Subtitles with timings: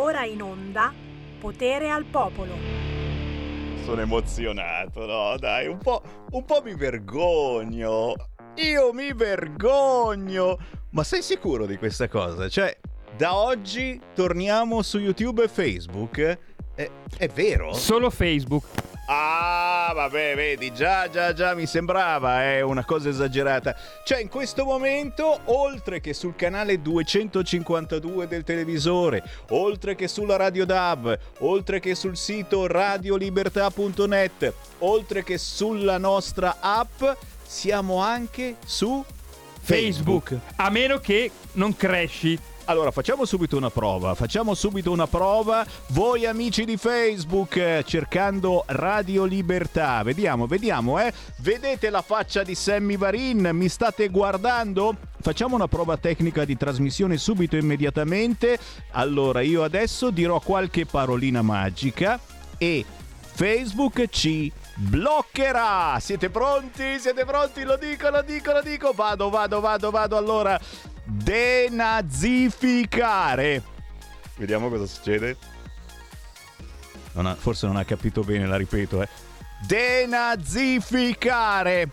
[0.00, 0.92] ora in onda
[1.38, 2.54] Potere al Popolo.
[3.84, 5.36] Sono emozionato, no?
[5.36, 8.14] Dai, un po', un po' mi vergogno.
[8.56, 10.58] Io mi vergogno.
[10.90, 12.48] Ma sei sicuro di questa cosa?
[12.48, 12.78] Cioè,
[13.16, 16.38] da oggi torniamo su YouTube e Facebook?
[16.74, 17.74] È, è vero?
[17.74, 18.64] Solo Facebook.
[19.12, 23.74] Ah, vabbè, vedi, già, già, già, mi sembrava, è una cosa esagerata.
[24.04, 30.64] Cioè, in questo momento, oltre che sul canale 252 del televisore, oltre che sulla Radio
[30.64, 37.02] DAB, oltre che sul sito radiolibertà.net, oltre che sulla nostra app,
[37.42, 39.04] siamo anche su
[39.60, 40.28] Facebook.
[40.28, 40.40] Facebook.
[40.54, 42.38] A meno che non cresci.
[42.70, 44.14] Allora, facciamo subito una prova.
[44.14, 45.66] Facciamo subito una prova.
[45.88, 50.04] Voi amici di Facebook, eh, cercando Radio Libertà.
[50.04, 51.12] Vediamo, vediamo, eh.
[51.38, 53.50] Vedete la faccia di Sammy Varin?
[53.54, 54.94] Mi state guardando?
[55.20, 58.56] Facciamo una prova tecnica di trasmissione subito immediatamente.
[58.92, 62.20] Allora, io adesso dirò qualche parolina magica
[62.56, 62.84] e
[63.32, 65.98] Facebook ci bloccherà.
[65.98, 67.00] Siete pronti?
[67.00, 67.64] Siete pronti?
[67.64, 68.92] Lo dico, lo dico, lo dico.
[68.92, 70.16] Vado, vado, vado, vado.
[70.16, 70.60] Allora,
[71.04, 73.62] denazificare.
[74.36, 75.36] Vediamo cosa succede.
[77.12, 79.08] Non ha- forse non ha capito bene, la ripeto, eh.
[79.66, 81.88] Denazificare.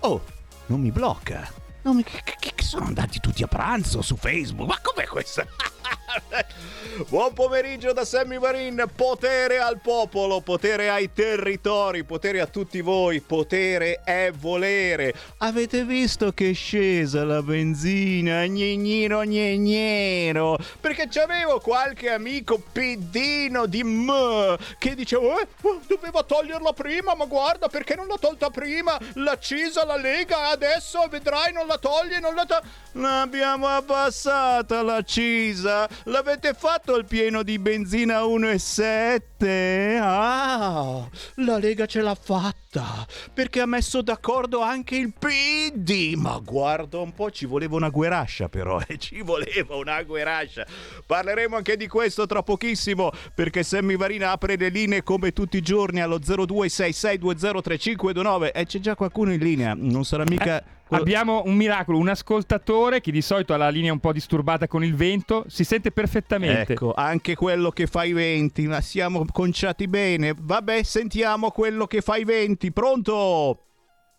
[0.00, 0.22] Oh,
[0.66, 1.48] non mi blocca.
[1.84, 4.68] Mi- che, che- che sono andati tutti a pranzo su Facebook?
[4.68, 5.44] Ma com'è questa?
[7.08, 13.20] Buon pomeriggio da Sammy Varin, potere al popolo, potere ai territori, potere a tutti voi,
[13.20, 15.14] potere è volere.
[15.38, 23.82] Avete visto che è scesa la benzina, gnegnino gnegnero, perché c'avevo qualche amico piddino di
[23.82, 25.48] me che diceva eh,
[25.86, 31.52] doveva toglierla prima, ma guarda perché non l'ha tolta prima, l'accisa la Lega, adesso vedrai
[31.54, 32.80] non la toglie, non la toglie.
[32.94, 39.98] L'abbiamo abbassata l'accisa, l'avete fatto il pieno di benzina 1,7?
[39.98, 46.12] Ah, la Lega ce l'ha fatta perché ha messo d'accordo anche il PD.
[46.16, 50.66] Ma guarda un po', ci voleva una guerascia però, eh, ci voleva una guerascia.
[51.06, 55.62] Parleremo anche di questo tra pochissimo perché Sammy Varina apre le linee come tutti i
[55.62, 60.60] giorni allo 0266203529 e c'è già qualcuno in linea, non sarà mica...
[60.60, 64.66] quello- Abbiamo un miracolo, un ascoltatore che di solito ha la linea un po' disturbata
[64.68, 66.72] con il vento, si sente perfettamente.
[66.72, 70.34] Ecco, anche quello che fa i venti, ma siamo conciati bene.
[70.38, 72.72] Vabbè, sentiamo quello che fa i venti.
[72.72, 73.58] Pronto?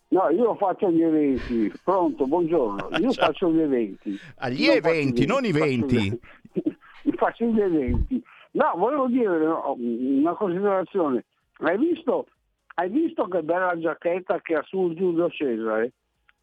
[0.08, 1.72] No, io faccio gli eventi.
[1.82, 2.88] Pronto, buongiorno.
[2.98, 3.26] Io Ciao.
[3.26, 4.18] faccio gli eventi.
[4.36, 6.10] Ah, gli Io faccio eventi, non i venti.
[6.10, 6.72] gli-
[7.16, 8.22] Faccio gli eventi.
[8.52, 11.24] No, volevo dire no, una considerazione.
[11.58, 12.26] Hai visto,
[12.74, 15.92] hai visto che bella giacchetta che ha sul Giulio Cesare?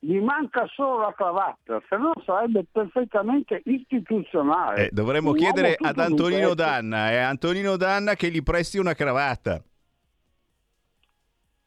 [0.04, 4.88] Gli manca solo la cravatta, se no sarebbe perfettamente istituzionale.
[4.88, 6.56] Eh, dovremmo chiedere ad Antonino.
[6.56, 9.62] Danna, è Antonino Danna che gli presti una cravatta.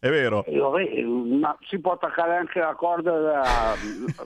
[0.05, 0.45] È vero?
[1.41, 3.75] Ma si può attaccare anche la corda della,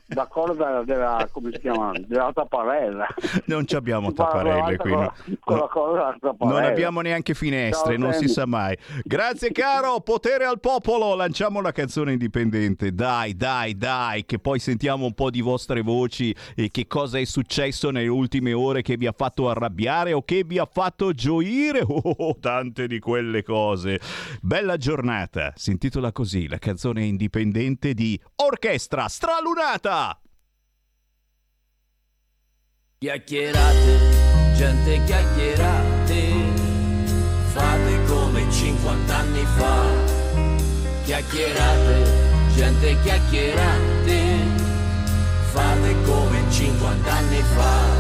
[0.07, 3.07] la corda della come si chiama della tapparella
[3.45, 4.91] Non ci abbiamo Si la tapparelle qui.
[4.91, 6.61] con la- con la corda della tapparella.
[6.61, 8.33] Non abbiamo neanche finestre, Ciao, non si Sammy.
[8.33, 8.77] sa mai.
[9.05, 11.15] Grazie caro, potere al popolo.
[11.15, 12.93] Lanciamo una canzone indipendente.
[12.93, 17.25] Dai, dai, dai, che poi sentiamo un po' di vostre voci e che cosa è
[17.25, 21.83] successo nelle ultime ore che vi ha fatto arrabbiare o che vi ha fatto gioire.
[22.19, 24.01] Oh, tante di quelle cose.
[24.41, 25.53] Bella giornata.
[25.69, 30.19] Si intitola così la canzone indipendente di Orchestra Stralunata.
[32.97, 36.33] Chiacchierate, gente chiacchierate,
[37.53, 39.85] fate come 50 anni fa.
[41.05, 44.23] Chiacchierate, gente chiacchierate,
[45.53, 47.98] fate come 50 anni fa.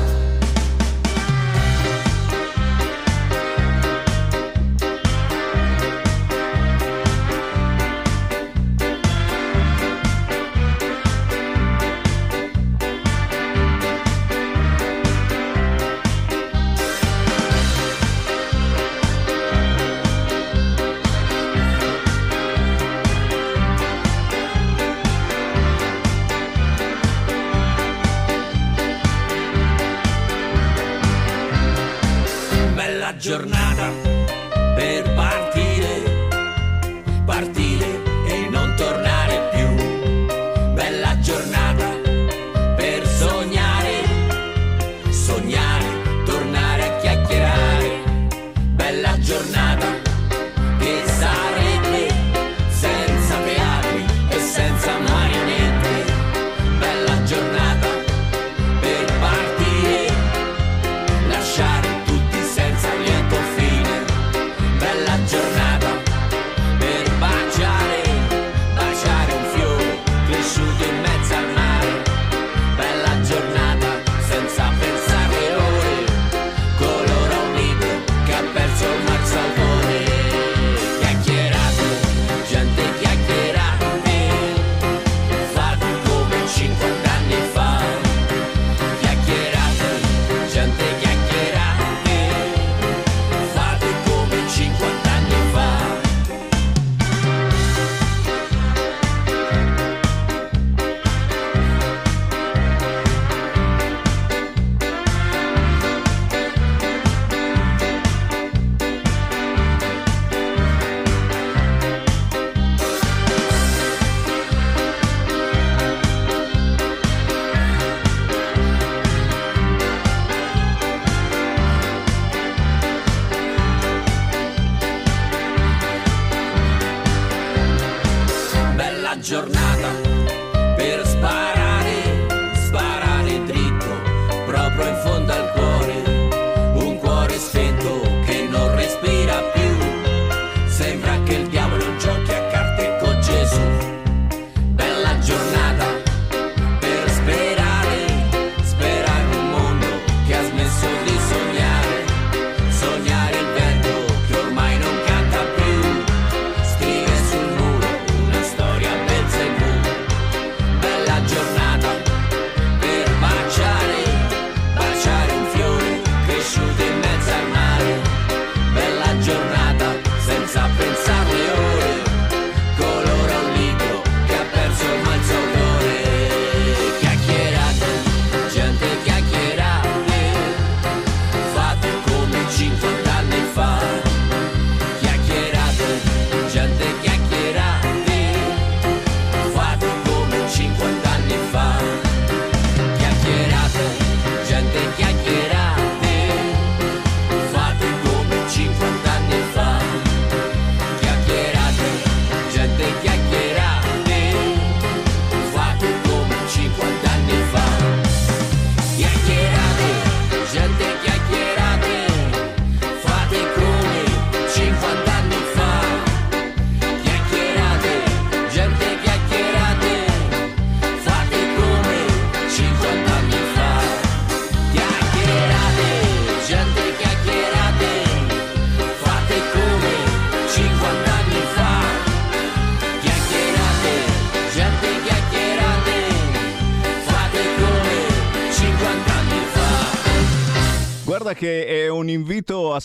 [33.18, 34.07] Giornata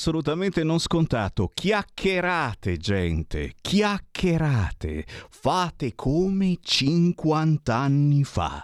[0.04, 1.50] assolutamente non scontato.
[1.54, 5.06] Chiacchierate, gente, chiacchierate.
[5.30, 8.62] Fate come 50 anni fa.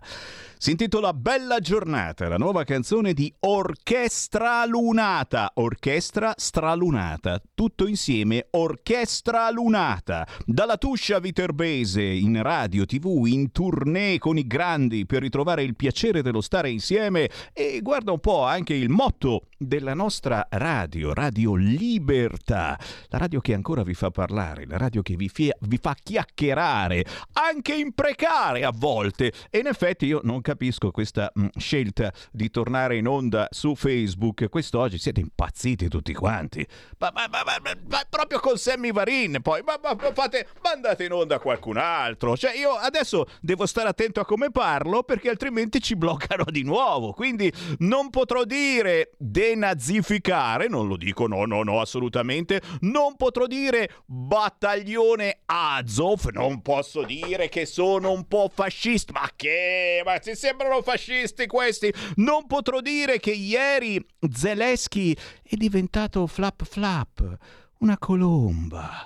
[0.62, 5.52] Si intitola Bella giornata, la nuova canzone di Orchestra Lunata.
[5.54, 10.28] Orchestra stralunata, tutto insieme Orchestra Lunata.
[10.46, 16.22] Dalla Tuscia Viterbese, in radio, tv, in tournée con i grandi per ritrovare il piacere
[16.22, 22.80] dello stare insieme e guarda un po' anche il motto della nostra radio, Radio Libertà,
[23.10, 27.06] la radio che ancora vi fa parlare, la radio che vi, fia- vi fa chiacchierare,
[27.34, 29.34] anche imprecare a volte.
[29.50, 34.48] E in effetti io non capisco questa mh, scelta di tornare in onda su Facebook.
[34.48, 36.66] Quest'oggi siete impazziti tutti quanti.
[36.98, 39.78] Ma, ma, ma, ma proprio con Sammy Varin, poi ma,
[40.14, 42.38] fate, mandate in onda qualcun altro.
[42.38, 47.12] Cioè io adesso devo stare attento a come parlo perché altrimenti ci bloccano di nuovo.
[47.12, 49.12] Quindi non potrò dire
[49.50, 52.62] denazificare, non lo dico, no, no, no, assolutamente.
[52.82, 59.14] Non potrò dire battaglione Azov, non posso dire che sono un po' fascista.
[59.14, 60.02] Ma che?
[60.06, 61.92] Ma si sembrano fascisti questi.
[62.16, 67.38] Non potrò dire che ieri Zelensky è diventato flap flap,
[67.80, 69.06] una colomba.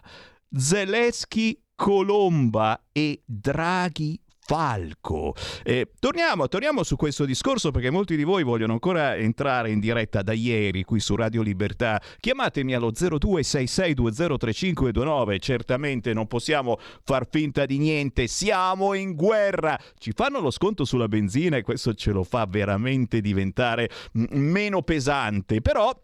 [0.55, 4.22] Zelensky colomba e Draghi
[4.53, 5.33] Falco.
[5.63, 10.21] Eh, torniamo, torniamo, su questo discorso perché molti di voi vogliono ancora entrare in diretta
[10.21, 11.99] da ieri qui su Radio Libertà.
[12.19, 15.39] Chiamatemi allo 0266203529.
[15.39, 18.27] Certamente non possiamo far finta di niente.
[18.27, 19.75] Siamo in guerra.
[19.97, 25.61] Ci fanno lo sconto sulla benzina e questo ce lo fa veramente diventare meno pesante.
[25.61, 25.99] Però,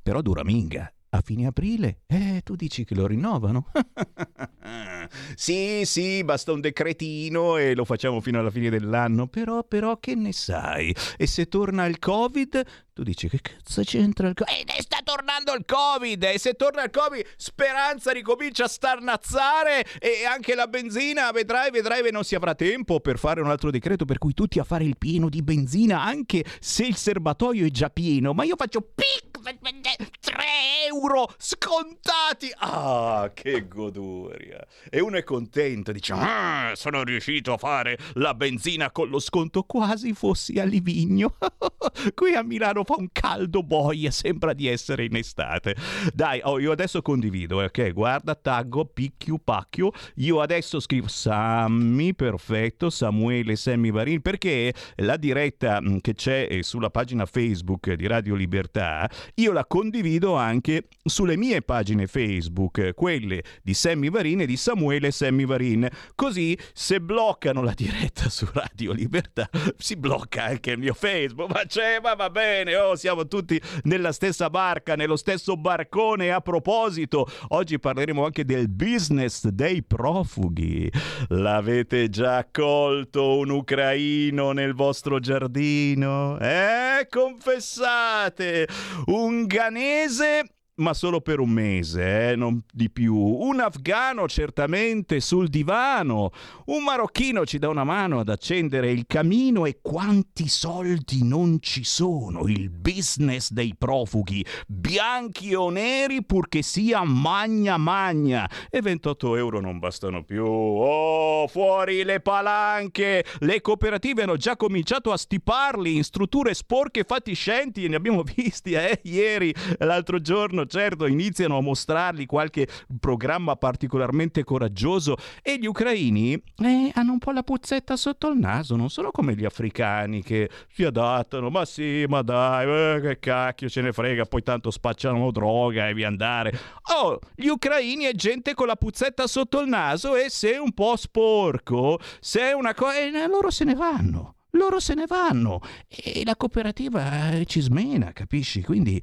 [0.00, 2.00] però dura minga a fine aprile?
[2.06, 3.70] Eh, tu dici che lo rinnovano?
[5.34, 9.26] sì, sì, basta un decretino e lo facciamo fino alla fine dell'anno.
[9.26, 10.94] Però, però, che ne sai?
[11.18, 12.64] E se torna il Covid?
[12.94, 14.70] Tu dici che cazzo c'entra il Covid?
[14.74, 16.22] E sta tornando il Covid!
[16.22, 22.10] E se torna il Covid, Speranza ricomincia a starnazzare e anche la benzina, vedrai, vedrai,
[22.10, 24.96] non si avrà tempo per fare un altro decreto per cui tutti a fare il
[24.96, 28.32] pieno di benzina, anche se il serbatoio è già pieno.
[28.32, 29.31] Ma io faccio pic!
[29.42, 32.52] 3 euro scontati!
[32.58, 34.64] Ah, che goduria!
[34.88, 39.64] E uno è contento, dice: ah, sono riuscito a fare la benzina con lo sconto,
[39.64, 41.36] quasi fossi a Livigno.
[42.14, 45.74] Qui a Milano fa un caldo boia, sembra di essere in estate.
[46.14, 47.92] Dai, oh, io adesso condivido, eh, ok?
[47.92, 49.90] Guarda, taggo, picchio, pacchio.
[50.16, 56.62] Io adesso scrivo Sammy, perfetto, Samuele Sammy Varin, perché la diretta mm, che c'è eh,
[56.62, 63.42] sulla pagina Facebook di Radio Libertà io la condivido anche sulle mie pagine Facebook, quelle
[63.62, 65.88] di Sammy Varin e di Samuele Sammy Varin.
[66.14, 69.48] Così se bloccano la diretta su Radio Libertà,
[69.78, 71.50] si blocca anche il mio Facebook.
[71.50, 76.30] Ma c'è, ma va bene, oh, siamo tutti nella stessa barca, nello stesso barcone.
[76.30, 80.90] A proposito, oggi parleremo anche del business dei profughi.
[81.28, 86.38] L'avete già colto un ucraino nel vostro giardino?
[86.38, 88.68] Eh, confessate!
[89.06, 90.44] Un ghanese
[90.76, 93.14] ma solo per un mese, eh, non di più.
[93.14, 96.30] Un afgano certamente sul divano.
[96.66, 101.84] Un marocchino ci dà una mano ad accendere il camino e quanti soldi non ci
[101.84, 102.46] sono.
[102.46, 108.48] Il business dei profughi, bianchi o neri purché sia magna magna.
[108.70, 110.44] E 28 euro non bastano più.
[110.44, 113.24] Oh, fuori le palanche!
[113.40, 117.88] Le cooperative hanno già cominciato a stiparli in strutture sporche e fatiscenti.
[117.88, 125.16] Ne abbiamo visti, eh, ieri, l'altro giorno certo iniziano a mostrargli qualche programma particolarmente coraggioso
[125.42, 129.34] e gli ucraini eh, hanno un po' la puzzetta sotto il naso, non sono come
[129.34, 134.24] gli africani che si adattano, ma sì, ma dai, eh, che cacchio ce ne frega,
[134.24, 136.52] poi tanto spacciano droga e via andare.
[136.94, 140.72] Oh, gli ucraini è gente con la puzzetta sotto il naso e se è un
[140.72, 142.98] po' sporco, se è una cosa...
[142.98, 148.12] Eh, loro se ne vanno loro se ne vanno e la cooperativa eh, ci smena,
[148.12, 148.62] capisci?
[148.62, 149.00] Quindi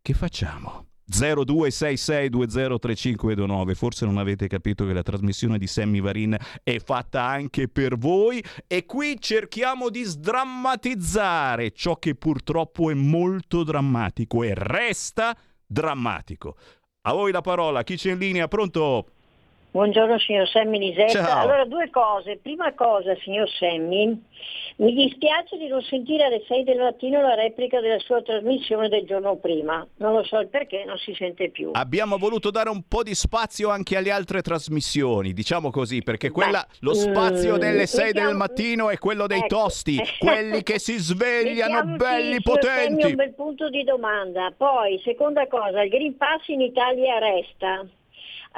[0.00, 0.85] che facciamo?
[1.10, 7.96] 0266203529 forse non avete capito che la trasmissione di Sammy Varin è fatta anche per
[7.96, 16.56] voi e qui cerchiamo di sdrammatizzare ciò che purtroppo è molto drammatico e resta drammatico
[17.02, 19.06] a voi la parola chi c'è in linea pronto?
[19.76, 21.22] Buongiorno signor Semmi Lisetta.
[21.22, 21.42] Ciao.
[21.42, 22.38] Allora due cose.
[22.38, 24.24] Prima cosa signor Semmi,
[24.78, 29.06] mi dispiace di non sentire alle 6 del mattino la replica della sua trasmissione del
[29.06, 29.86] giorno prima.
[29.96, 31.70] Non lo so il perché, non si sente più.
[31.72, 36.66] Abbiamo voluto dare un po' di spazio anche alle altre trasmissioni, diciamo così, perché quella,
[36.80, 39.46] lo spazio mm, delle 6 del mettiamo- mattino è quello dei ecco.
[39.46, 43.06] tosti, quelli che si svegliano belli potenti.
[43.06, 44.52] un bel punto di domanda.
[44.54, 47.86] Poi, seconda cosa, il Green Pass in Italia resta.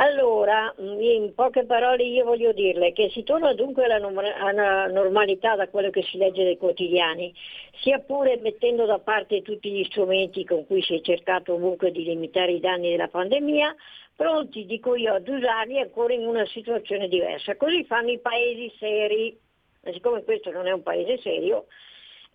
[0.01, 5.57] Allora, in poche parole io voglio dirle che si torna dunque alla, nom- alla normalità
[5.57, 7.35] da quello che si legge dai quotidiani,
[7.81, 12.05] sia pure mettendo da parte tutti gli strumenti con cui si è cercato ovunque di
[12.05, 13.75] limitare i danni della pandemia,
[14.15, 17.57] pronti, dico io, ad usarli ancora in una situazione diversa.
[17.57, 19.37] Così fanno i paesi seri.
[19.83, 21.67] E siccome questo non è un paese serio,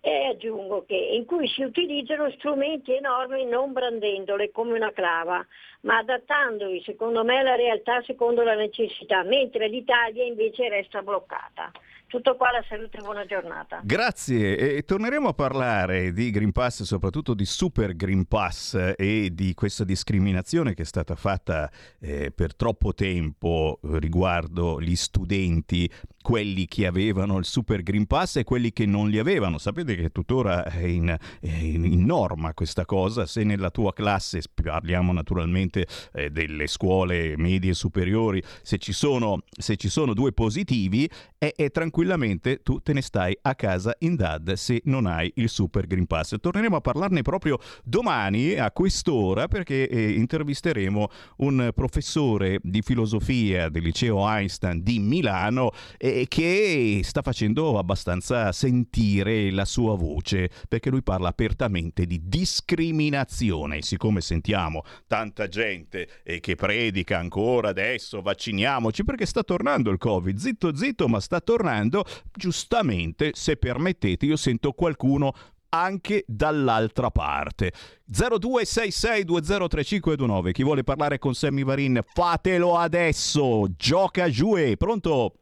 [0.06, 5.44] e aggiungo che in cui si utilizzano strumenti e norme non brandendole come una clava,
[5.84, 11.70] ma adattandoli secondo me alla realtà secondo la necessità, mentre l'Italia invece resta bloccata.
[12.06, 13.80] Tutto qua, la salute e buona giornata.
[13.82, 19.52] Grazie, e torneremo a parlare di Green Pass, soprattutto di Super Green Pass e di
[19.54, 25.90] questa discriminazione che è stata fatta eh, per troppo tempo riguardo gli studenti,
[26.22, 29.58] quelli che avevano il Super Green Pass e quelli che non li avevano.
[29.58, 35.12] Sapete che tuttora è in, è in norma questa cosa, se nella tua classe, parliamo
[35.12, 41.08] naturalmente eh, delle scuole medie e superiori, se ci sono, se ci sono due positivi,
[41.38, 45.48] e, e tranquillamente tu te ne stai a casa in DAD se non hai il
[45.48, 46.36] Super Green Pass.
[46.40, 53.82] Torneremo a parlarne proprio domani a quest'ora perché eh, intervisteremo un professore di filosofia del
[53.82, 61.02] liceo Einstein di Milano eh, che sta facendo abbastanza sentire la sua voce perché lui
[61.02, 63.82] parla apertamente di discriminazione.
[63.82, 70.36] Siccome sentiamo tanta gente eh, che predica ancora adesso vacciniamoci perché sta tornando il Covid,
[70.36, 72.04] zitto zitto, ma sta tornando.
[72.32, 75.32] Giustamente, se permettete, io sento qualcuno
[75.70, 77.72] anche dall'altra parte.
[78.10, 80.50] 0266203529.
[80.52, 83.66] Chi vuole parlare con Sammy Varin, fatelo adesso.
[83.76, 85.34] Gioca giù e pronto?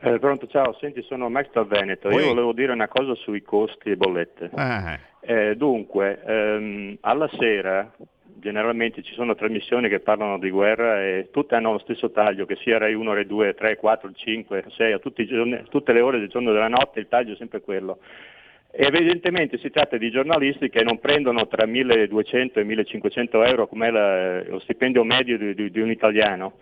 [0.00, 2.08] Eh, pronto, ciao, senti, sono Max dal Veneto.
[2.08, 2.14] Oi.
[2.16, 4.50] Io volevo dire una cosa sui costi e bollette.
[4.54, 7.90] Ah, Eh, dunque, ehm, alla sera
[8.40, 12.56] generalmente ci sono trasmissioni che parlano di guerra e tutte hanno lo stesso taglio, che
[12.56, 16.28] sia Rai 1, Rai 2, 3, 4, 5, 6, a giorni- tutte le ore del
[16.28, 17.98] giorno e della notte il taglio è sempre quello.
[18.70, 23.90] E evidentemente si tratta di giornalisti che non prendono tra 1200 e 1500 euro come
[24.48, 26.54] lo stipendio medio di- di- di un italiano.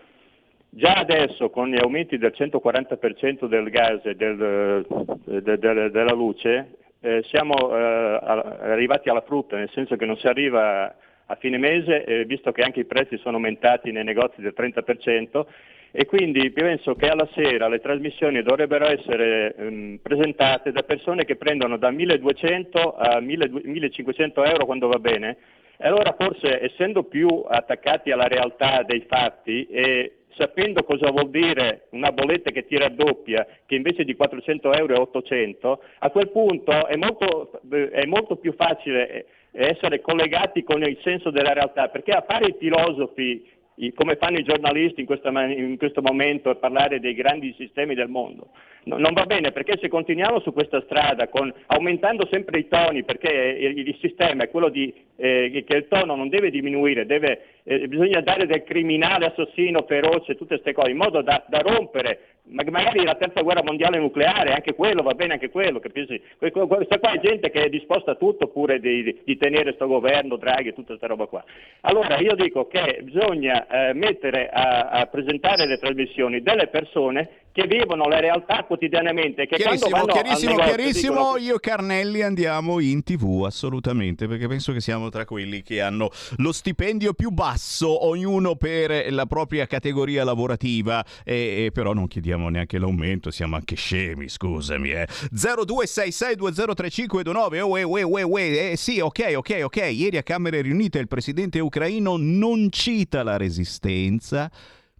[0.69, 4.85] Già adesso con gli aumenti del 140% del gas e del,
[5.25, 8.19] de- de- della luce eh, siamo eh,
[8.61, 10.95] arrivati alla frutta, nel senso che non si arriva
[11.33, 15.47] a fine mese, eh, visto che anche i prezzi sono aumentati nei negozi del 30%,
[15.91, 21.37] e quindi penso che alla sera le trasmissioni dovrebbero essere ehm, presentate da persone che
[21.37, 25.37] prendono da 1200 a 1200 1500 euro quando va bene.
[25.77, 31.87] E allora forse essendo più attaccati alla realtà dei fatti e sapendo cosa vuol dire
[31.91, 36.87] una bolletta che ti raddoppia, che invece di 400 euro è 800, a quel punto
[36.87, 42.25] è molto, è molto più facile essere collegati con il senso della realtà, perché a
[42.27, 43.47] fare i filosofi
[43.95, 47.95] come fanno i giornalisti in, questa ma- in questo momento a parlare dei grandi sistemi
[47.95, 48.50] del mondo.
[48.85, 53.05] No- non va bene perché se continuiamo su questa strada con- aumentando sempre i toni,
[53.05, 57.45] perché il, il sistema è quello di, eh, che il tono non deve diminuire, deve,
[57.62, 62.32] eh, bisogna dare del criminale assassino feroce, tutte queste cose, in modo da, da rompere
[62.45, 66.21] ma- magari la terza guerra mondiale nucleare, anche quello, va bene anche quello, capisci?
[66.39, 69.65] Que- que- Questa qua è gente che è disposta a tutto pure di, di tenere
[69.65, 71.45] questo governo, Draghi e tutta questa roba qua.
[71.83, 77.67] Allora io dico che bisogna eh, mettere a, a presentare le trasmissioni delle persone che
[77.67, 81.13] vivono le realtà quotidianamente, che Chiarissimo, chiarissimo, negozio chiarissimo.
[81.15, 85.81] dicono- Io e Carnelli andiamo in tv, assolutamente, perché penso che siamo tra quelli che
[85.83, 92.09] hanno lo stipendio più basso, ognuno per la propria categoria lavorativa, e, e però non
[92.09, 94.91] chiediamo neanche l'aumento, siamo anche scemi, scusami.
[94.91, 95.07] Eh.
[95.35, 99.77] 0266203529, oh, eh, eh, eh, eh, eh, sì, ok, ok, ok.
[99.93, 104.51] Ieri a Camere riunite il presidente ucraino non cita la resistenza,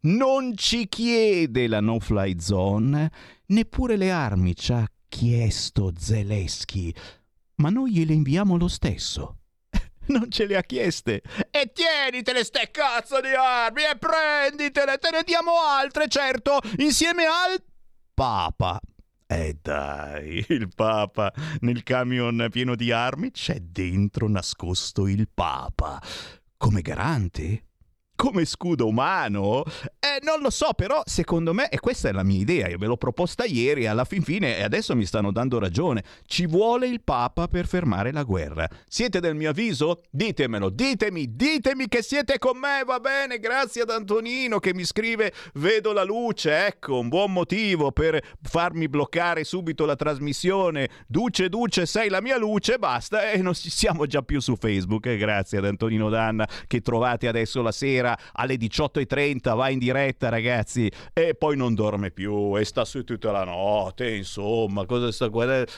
[0.03, 3.11] non ci chiede la no-fly zone,
[3.47, 6.93] neppure le armi ci ha chiesto Zelensky,
[7.57, 9.37] ma noi gliele inviamo lo stesso.
[10.05, 11.23] Non ce le ha chieste.
[11.49, 17.63] E tienitele ste cazzo di armi e prenditele, te ne diamo altre, certo, insieme al
[18.13, 18.81] Papa.
[19.25, 26.03] E dai, il Papa nel camion pieno di armi c'è dentro nascosto il Papa.
[26.57, 27.67] Come garante?
[28.23, 29.65] Come scudo umano?
[30.15, 32.85] Eh, non lo so, però secondo me, e questa è la mia idea, io ve
[32.85, 37.01] l'ho proposta ieri, alla fin fine, e adesso mi stanno dando ragione, ci vuole il
[37.03, 38.69] Papa per fermare la guerra.
[38.87, 40.03] Siete del mio avviso?
[40.11, 45.33] Ditemelo, ditemi, ditemi che siete con me, va bene, grazie ad Antonino che mi scrive,
[45.55, 50.91] vedo la luce, ecco, un buon motivo per farmi bloccare subito la trasmissione.
[51.07, 55.17] Duce, Duce, sei la mia luce, basta, e non siamo già più su Facebook, eh,
[55.17, 60.91] grazie ad Antonino Danna che trovate adesso la sera alle 18.30, va in diretta ragazzi,
[61.13, 65.71] e poi non dorme più e sta su tutta la notte, insomma, cosa sta guardando?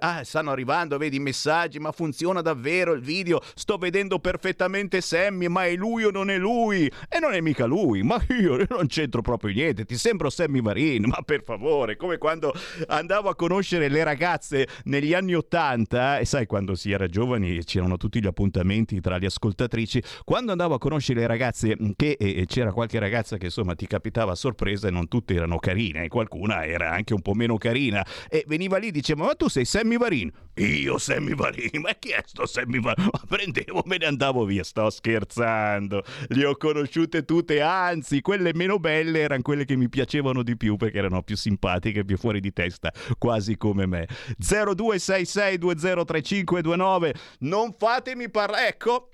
[0.00, 5.48] Ah, stanno arrivando, vedi i messaggi, ma funziona davvero il video, sto vedendo perfettamente Sammy,
[5.48, 6.90] ma è lui o non è lui?
[7.08, 11.06] E non è mica lui, ma io non c'entro proprio niente, ti sembro Sammy Varin,
[11.06, 12.52] ma per favore, come quando
[12.86, 17.96] andavo a conoscere le ragazze negli anni 80, e sai quando si era giovani c'erano
[17.96, 22.72] tutti gli appuntamenti tra le ascoltatrici, quando andavo a conoscere le ragazze che e c'era
[22.72, 26.90] qualche ragazza che insomma ti capitava a sorpresa e non tutte erano carine, qualcuna era
[26.90, 30.30] anche un po' meno carina e veniva lì e diceva ma tu sei Sammy Varin?
[30.56, 31.80] Io Sammy Varin?
[31.80, 33.08] Ma chi è sto Sammy Varin?
[33.12, 38.78] Ma prendevo, me ne andavo via, sto scherzando, le ho conosciute tutte, anzi quelle meno
[38.78, 42.52] belle erano quelle che mi piacevano di più perché erano più simpatiche, più fuori di
[42.52, 44.08] testa, quasi come me.
[44.40, 49.10] 0266203529 non fatemi parlare, ecco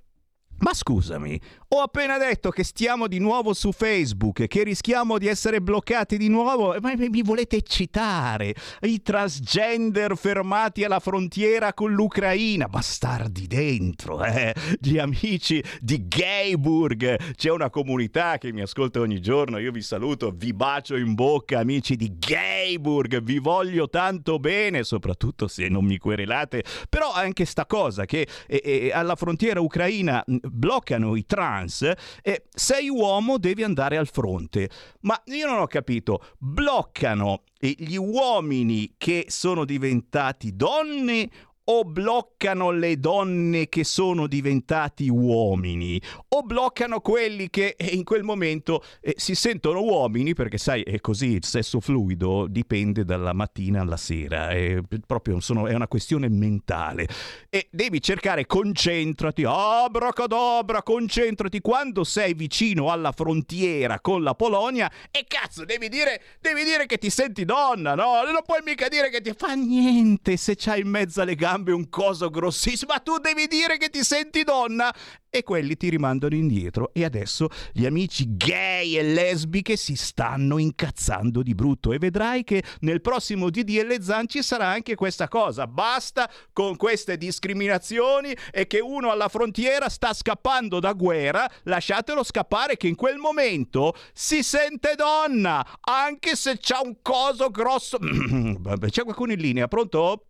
[0.62, 5.61] ma scusami, ho appena detto che stiamo di nuovo su Facebook, che rischiamo di essere
[5.61, 8.55] bloccati di nuovo, ma mi volete eccitare?
[8.83, 14.55] I transgender fermati alla frontiera con l'Ucraina, bastardi dentro, eh?
[14.79, 20.31] Gli amici di Gayburg, c'è una comunità che mi ascolta ogni giorno, io vi saluto,
[20.31, 25.98] vi bacio in bocca, amici di Gayburg, vi voglio tanto bene, soprattutto se non mi
[25.98, 31.90] querelate, però anche sta cosa che eh, eh, alla frontiera ucraina bloccano i trans
[32.22, 34.68] e sei uomo devi andare al fronte.
[35.00, 41.30] Ma io non ho capito, bloccano gli uomini che sono diventati donne
[41.64, 48.25] o bloccano le donne che sono diventati uomini o bloccano quelli che eh, in quel
[48.25, 53.81] momento eh, si sentono uomini perché sai è così il sesso fluido dipende dalla mattina
[53.81, 57.07] alla sera è proprio sono, è una questione mentale.
[57.48, 61.61] E devi cercare concentrati abracadabra concentrati.
[61.61, 66.98] Quando sei vicino alla frontiera con la Polonia e cazzo devi dire devi dire che
[66.98, 68.22] ti senti donna no?
[68.25, 71.72] Non puoi mica dire che ti fa niente se c'hai in mezzo alle gambe gambe
[71.72, 74.92] un coso grossissimo, ma tu devi dire che ti senti donna
[75.28, 81.42] e quelli ti rimandano indietro e adesso gli amici gay e lesbiche si stanno incazzando
[81.42, 85.66] di brutto e vedrai che nel prossimo DDL Zan ci sarà anche questa cosa.
[85.66, 92.76] Basta con queste discriminazioni e che uno alla frontiera sta scappando da guerra, lasciatelo scappare
[92.78, 97.98] che in quel momento si sente donna, anche se c'ha un coso grosso.
[98.88, 100.26] C'è qualcuno in linea, pronto?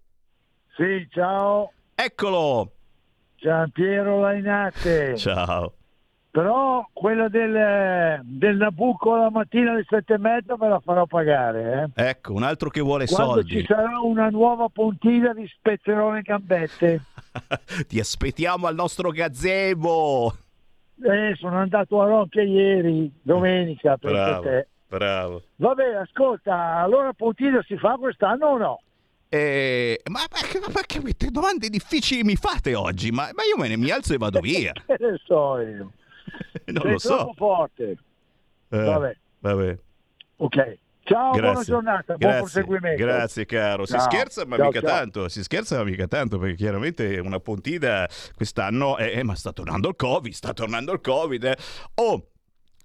[0.76, 1.72] Sì, ciao.
[1.94, 2.70] Eccolo.
[3.36, 5.16] Giampiero Lainate.
[5.16, 5.74] Ciao.
[6.30, 11.90] Però quella del, del Nabucco la mattina alle sette e mezza me la farò pagare.
[11.94, 12.08] Eh?
[12.08, 13.50] Ecco, un altro che vuole Quando soldi.
[13.60, 17.02] ci sarà una nuova puntina di spezzerone e gambette.
[17.86, 20.34] Ti aspettiamo al nostro gazebo.
[21.02, 24.68] Eh, sono andato a Rocchia ieri, domenica, per Bravo, te.
[24.88, 25.42] bravo.
[25.56, 28.80] Vabbè, ascolta, allora puntina si fa quest'anno o no?
[29.34, 30.38] Eh, ma, ma,
[30.74, 33.10] ma che ma, domande difficili mi fate oggi?
[33.10, 34.72] Ma, ma io me ne mi alzo e vado via.
[34.72, 35.92] che ne so io.
[36.66, 37.08] non Sei lo so.
[37.16, 37.96] troppo forte.
[38.68, 39.16] Eh, Vabbè.
[39.38, 39.78] vabbè.
[40.36, 40.78] Ok.
[41.04, 41.64] Ciao, buona Grazie.
[41.72, 43.04] giornata, buon Grazie, proseguimento.
[43.04, 43.86] grazie caro.
[43.86, 44.02] Si Ciao.
[44.02, 44.88] scherza ma Ciao, mica ciao.
[44.90, 49.52] tanto, si scherza ma mica tanto perché chiaramente una pontina quest'anno, eh, eh, ma sta
[49.52, 51.42] tornando il Covid, sta tornando il Covid.
[51.44, 51.56] eh.
[51.94, 52.28] Oh,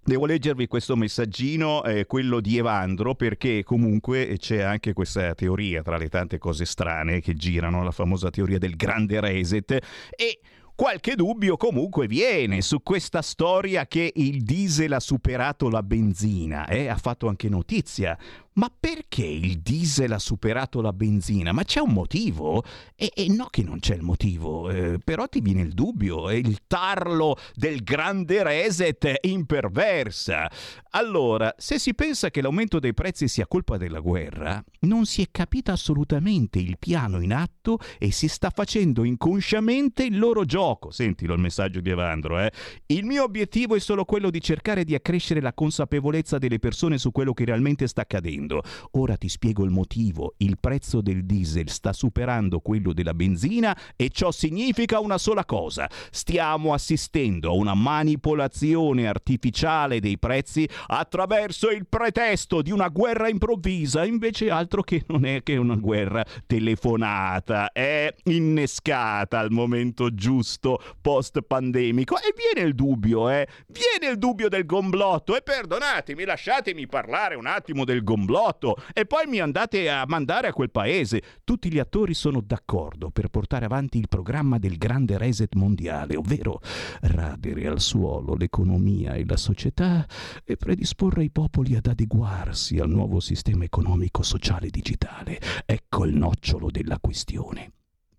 [0.07, 5.97] Devo leggervi questo messaggino, eh, quello di Evandro, perché comunque c'è anche questa teoria tra
[5.97, 9.69] le tante cose strane che girano, la famosa teoria del grande reset,
[10.15, 10.39] e
[10.73, 16.87] qualche dubbio comunque viene su questa storia che il diesel ha superato la benzina, eh?
[16.87, 18.17] ha fatto anche notizia.
[18.57, 21.51] Ma perché il diesel ha superato la benzina?
[21.51, 22.63] Ma c'è un motivo?
[22.95, 26.33] E, e no che non c'è il motivo, eh, però ti viene il dubbio, è
[26.33, 30.49] il tarlo del grande reset imperversa.
[30.91, 35.27] Allora, se si pensa che l'aumento dei prezzi sia colpa della guerra, non si è
[35.29, 40.89] capito assolutamente il piano in atto e si sta facendo inconsciamente il loro gioco.
[40.89, 42.51] Sentilo il messaggio di Evandro, eh.
[42.87, 47.11] Il mio obiettivo è solo quello di cercare di accrescere la consapevolezza delle persone su
[47.11, 48.46] quello che realmente sta accadendo.
[48.47, 48.63] Scendendo.
[48.91, 50.33] Ora ti spiego il motivo.
[50.37, 55.89] Il prezzo del diesel sta superando quello della benzina e ciò significa una sola cosa.
[56.09, 64.05] Stiamo assistendo a una manipolazione artificiale dei prezzi attraverso il pretesto di una guerra improvvisa,
[64.05, 71.41] invece altro che non è che una guerra telefonata, è innescata al momento giusto post
[71.41, 73.47] pandemico e viene il dubbio, eh?
[73.67, 78.36] Viene il dubbio del gomblotto e perdonatemi, lasciatemi parlare un attimo del gomblotto
[78.93, 81.21] e poi mi andate a mandare a quel paese.
[81.43, 86.61] Tutti gli attori sono d'accordo per portare avanti il programma del grande reset mondiale, ovvero
[87.01, 90.05] radere al suolo l'economia e la società
[90.43, 95.39] e predisporre i popoli ad adeguarsi al nuovo sistema economico sociale digitale.
[95.65, 97.71] Ecco il nocciolo della questione.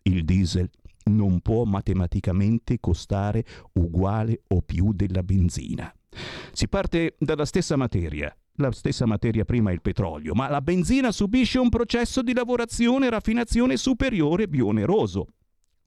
[0.03, 0.69] Il diesel
[1.05, 5.93] non può matematicamente costare uguale o più della benzina.
[6.53, 11.13] Si parte dalla stessa materia, la stessa materia prima è il petrolio, ma la benzina
[11.13, 15.27] subisce un processo di lavorazione e raffinazione superiore più oneroso.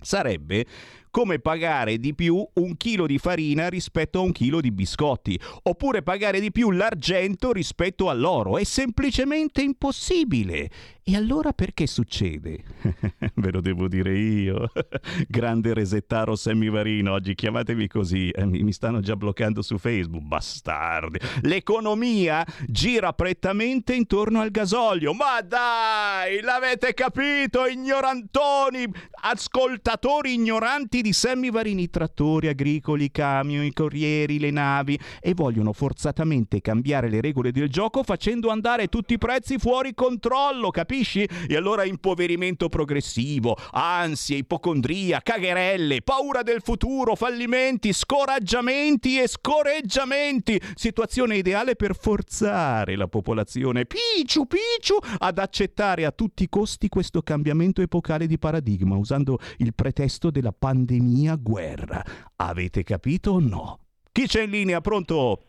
[0.04, 0.66] Sarebbe
[1.12, 6.02] come pagare di più un chilo di farina rispetto a un chilo di biscotti, oppure
[6.02, 8.58] pagare di più l'argento rispetto all'oro.
[8.58, 10.70] È semplicemente impossibile.
[11.04, 12.64] E allora perché succede?
[13.34, 14.72] Ve lo devo dire io.
[15.28, 18.30] Grande resettaro semivarino, oggi chiamatemi così.
[18.30, 21.18] Eh, mi stanno già bloccando su Facebook, bastardi.
[21.42, 25.14] L'economia gira prettamente intorno al gasolio.
[25.14, 28.86] Ma dai, l'avete capito, ignorantoni,
[29.24, 37.10] ascoltatori ignoranti di semivarini, trattori agricoli, camion, i corrieri, le navi e vogliono forzatamente cambiare
[37.10, 41.28] le regole del gioco facendo andare tutti i prezzi fuori controllo, capisci?
[41.48, 50.62] E allora impoverimento progressivo, ansie, ipocondria, cagherelle, paura del futuro, fallimenti, scoraggiamenti e scoreggiamenti.
[50.76, 57.22] Situazione ideale per forzare la popolazione picciu picciu ad accettare a tutti i costi questo
[57.22, 62.04] cambiamento epocale di paradigma usando il pretesto della pandemia guerra.
[62.36, 63.80] Avete capito o no?
[64.12, 64.82] Chi c'è in linea?
[64.82, 65.46] Pronto?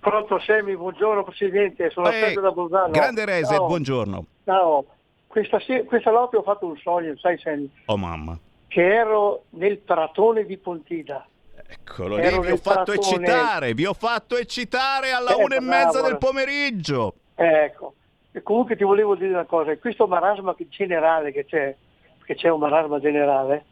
[0.00, 2.90] Pronto Semi, buongiorno Presidente, sono eh, da Bolzano.
[2.90, 3.66] Grande Reset, Ciao.
[3.66, 4.26] buongiorno.
[4.44, 4.84] Ciao,
[5.26, 8.38] questa, questa notte ho fatto un sogno, sai Semi, Oh mamma.
[8.68, 11.26] che ero nel pratone di Pontida.
[11.68, 12.96] Eccolo lì, vi ho fatto pratone.
[13.26, 17.14] eccitare, vi ho fatto eccitare alla Eh, una e mezza del pomeriggio.
[17.34, 17.94] Ecco,
[18.32, 21.76] e comunque ti volevo dire una cosa, questo marasma generale che c'è,
[22.24, 23.64] che c'è un marasma generale,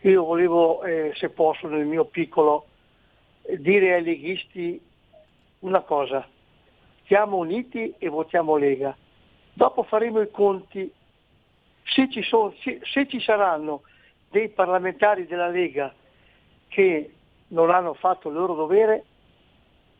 [0.00, 2.64] io volevo, eh, se posso, nel mio piccolo,
[3.58, 4.80] dire ai leghisti
[5.62, 6.26] una cosa,
[7.04, 8.96] stiamo uniti e votiamo Lega,
[9.52, 10.90] dopo faremo i conti,
[11.84, 13.82] se ci, sono- se- se ci saranno
[14.30, 15.92] dei parlamentari della Lega
[16.68, 17.12] che
[17.48, 19.04] non hanno fatto il loro dovere,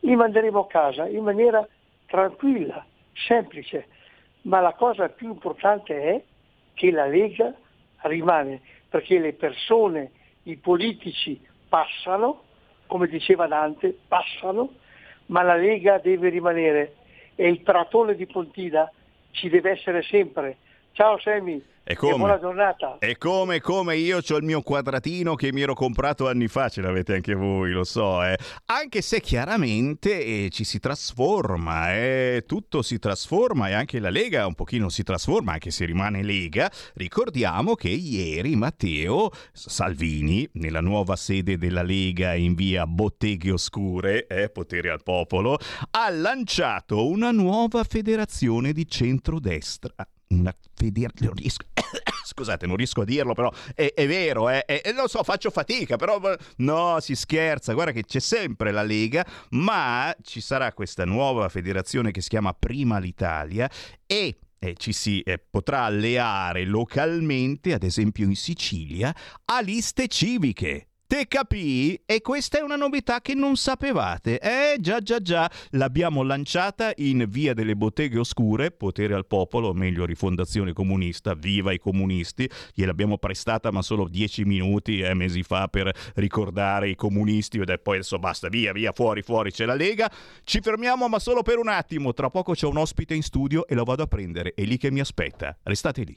[0.01, 1.67] li manderemo a casa in maniera
[2.07, 3.87] tranquilla, semplice,
[4.43, 6.23] ma la cosa più importante è
[6.75, 7.55] che la Lega
[8.03, 10.11] rimane, perché le persone,
[10.45, 12.43] i politici passano,
[12.87, 14.81] come diceva Dante, passano,
[15.27, 16.95] ma la Lega deve rimanere
[17.35, 18.91] e il tratone di Pontida
[19.31, 20.57] ci deve essere sempre.
[20.93, 22.17] Ciao Semi E come?
[22.17, 22.99] buona giornata.
[22.99, 26.81] E come, come io ho il mio quadratino che mi ero comprato anni fa, ce
[26.81, 28.39] l'avete anche voi, lo so, eh.
[28.67, 32.45] Anche se chiaramente eh, ci si trasforma, eh.
[32.47, 36.71] tutto si trasforma e anche la Lega un pochino si trasforma, anche se rimane Lega.
[36.95, 44.51] Ricordiamo che ieri Matteo Salvini, nella nuova sede della Lega in via Botteghe Oscure, eh,
[44.51, 45.59] potere al popolo,
[45.91, 50.07] ha lanciato una nuova federazione di centrodestra.
[50.33, 51.33] Una federazione...
[51.33, 51.65] Non riesco...
[52.25, 55.51] Scusate, non riesco a dirlo, però è, è vero, eh, è- è- lo so, faccio
[55.51, 56.21] fatica, però
[56.59, 62.11] no, si scherza, guarda che c'è sempre la Lega, ma ci sarà questa nuova federazione
[62.11, 63.71] che si chiama Prima l'Italia
[64.07, 69.15] e eh, ci si eh, potrà alleare localmente, ad esempio in Sicilia,
[69.47, 70.92] a liste civiche.
[71.13, 72.01] Te capì?
[72.07, 74.41] E questa è una novità che non sapevate.
[74.41, 79.73] Eh già già già, l'abbiamo lanciata in Via delle Botteghe Oscure, potere al popolo, o
[79.75, 82.49] meglio rifondazione comunista, viva i comunisti.
[82.73, 87.97] Gliel'abbiamo prestata ma solo dieci minuti, eh, mesi fa, per ricordare i comunisti è poi
[87.97, 90.11] adesso basta, via, via, fuori, fuori, c'è la Lega.
[90.43, 93.75] Ci fermiamo ma solo per un attimo, tra poco c'è un ospite in studio e
[93.75, 95.59] lo vado a prendere, è lì che mi aspetta.
[95.63, 96.17] Restate lì.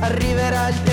[0.00, 0.91] arriverà il tempo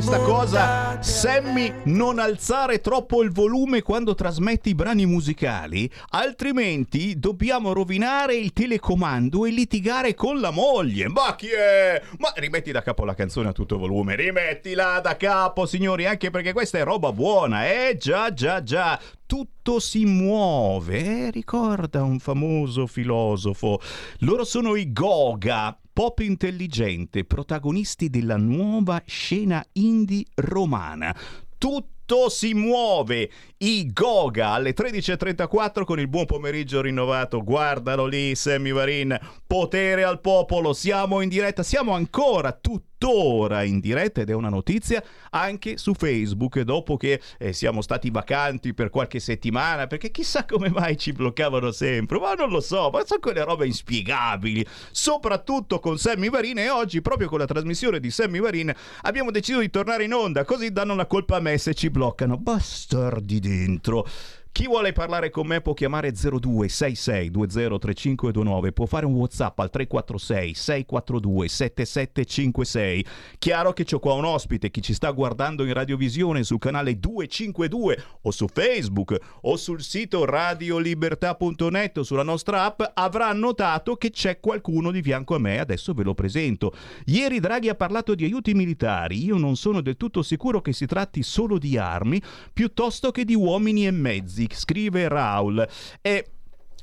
[0.00, 0.98] mi scrive questa cosa?
[1.20, 8.54] Sammy, non alzare troppo il volume quando trasmetti i brani musicali, altrimenti dobbiamo rovinare il
[8.54, 11.08] telecomando e litigare con la moglie.
[11.08, 12.00] Ma chi è?
[12.16, 16.54] Ma rimetti da capo la canzone a tutto volume, rimettila da capo, signori, anche perché
[16.54, 17.98] questa è roba buona, eh?
[17.98, 18.98] Già, già, già.
[19.26, 21.30] Tutto si muove, eh?
[21.30, 23.78] ricorda un famoso filosofo.
[24.20, 31.09] Loro sono i Goga, pop intelligente, protagonisti della nuova scena indie romana.
[31.58, 33.30] Tutto si muove.
[33.58, 37.42] I Goga alle 13.34 con il buon pomeriggio rinnovato.
[37.42, 39.18] Guardalo lì, Sammy Varin.
[39.46, 40.72] Potere al popolo.
[40.72, 41.62] Siamo in diretta.
[41.62, 42.52] Siamo ancora
[43.00, 48.10] tuttora in diretta ed è una notizia anche su Facebook dopo che eh, siamo stati
[48.10, 52.90] vacanti per qualche settimana perché chissà come mai ci bloccavano sempre ma non lo so
[52.90, 58.00] ma sono quelle robe inspiegabili soprattutto con Sammy Varin e oggi proprio con la trasmissione
[58.00, 58.70] di Sammy Varin
[59.02, 62.36] abbiamo deciso di tornare in onda così danno la colpa a me se ci bloccano.
[62.36, 64.06] Bastardi dentro
[64.52, 71.48] chi vuole parlare con me può chiamare 0266203529, può fare un WhatsApp al 346 642
[71.48, 73.06] 7756.
[73.38, 78.02] Chiaro che c'ho qua un ospite, chi ci sta guardando in radiovisione sul canale 252
[78.22, 84.40] o su Facebook o sul sito radiolibertà.net o sulla nostra app avrà notato che c'è
[84.40, 86.72] qualcuno di fianco a me, adesso ve lo presento.
[87.06, 90.86] Ieri Draghi ha parlato di aiuti militari, io non sono del tutto sicuro che si
[90.86, 92.20] tratti solo di armi
[92.52, 95.66] piuttosto che di uomini e mezzi, scrive Raul.
[96.00, 96.26] E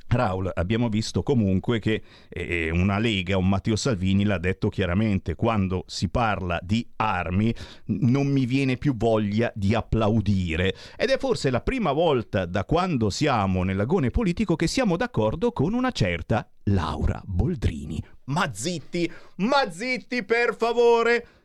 [0.07, 5.83] Raul, abbiamo visto comunque che eh, una Lega, un Matteo Salvini l'ha detto chiaramente, quando
[5.87, 7.53] si parla di armi
[7.85, 13.09] non mi viene più voglia di applaudire ed è forse la prima volta da quando
[13.09, 18.01] siamo nell'agone politico che siamo d'accordo con una certa Laura Boldrini.
[18.25, 21.36] Ma zitti, ma zitti per favore!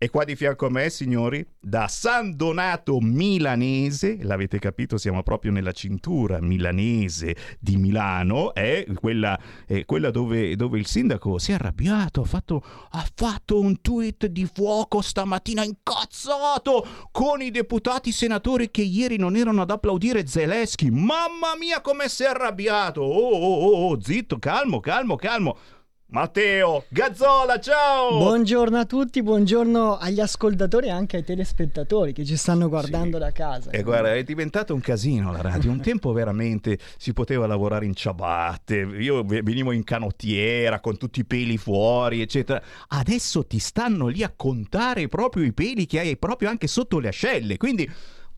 [0.00, 5.50] E qua di fianco a me, signori, da San Donato milanese, l'avete capito, siamo proprio
[5.50, 11.54] nella cintura milanese di Milano, è quella, è quella dove, dove il sindaco si è
[11.54, 18.70] arrabbiato, ha fatto, ha fatto un tweet di fuoco stamattina incazzato con i deputati senatori
[18.70, 20.90] che ieri non erano ad applaudire Zelensky.
[20.90, 23.00] Mamma mia come si è arrabbiato!
[23.00, 25.56] Oh, oh, oh, oh, zitto, calmo, calmo, calmo.
[26.10, 28.16] Matteo, Gazzola, ciao!
[28.16, 33.30] Buongiorno a tutti, buongiorno agli ascoltatori e anche ai telespettatori che ci stanno guardando da
[33.30, 33.68] casa.
[33.68, 35.70] E guarda, è diventato un casino la radio.
[35.70, 38.76] Un tempo veramente si poteva lavorare in ciabatte.
[38.76, 42.62] Io ve- venivo in canottiera con tutti i peli fuori, eccetera.
[42.88, 47.08] Adesso ti stanno lì a contare proprio i peli che hai proprio anche sotto le
[47.08, 47.58] ascelle.
[47.58, 47.86] Quindi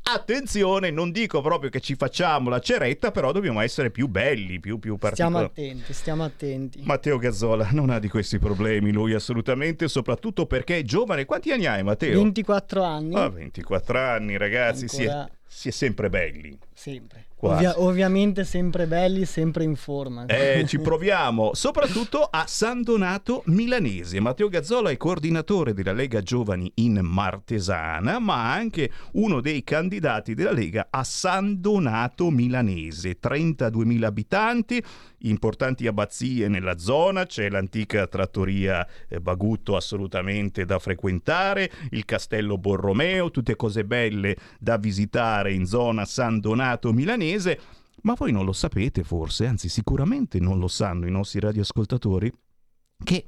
[0.03, 4.79] attenzione, non dico proprio che ci facciamo la ceretta, però dobbiamo essere più belli, più,
[4.79, 5.45] più Stiamo particolari.
[5.45, 6.81] attenti, stiamo attenti.
[6.83, 11.25] Matteo Gazzola non ha di questi problemi, lui assolutamente, soprattutto perché è giovane.
[11.25, 12.15] Quanti anni hai, Matteo?
[12.23, 13.15] 24 anni.
[13.15, 16.59] Ah, 24 anni, ragazzi, si è, Ancora- si è sempre belli.
[16.73, 17.27] Sempre.
[17.43, 20.27] Ovvia- ovviamente sempre belli, sempre in forma.
[20.27, 24.21] Eh, ci proviamo, soprattutto a San Donato Milanese.
[24.21, 30.53] Matteo Gazzola è coordinatore della Lega Giovani in Martesana, ma anche uno dei candidati della
[30.53, 33.19] Lega a San Donato Milanese.
[33.21, 34.83] 32.000 abitanti,
[35.21, 43.31] importanti abbazie nella zona, c'è l'antica trattoria eh, Bagutto assolutamente da frequentare, il castello Borromeo,
[43.31, 47.59] tutte cose belle da visitare in zona San Donato Milanese.
[48.03, 52.33] Ma voi non lo sapete forse, anzi sicuramente non lo sanno i nostri radioascoltatori,
[53.05, 53.25] che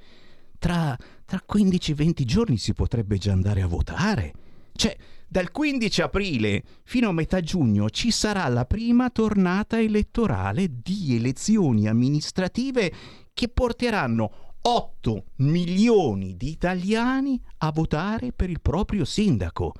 [0.58, 4.32] tra, tra 15-20 giorni si potrebbe già andare a votare.
[4.72, 4.96] Cioè,
[5.32, 11.88] dal 15 aprile fino a metà giugno ci sarà la prima tornata elettorale di elezioni
[11.88, 12.92] amministrative
[13.32, 19.72] che porteranno 8 milioni di italiani a votare per il proprio sindaco.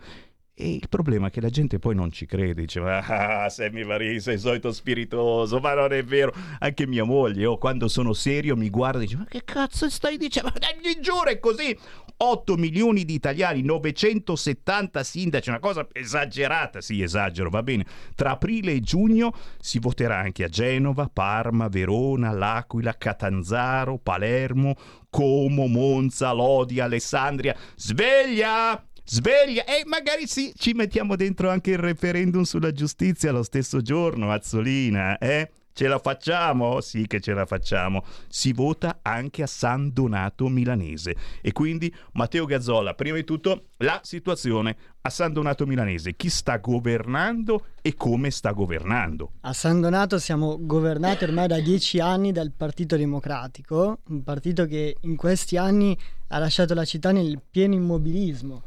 [0.55, 4.21] E il problema è che la gente poi non ci crede, dice ah Sammy Varin
[4.21, 6.31] sei solito spiritoso, ma non è vero.
[6.59, 10.19] Anche mia moglie, oh, quando sono serio mi guarda e dice ma che cazzo stai
[10.19, 10.53] dicendo?
[10.83, 11.77] Mi giuro è così.
[12.19, 17.87] 8 milioni di italiani, 970 sindaci, una cosa esagerata, sì esagero, va bene.
[18.15, 24.77] Tra aprile e giugno si voterà anche a Genova, Parma, Verona, L'Aquila, Catanzaro, Palermo,
[25.09, 27.57] Como, Monza, Lodi, Alessandria.
[27.75, 28.87] Sveglia!
[29.05, 29.65] Sveglia!
[29.65, 35.19] E magari sì, ci mettiamo dentro anche il referendum sulla giustizia lo stesso giorno, Azzolina,
[35.19, 35.51] eh?
[35.75, 36.83] Ce la facciamo?
[36.83, 38.05] Sì che ce la facciamo.
[38.29, 41.17] Si vota anche a San Donato Milanese.
[41.41, 46.15] E quindi, Matteo Gazzola, prima di tutto, la situazione a San Donato Milanese.
[46.15, 49.33] Chi sta governando e come sta governando?
[49.41, 54.99] A San Donato siamo governati ormai da dieci anni dal Partito Democratico, un partito che
[55.01, 55.97] in questi anni
[56.29, 58.63] ha lasciato la città nel pieno immobilismo.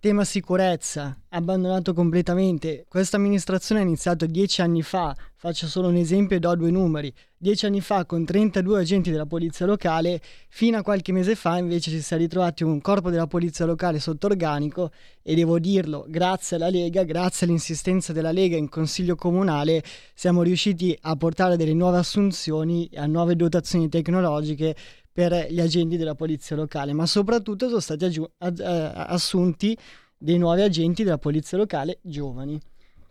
[0.00, 2.86] Tema sicurezza, abbandonato completamente.
[2.88, 7.12] Questa amministrazione ha iniziato dieci anni fa, faccio solo un esempio e do due numeri.
[7.36, 10.20] Dieci anni fa con 32 agenti della polizia locale,
[10.50, 14.28] fino a qualche mese fa invece si è ritrovati un corpo della polizia locale sotto
[14.28, 19.82] organico e devo dirlo, grazie alla Lega, grazie all'insistenza della Lega in consiglio comunale,
[20.14, 24.76] siamo riusciti a portare delle nuove assunzioni, a nuove dotazioni tecnologiche
[25.18, 29.76] per gli agenti della polizia locale, ma soprattutto sono stati aggiu- ad- eh, assunti
[30.16, 32.56] dei nuovi agenti della polizia locale giovani.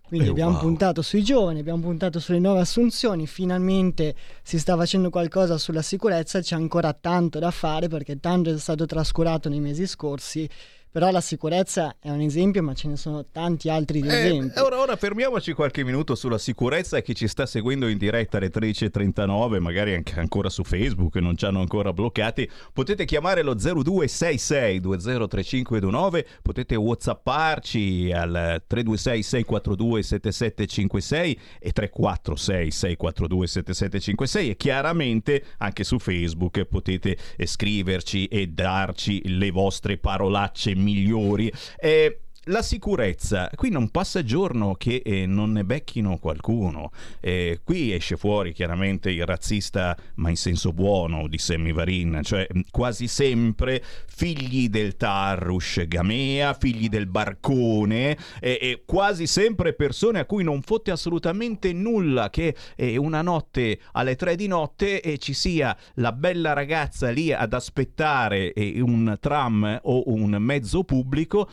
[0.08, 0.62] Quindi Eh, abbiamo wow.
[0.62, 6.40] puntato sui giovani, abbiamo puntato sulle nuove assunzioni, finalmente si sta facendo qualcosa sulla sicurezza,
[6.40, 10.48] c'è ancora tanto da fare perché tanto è stato trascurato nei mesi scorsi,
[10.92, 14.60] però la sicurezza è un esempio, ma ce ne sono tanti altri di Eh, esempi.
[14.60, 18.50] ora, ora fermiamoci qualche minuto sulla sicurezza e chi ci sta seguendo in diretta alle
[18.50, 24.80] 13.39, magari anche ancora su Facebook, non ci hanno ancora bloccati, potete chiamare lo 0266
[24.80, 36.00] 203529, potete whatsapparci al 326 642 7756 e 346 642 7756 e chiaramente anche su
[36.00, 41.52] Facebook potete eh, scriverci e darci le vostre parolacce migliori.
[41.80, 46.92] Eh, la sicurezza, qui non passa giorno che eh, non ne becchino qualcuno.
[47.20, 52.48] Eh, qui esce fuori chiaramente il razzista, ma in senso buono, di Sammy Varin, cioè
[52.50, 60.20] mh, quasi sempre figli del Tarrush Gamea, figli del Barcone, e, e quasi sempre persone
[60.20, 65.18] a cui non fotte assolutamente nulla che eh, una notte alle tre di notte eh,
[65.18, 71.50] ci sia la bella ragazza lì ad aspettare eh, un tram o un mezzo pubblico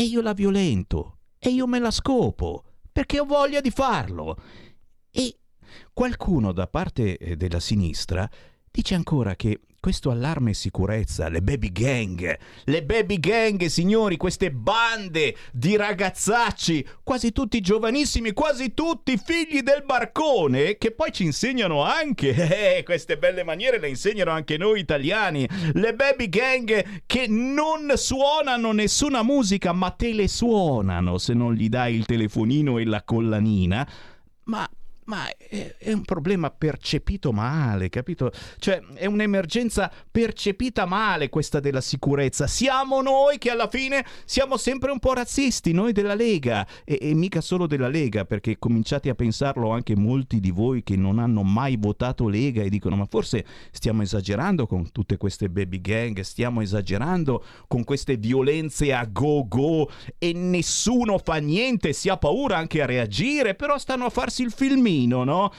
[0.00, 4.40] e io la violento e io me la scopo perché ho voglia di farlo.
[5.10, 5.38] E
[5.92, 8.30] qualcuno da parte eh, della sinistra
[8.70, 15.36] dice ancora che questo allarme sicurezza, le baby gang, le baby gang, signori, queste bande
[15.52, 22.34] di ragazzacci, quasi tutti giovanissimi, quasi tutti figli del barcone, che poi ci insegnano anche,
[22.78, 28.72] eh, queste belle maniere le insegnano anche noi italiani, le baby gang che non suonano
[28.72, 33.88] nessuna musica, ma te le suonano se non gli dai il telefonino e la collanina,
[34.44, 34.68] ma
[35.08, 38.30] ma è, è un problema percepito male, capito?
[38.58, 42.46] Cioè, è un'emergenza percepita male questa della sicurezza.
[42.46, 47.14] Siamo noi che alla fine siamo sempre un po' razzisti, noi della Lega, e, e
[47.14, 51.42] mica solo della Lega, perché cominciate a pensarlo anche molti di voi che non hanno
[51.42, 56.60] mai votato Lega e dicono ma forse stiamo esagerando con tutte queste baby gang, stiamo
[56.60, 62.82] esagerando con queste violenze a go go e nessuno fa niente, si ha paura anche
[62.82, 65.50] a reagire, però stanno a farsi il filmino, no?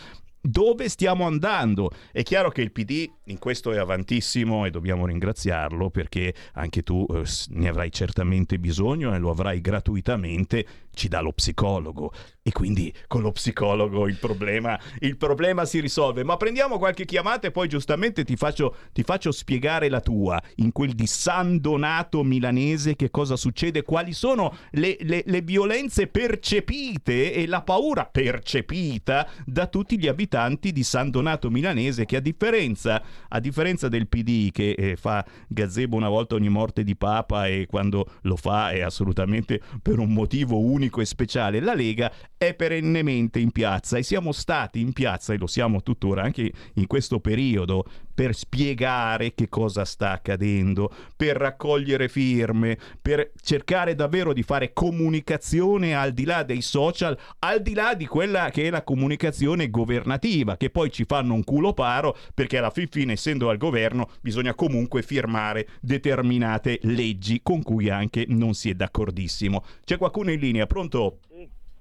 [0.41, 1.91] Dove stiamo andando.
[2.11, 7.05] È chiaro che il PD in questo è avatissimo e dobbiamo ringraziarlo perché anche tu
[7.09, 12.11] eh, ne avrai certamente bisogno e lo avrai gratuitamente, ci dà lo psicologo
[12.41, 16.23] e quindi con lo psicologo il problema, il problema si risolve.
[16.23, 20.71] Ma prendiamo qualche chiamata e poi giustamente ti faccio, ti faccio spiegare la tua in
[20.71, 27.33] quel di San Donato milanese che cosa succede, quali sono le, le, le violenze percepite
[27.33, 30.28] e la paura percepita da tutti gli abitanti
[30.71, 35.95] di San Donato milanese che a differenza, a differenza del PD che eh, fa gazebo
[35.95, 40.59] una volta ogni morte di papa e quando lo fa è assolutamente per un motivo
[40.59, 45.37] unico e speciale, la Lega è perennemente in piazza e siamo stati in piazza e
[45.37, 47.85] lo siamo tuttora anche in questo periodo
[48.19, 55.95] per spiegare che cosa sta accadendo, per raccogliere firme, per cercare davvero di fare comunicazione
[55.95, 60.57] al di là dei social, al di là di quella che è la comunicazione governativa,
[60.57, 64.53] che poi ci fanno un culo paro perché alla fin fine, essendo al governo, bisogna
[64.53, 69.63] comunque firmare determinate leggi con cui anche non si è d'accordissimo.
[69.85, 71.19] C'è qualcuno in linea, pronto?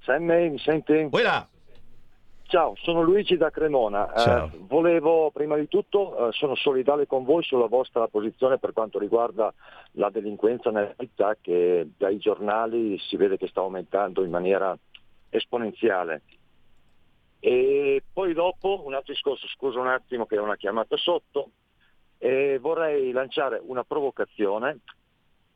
[0.04, 1.08] Sammy, mi senti?
[1.10, 1.48] Voilà.
[2.48, 4.10] Ciao, sono Luigi da Cremona.
[4.14, 8.98] Eh, volevo prima di tutto, eh, sono solidale con voi sulla vostra posizione per quanto
[8.98, 9.52] riguarda
[9.92, 14.74] la delinquenza nella città che dai giornali si vede che sta aumentando in maniera
[15.28, 16.22] esponenziale.
[17.38, 21.50] E poi dopo un altro discorso, scusa un attimo che è una chiamata sotto,
[22.16, 24.78] e vorrei lanciare una provocazione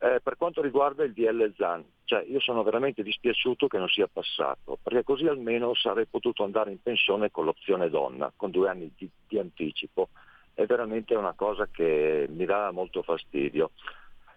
[0.02, 1.84] eh, per quanto riguarda il DL ZAN.
[2.04, 6.72] Cioè, io sono veramente dispiaciuto che non sia passato, perché così almeno sarei potuto andare
[6.72, 10.08] in pensione con l'opzione donna, con due anni di, di anticipo.
[10.54, 13.70] È veramente una cosa che mi dà molto fastidio.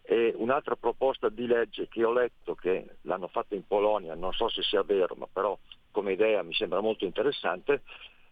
[0.03, 4.47] E un'altra proposta di legge che ho letto, che l'hanno fatta in Polonia, non so
[4.49, 5.57] se sia vero, ma però
[5.89, 7.81] come idea mi sembra molto interessante,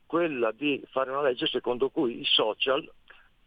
[0.05, 2.87] quella di fare una legge secondo cui i social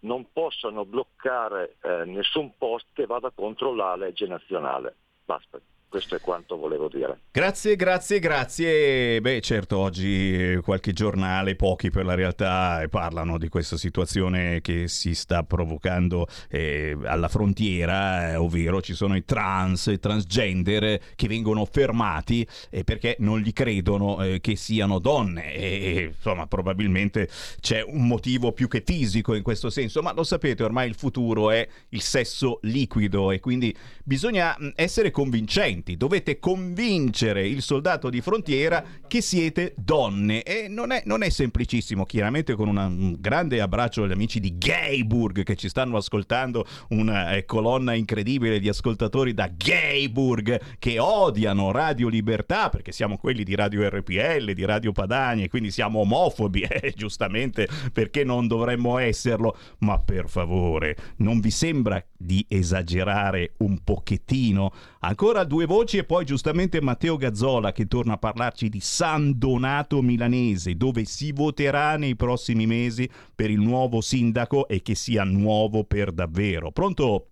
[0.06, 4.94] non possano bloccare eh, nessun post che vada contro la legge nazionale.
[5.24, 5.58] Basta,
[5.88, 7.20] questo è quanto volevo dire.
[7.30, 9.20] Grazie, grazie, grazie.
[9.20, 14.60] Beh, certo, oggi eh, qualche giornale, pochi per la realtà, eh, parlano di questa situazione
[14.60, 21.00] che si sta provocando eh, alla frontiera, eh, ovvero ci sono i trans e transgender
[21.14, 25.54] che vengono fermati eh, perché non gli credono eh, che siano donne.
[25.54, 27.28] E, insomma, probabilmente
[27.60, 31.50] c'è un motivo più che fisico in questo senso, ma lo sapete, ormai il futuro
[31.50, 38.20] è il sesso liquido e quindi bisogna mh, essere convincenti dovete convincere il soldato di
[38.20, 43.60] frontiera che siete donne e non è, non è semplicissimo, chiaramente con una, un grande
[43.60, 49.34] abbraccio agli amici di Gayburg che ci stanno ascoltando, una eh, colonna incredibile di ascoltatori
[49.34, 55.44] da Gayburg che odiano Radio Libertà perché siamo quelli di Radio RPL, di Radio Padania
[55.44, 61.50] e quindi siamo omofobi, eh, giustamente perché non dovremmo esserlo, ma per favore non vi
[61.50, 64.72] sembra di esagerare un pochettino?
[65.00, 70.00] Ancora due voci e poi giustamente Matteo Gazzola che torna a parlarci di San Donato
[70.00, 75.84] Milanese, dove si voterà nei prossimi mesi per il nuovo sindaco e che sia nuovo
[75.84, 76.70] per davvero.
[76.70, 77.26] Pronto?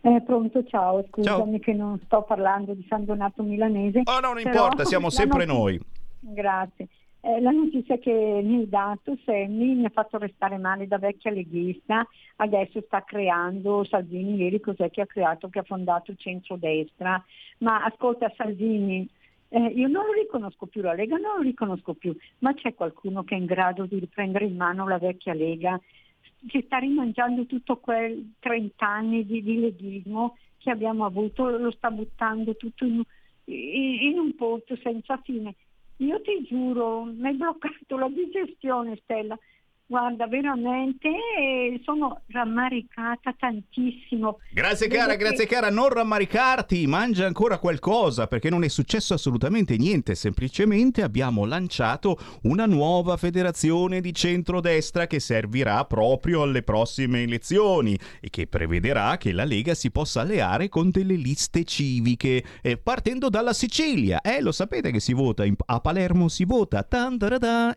[0.00, 4.02] Eh, pronto, ciao, scusami che non sto parlando di San Donato Milanese.
[4.04, 5.80] Oh no, non però importa, siamo sempre notizia- noi.
[6.20, 6.88] Grazie.
[7.20, 11.32] Eh, la notizia che mi hai dato, Sammy, mi ha fatto restare male da vecchia
[11.32, 12.06] leghista,
[12.36, 17.22] adesso sta creando, Salvini ieri cos'è che ha creato, che ha fondato il centrodestra,
[17.58, 19.08] ma ascolta Salvini,
[19.48, 23.24] eh, io non lo riconosco più, la Lega non lo riconosco più, ma c'è qualcuno
[23.24, 25.80] che è in grado di riprendere in mano la vecchia Lega?
[26.46, 31.90] Ci sta rimangiando tutto quel 30 anni di, di leghismo che abbiamo avuto, lo sta
[31.90, 33.02] buttando tutto in,
[33.46, 35.54] in- in un pozzo senza fine.
[36.00, 39.36] Io ti giuro, mi hai bloccato la digestione, Stella.
[39.90, 44.38] Guarda, veramente eh, sono rammaricata tantissimo.
[44.52, 49.14] Grazie Vedo cara, che- grazie cara, non rammaricarti, mangia ancora qualcosa perché non è successo
[49.14, 57.22] assolutamente niente, semplicemente abbiamo lanciato una nuova federazione di centrodestra che servirà proprio alle prossime
[57.22, 62.76] elezioni e che prevederà che la Lega si possa alleare con delle liste civiche, eh,
[62.76, 64.20] partendo dalla Sicilia.
[64.20, 67.16] Eh, lo sapete che si vota, in- a Palermo si vota, tan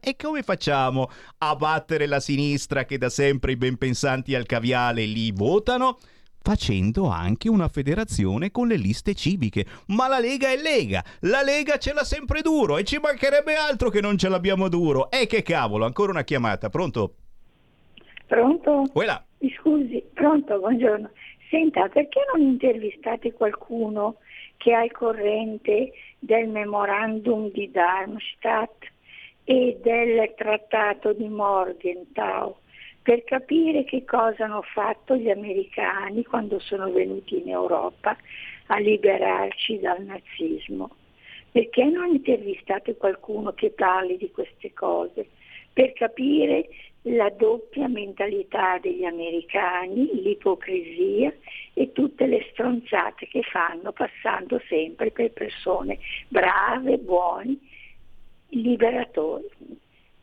[0.01, 5.31] e come facciamo a battere la sinistra che da sempre i benpensanti al caviale lì
[5.31, 5.97] votano?
[6.43, 9.65] facendo anche una federazione con le liste civiche.
[9.87, 13.89] Ma la Lega è Lega, la Lega ce l'ha sempre duro e ci mancherebbe altro
[13.89, 15.09] che non ce l'abbiamo duro.
[15.11, 17.15] E che cavolo, ancora una chiamata, pronto?
[18.25, 18.85] Pronto?
[18.91, 19.23] Quella.
[19.39, 21.11] Mi Scusi, pronto, buongiorno.
[21.49, 24.17] Senta, perché non intervistate qualcuno
[24.57, 28.89] che ha il corrente del memorandum di Darmstadt
[29.43, 32.55] e del trattato di Morgenthau
[33.01, 38.15] per capire che cosa hanno fatto gli americani quando sono venuti in Europa
[38.67, 40.95] a liberarci dal nazismo.
[41.51, 45.27] Perché non intervistate qualcuno che parli di queste cose?
[45.73, 46.67] Per capire
[47.03, 51.33] la doppia mentalità degli americani, l'ipocrisia
[51.73, 57.59] e tutte le stronzate che fanno passando sempre per persone brave, buoni,
[58.51, 59.49] liberatori.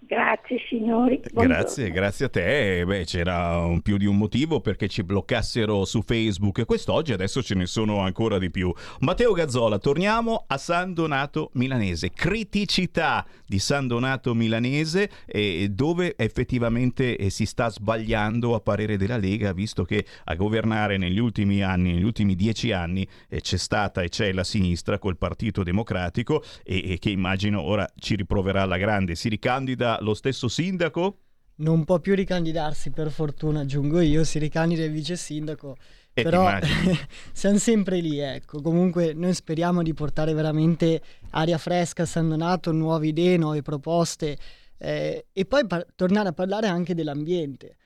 [0.08, 1.20] Grazie signori.
[1.20, 1.48] Buongiorno.
[1.48, 2.82] Grazie, grazie a te.
[2.86, 7.54] Beh, c'era un più di un motivo perché ci bloccassero su Facebook quest'oggi, adesso ce
[7.54, 8.72] ne sono ancora di più.
[9.00, 12.10] Matteo Gazzola, torniamo a San Donato Milanese.
[12.10, 19.18] Criticità di San Donato Milanese eh, dove effettivamente eh, si sta sbagliando a parere della
[19.18, 24.00] Lega, visto che a governare negli ultimi anni, negli ultimi dieci anni, eh, c'è stata
[24.00, 28.78] e c'è la sinistra col Partito Democratico e, e che immagino ora ci riproverà alla
[28.78, 29.14] grande.
[29.14, 31.18] Si ricandida lo stesso sindaco?
[31.56, 35.76] Non può più ricandidarsi, per fortuna, aggiungo io, si ricandida il vice sindaco.
[36.14, 36.48] Eh, Però
[37.32, 38.60] siamo sempre lì, ecco.
[38.62, 44.36] Comunque noi speriamo di portare veramente aria fresca a San Donato, nuove idee, nuove proposte
[44.78, 47.76] eh, e poi par- tornare a parlare anche dell'ambiente.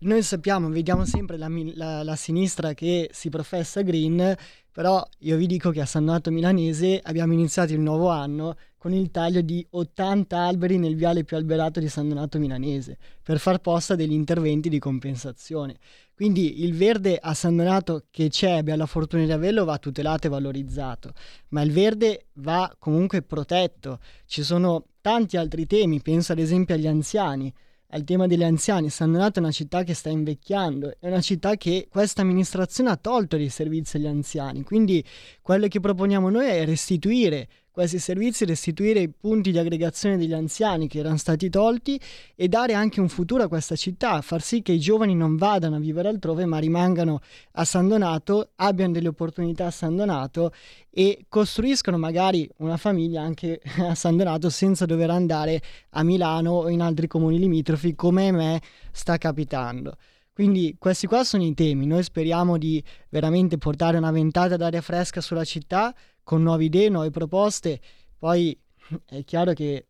[0.00, 4.34] Noi sappiamo, vediamo sempre la, la- la sinistra che si professa green,
[4.78, 8.92] però io vi dico che a San Donato Milanese abbiamo iniziato il nuovo anno con
[8.92, 13.58] il taglio di 80 alberi nel viale più alberato di San Donato Milanese per far
[13.58, 15.78] posta degli interventi di compensazione.
[16.14, 20.28] Quindi il verde a San Donato che c'è, abbiamo la fortuna di averlo, va tutelato
[20.28, 21.12] e valorizzato,
[21.48, 23.98] ma il verde va comunque protetto.
[24.26, 27.52] Ci sono tanti altri temi, penso ad esempio agli anziani
[27.90, 28.90] al tema degli anziani.
[28.90, 32.96] San Donato è una città che sta invecchiando, è una città che questa amministrazione ha
[32.96, 35.04] tolto dei servizi agli anziani, quindi
[35.42, 40.88] quello che proponiamo noi è restituire questi servizi, restituire i punti di aggregazione degli anziani
[40.88, 41.96] che erano stati tolti
[42.34, 45.76] e dare anche un futuro a questa città, far sì che i giovani non vadano
[45.76, 47.20] a vivere altrove ma rimangano
[47.52, 50.52] a San Donato, abbiano delle opportunità a San Donato
[50.90, 56.68] e costruiscono magari una famiglia anche a San Donato senza dover andare a Milano o
[56.70, 58.60] in altri comuni limitrofi come a me
[58.90, 59.94] sta capitando.
[60.32, 65.20] Quindi questi qua sono i temi, noi speriamo di veramente portare una ventata d'aria fresca
[65.20, 65.94] sulla città
[66.28, 67.80] con nuove idee, nuove proposte.
[68.18, 68.54] Poi
[69.06, 69.86] è chiaro che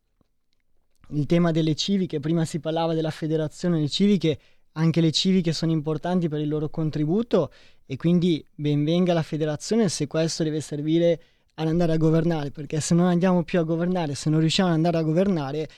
[1.08, 4.38] il tema delle civiche, prima si parlava della federazione delle civiche,
[4.74, 7.50] anche le civiche sono importanti per il loro contributo
[7.84, 11.20] e quindi benvenga la federazione se questo deve servire
[11.54, 14.76] ad andare a governare, perché se non andiamo più a governare, se non riusciamo ad
[14.76, 15.68] andare a governare,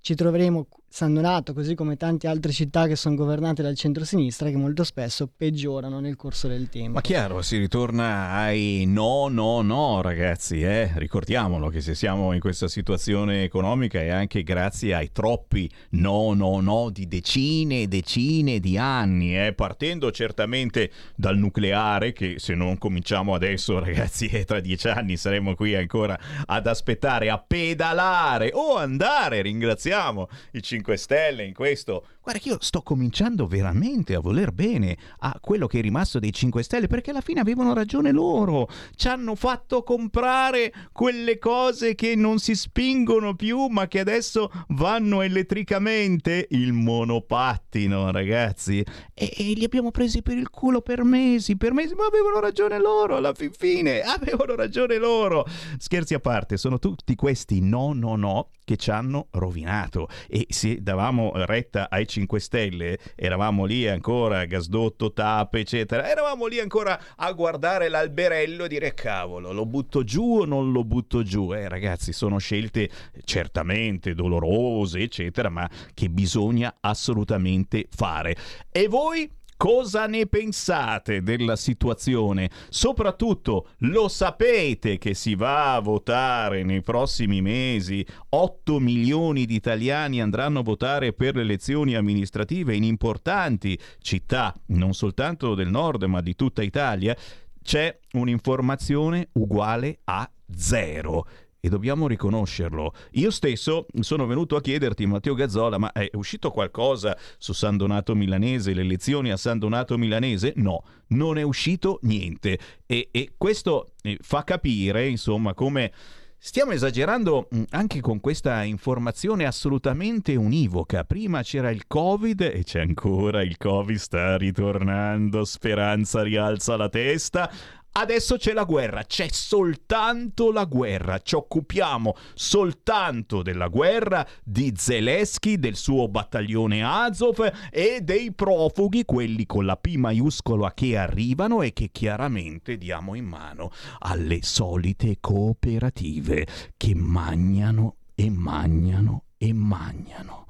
[0.00, 4.56] ci troveremo San Donato, così come tante altre città che sono governate dal centro-sinistra, che
[4.56, 6.92] molto spesso peggiorano nel corso del tempo.
[6.92, 10.90] Ma chiaro, si ritorna ai no, no, no, ragazzi, eh?
[10.94, 16.60] ricordiamolo che se siamo in questa situazione economica è anche grazie ai troppi no, no,
[16.60, 19.52] no di decine e decine di anni, eh?
[19.52, 25.54] partendo certamente dal nucleare, che se non cominciamo adesso, ragazzi, eh, tra dieci anni saremo
[25.54, 32.06] qui ancora ad aspettare, a pedalare o andare, ringraziamo i 5 Stelle in questo.
[32.28, 36.30] Guarda che io sto cominciando veramente a voler bene a quello che è rimasto dei
[36.30, 38.68] 5 Stelle perché alla fine avevano ragione loro.
[38.94, 45.22] Ci hanno fatto comprare quelle cose che non si spingono più ma che adesso vanno
[45.22, 46.48] elettricamente.
[46.50, 48.84] Il monopattino, ragazzi.
[49.14, 52.78] E, e li abbiamo presi per il culo per mesi, per mesi, ma avevano ragione
[52.78, 54.02] loro alla fin fine.
[54.02, 55.46] Avevano ragione loro.
[55.78, 60.08] Scherzi a parte, sono tutti questi no, no, no che ci hanno rovinato.
[60.28, 66.58] E se davamo retta ai 5 Stelle, eravamo lì ancora, gasdotto, tappe, eccetera, eravamo lì
[66.58, 71.52] ancora a guardare l'alberello e dire cavolo, lo butto giù o non lo butto giù?
[71.52, 72.88] Eh ragazzi, sono scelte
[73.24, 78.36] certamente dolorose, eccetera, ma che bisogna assolutamente fare.
[78.70, 79.37] E voi?
[79.58, 82.48] Cosa ne pensate della situazione?
[82.68, 88.06] Soprattutto lo sapete che si va a votare nei prossimi mesi?
[88.28, 94.94] 8 milioni di italiani andranno a votare per le elezioni amministrative in importanti città, non
[94.94, 97.16] soltanto del nord ma di tutta Italia.
[97.60, 101.26] C'è un'informazione uguale a zero
[101.60, 102.92] e dobbiamo riconoscerlo.
[103.12, 108.14] Io stesso sono venuto a chiederti, Matteo Gazzola, ma è uscito qualcosa su San Donato
[108.14, 110.52] Milanese, le elezioni a San Donato Milanese?
[110.56, 112.58] No, non è uscito niente.
[112.86, 115.92] E, e questo eh, fa capire, insomma, come...
[116.40, 121.02] Stiamo esagerando mh, anche con questa informazione assolutamente univoca.
[121.02, 127.50] Prima c'era il Covid e c'è ancora il Covid, sta ritornando, speranza rialza la testa.
[127.90, 135.58] Adesso c'è la guerra, c'è soltanto la guerra, ci occupiamo soltanto della guerra di Zelensky,
[135.58, 141.72] del suo battaglione Azov e dei profughi, quelli con la P maiuscola che arrivano e
[141.72, 150.46] che chiaramente diamo in mano alle solite cooperative che magnano e magnano e magnano.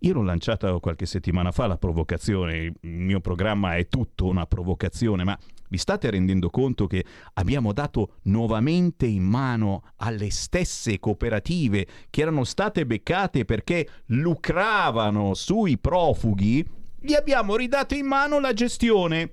[0.00, 5.24] Io l'ho lanciata qualche settimana fa la provocazione, il mio programma è tutto una provocazione,
[5.24, 5.38] ma
[5.70, 7.04] vi state rendendo conto che
[7.34, 15.78] abbiamo dato nuovamente in mano alle stesse cooperative che erano state beccate perché lucravano sui
[15.78, 16.66] profughi?
[17.00, 19.30] Gli abbiamo ridato in mano la gestione.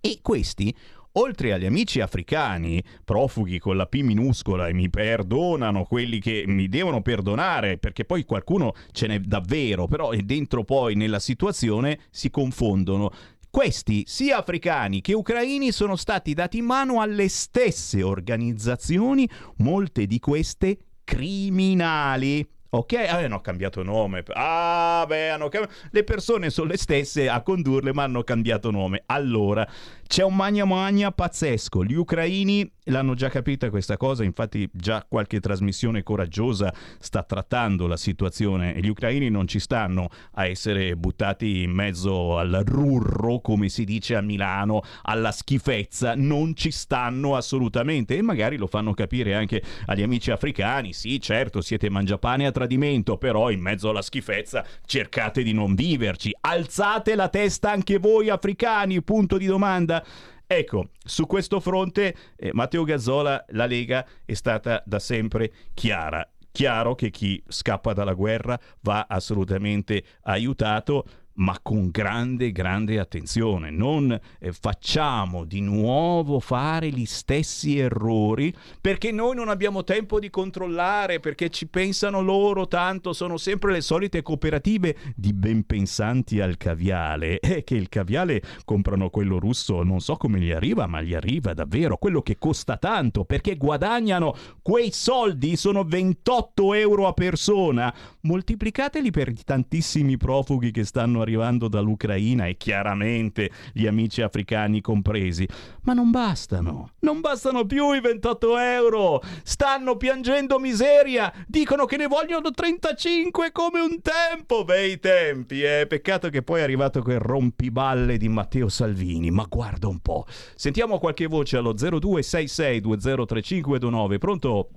[0.00, 0.72] E questi
[1.12, 6.68] oltre agli amici africani, profughi con la P minuscola, e mi perdonano quelli che mi
[6.68, 13.10] devono perdonare, perché poi qualcuno ce n'è davvero, però dentro poi nella situazione si confondono.
[13.50, 20.18] Questi, sia africani che ucraini, sono stati dati in mano alle stesse organizzazioni, molte di
[20.18, 22.46] queste criminali.
[22.70, 24.22] Ok, ah, hanno cambiato nome.
[24.34, 25.66] Ah, beh, hanno cam...
[25.90, 29.04] le persone sono le stesse a condurle, ma hanno cambiato nome.
[29.06, 29.66] Allora,
[30.06, 31.82] c'è un magna magna pazzesco.
[31.82, 37.96] Gli ucraini l'hanno già capita questa cosa, infatti già qualche trasmissione coraggiosa sta trattando la
[37.96, 43.68] situazione e gli ucraini non ci stanno a essere buttati in mezzo al rurro, come
[43.68, 49.34] si dice a Milano, alla schifezza, non ci stanno assolutamente e magari lo fanno capire
[49.34, 50.92] anche agli amici africani.
[50.92, 56.34] Sì, certo, siete mangiapane a tradimento, però in mezzo alla schifezza cercate di non viverci.
[56.40, 60.04] Alzate la testa anche voi africani, punto di domanda.
[60.44, 66.28] Ecco, su questo fronte eh, Matteo Gazzola, la Lega è stata da sempre chiara.
[66.50, 71.04] Chiaro che chi scappa dalla guerra va assolutamente aiutato,
[71.38, 73.70] ma con grande, grande attenzione.
[73.70, 80.30] Non eh, facciamo di nuovo fare gli stessi errori perché noi non abbiamo tempo di
[80.30, 86.56] controllare, perché ci pensano loro tanto, sono sempre le solite cooperative di ben pensanti al
[86.56, 87.38] caviale.
[87.58, 91.54] E che il caviale comprano quello russo, non so come gli arriva, ma gli arriva
[91.54, 97.92] davvero quello che costa tanto perché guadagnano quei soldi, sono 28 euro a persona.
[98.20, 101.27] Moltiplicateli per i tantissimi profughi che stanno arrivando
[101.68, 105.46] dall'Ucraina e chiaramente gli amici africani compresi.
[105.82, 109.20] Ma non bastano, non bastano più i 28 euro.
[109.42, 114.64] Stanno piangendo miseria, dicono che ne vogliono 35 come un tempo.
[114.64, 115.86] Bei tempi, eh.
[115.88, 119.30] Peccato che poi è arrivato quel rompiballe di Matteo Salvini.
[119.30, 120.24] Ma guarda un po'.
[120.26, 124.18] Sentiamo qualche voce allo 0266203529.
[124.18, 124.68] Pronto?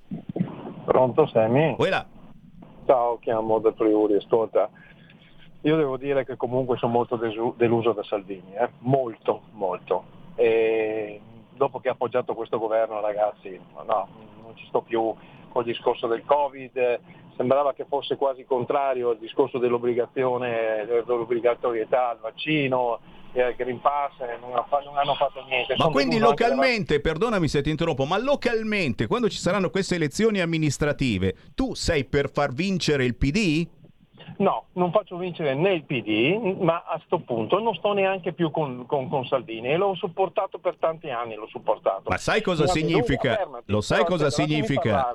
[0.85, 1.75] Pronto Sammy?
[1.75, 2.07] Quella.
[2.85, 4.69] Ciao, chiamo da Friuli, ascolta.
[5.61, 8.69] Io devo dire che comunque sono molto desu- deluso da Salvini, eh?
[8.79, 10.03] molto, molto.
[10.35, 14.07] E dopo che ha appoggiato questo governo ragazzi, no,
[14.41, 15.13] non ci sto più
[15.49, 16.99] col discorso del Covid,
[17.35, 22.99] sembrava che fosse quasi contrario al discorso dell'obbligazione, dell'obbligatorietà al vaccino,
[23.33, 24.53] e al Green Pass, non,
[24.97, 25.73] hanno fatto niente.
[25.77, 30.41] Ma Sono quindi localmente, perdonami se ti interrompo, ma localmente, quando ci saranno queste elezioni
[30.41, 33.67] amministrative, tu sei per far vincere il PD?
[34.37, 38.49] No, non faccio vincere né il PD, ma a sto punto non sto neanche più
[38.49, 42.09] con, con- con Salvini e l'ho supportato per tanti anni, l'ho supportato.
[42.09, 43.49] Ma sai cosa Guarda, significa?
[43.65, 45.11] Lo sai cosa lasciami significa?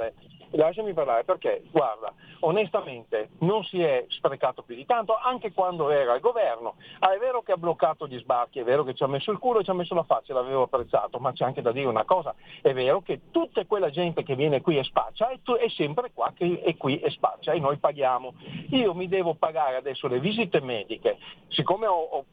[0.51, 6.13] Lasciami parlare perché, guarda, onestamente non si è sprecato più di tanto anche quando era
[6.13, 6.75] al governo.
[7.01, 9.39] Ah, è vero che ha bloccato gli sbarchi, è vero che ci ha messo il
[9.39, 12.05] culo e ci ha messo la faccia, l'avevo apprezzato, ma c'è anche da dire una
[12.05, 16.11] cosa, è vero che tutta quella gente che viene qui e spaccia è, è sempre
[16.13, 18.35] qua che è qui e spaccia e noi paghiamo.
[18.71, 21.19] Io mi devo pagare adesso le visite mediche,
[21.49, 22.25] siccome ho, ho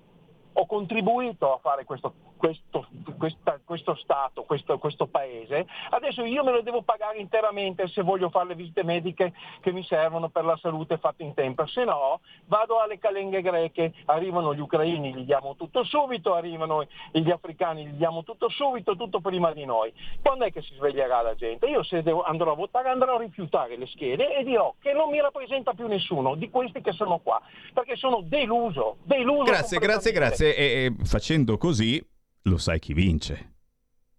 [0.54, 2.14] ho contribuito a fare questo,
[2.44, 2.86] questo,
[3.18, 8.30] questa- questo Stato, questo, questo Paese, adesso io me lo devo pagare interamente se voglio
[8.30, 9.32] fare le visite mediche
[9.62, 13.94] che mi servono per la salute fatte in tempo, se no vado alle calenghe greche,
[14.08, 19.22] arrivano gli ucraini, gli diamo tutto subito, arrivano gli africani, gli diamo tutto subito, tutto
[19.22, 19.94] prima di noi.
[20.22, 21.68] Quando è che si sveglierà la gente?
[21.68, 25.10] Io se devo- andrò a votare andrò a rifiutare le schede e dirò che non
[25.10, 27.42] mi rappresenta più nessuno di questi che sono qua,
[27.74, 29.44] perché sono deluso, deluso.
[29.44, 30.56] Grazie, grazie, grazie.
[30.58, 32.06] E, e facendo così,
[32.44, 33.52] lo sai chi vince.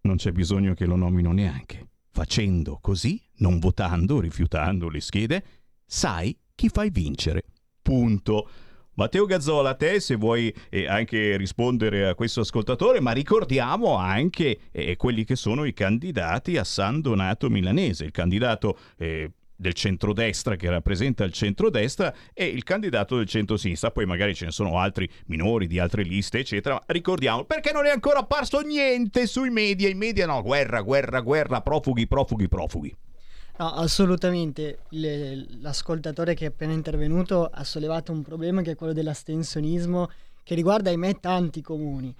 [0.03, 1.89] Non c'è bisogno che lo nomino neanche.
[2.11, 5.45] Facendo così, non votando, rifiutando le schede,
[5.85, 7.45] sai chi fai vincere.
[7.83, 8.49] Punto.
[8.97, 14.59] Matteo Gazzola, a te se vuoi eh, anche rispondere a questo ascoltatore, ma ricordiamo anche
[14.71, 20.57] eh, quelli che sono i candidati a San Donato Milanese, il candidato eh, del centrodestra
[20.57, 23.91] che rappresenta il centrodestra e il candidato del centrosinistra.
[23.91, 26.81] Poi magari ce ne sono altri minori di altre liste, eccetera.
[26.87, 29.89] Ricordiamo perché non è ancora apparso niente sui media.
[29.89, 32.97] I media no, guerra, guerra, guerra, profughi, profughi, profughi.
[33.57, 34.81] No, assolutamente.
[34.91, 40.11] Le- l'ascoltatore che è appena intervenuto ha sollevato un problema che è quello dell'astensionismo
[40.43, 42.15] che riguarda, ahimè, tanti comuni.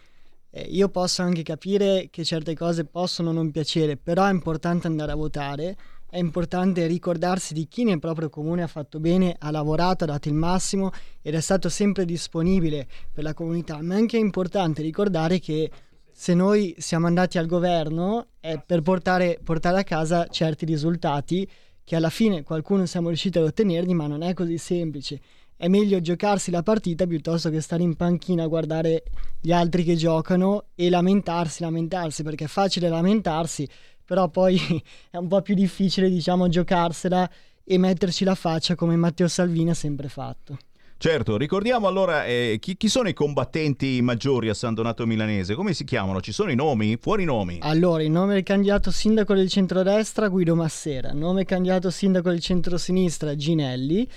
[0.51, 5.11] Eh, io posso anche capire che certe cose possono non piacere, però è importante andare
[5.11, 5.77] a votare,
[6.15, 10.29] è importante ricordarsi di chi nel proprio comune ha fatto bene, ha lavorato, ha dato
[10.29, 15.41] il massimo ed è stato sempre disponibile per la comunità, ma è anche importante ricordare
[15.41, 15.69] che
[16.13, 21.51] se noi siamo andati al governo è per portare, portare a casa certi risultati
[21.83, 25.21] che alla fine qualcuno siamo riusciti ad ottenerli, ma non è così semplice.
[25.57, 29.03] È meglio giocarsi la partita piuttosto che stare in panchina a guardare
[29.41, 33.69] gli altri che giocano e lamentarsi, lamentarsi, perché è facile lamentarsi,
[34.05, 34.59] però poi
[35.11, 37.29] è un po' più difficile, diciamo, giocarsela
[37.65, 40.59] e metterci la faccia come Matteo Salvini ha sempre fatto.
[40.97, 45.55] Certo, ricordiamo allora eh, chi, chi sono i combattenti maggiori a San Donato Milanese?
[45.55, 46.21] Come si chiamano?
[46.21, 46.97] Ci sono i nomi?
[46.97, 47.59] Fuori i nomi.
[47.61, 53.35] Allora, il nome del candidato sindaco del centrodestra Guido Massera, nome candidato sindaco del centrosinistra
[53.35, 54.09] Ginelli.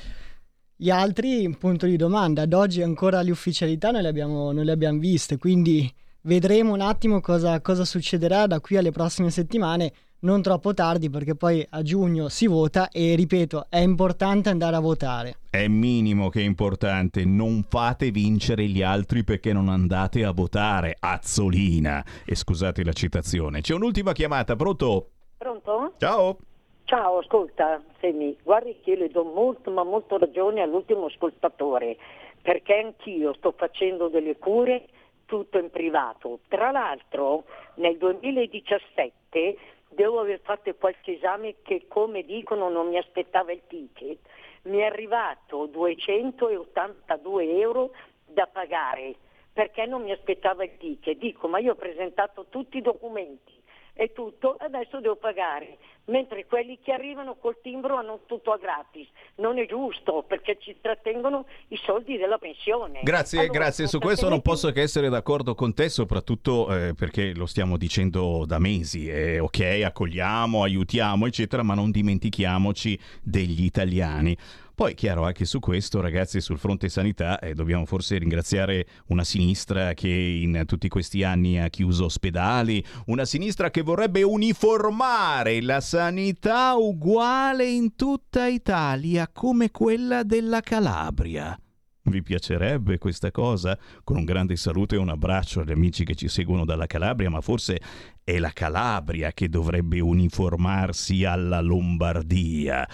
[0.78, 4.72] Gli altri, punto di domanda, ad oggi ancora le ufficialità non le abbiamo, non le
[4.72, 5.92] abbiamo viste, quindi
[6.28, 11.36] vedremo un attimo cosa, cosa succederà da qui alle prossime settimane, non troppo tardi perché
[11.36, 15.38] poi a giugno si vota e ripeto, è importante andare a votare.
[15.50, 20.98] È minimo che è importante, non fate vincere gli altri perché non andate a votare,
[21.00, 22.04] Azzolina.
[22.26, 23.62] E scusate la citazione.
[23.62, 25.12] C'è un'ultima chiamata, pronto?
[25.38, 25.94] Pronto?
[25.98, 26.38] Ciao.
[26.84, 31.98] Ciao, ascolta, Semi, guardi che io le do molto ma molto ragione all'ultimo ascoltatore,
[32.42, 34.88] perché anch'io sto facendo delle cure
[35.28, 36.40] tutto in privato.
[36.48, 37.44] Tra l'altro
[37.76, 39.58] nel 2017
[39.90, 44.18] devo aver fatto qualche esame che come dicono non mi aspettava il ticket.
[44.64, 47.92] Mi è arrivato 282 euro
[48.26, 49.16] da pagare
[49.54, 51.18] perché non mi aspettava il ticket.
[51.18, 53.56] Dico, ma io ho presentato tutti i documenti
[53.98, 59.08] e tutto, adesso devo pagare, mentre quelli che arrivano col timbro hanno tutto a gratis.
[59.38, 63.02] Non è giusto perché ci trattengono i soldi della pensione.
[63.02, 63.88] Grazie, Allora, grazie.
[63.88, 68.46] Su questo non posso che essere d'accordo con te, soprattutto eh, perché lo stiamo dicendo
[68.46, 69.08] da mesi.
[69.10, 74.38] eh, ok, accogliamo, aiutiamo, eccetera, ma non dimentichiamoci degli italiani.
[74.78, 79.96] Poi, chiaro, anche su questo, ragazzi, sul fronte sanità, eh, dobbiamo forse ringraziare una sinistra
[79.96, 86.76] che in tutti questi anni ha chiuso ospedali, una sinistra che vorrebbe uniformare la sanità
[86.76, 91.60] uguale in tutta Italia come quella della Calabria.
[92.04, 93.78] Vi piacerebbe questa cosa?
[94.04, 97.42] Con un grande saluto e un abbraccio agli amici che ci seguono dalla Calabria, ma
[97.42, 97.82] forse
[98.24, 102.88] è la Calabria che dovrebbe uniformarsi alla Lombardia.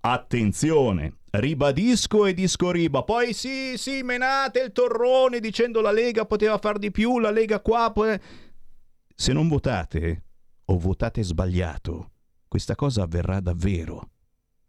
[0.00, 3.02] Attenzione, ribadisco e discoriba.
[3.02, 7.60] Poi sì, sì, menate il torrone dicendo la Lega poteva far di più, la Lega
[7.60, 7.90] qua.
[7.92, 8.04] po-
[9.14, 10.24] Se non votate
[10.66, 12.10] o votate sbagliato,
[12.46, 14.10] questa cosa avverrà davvero.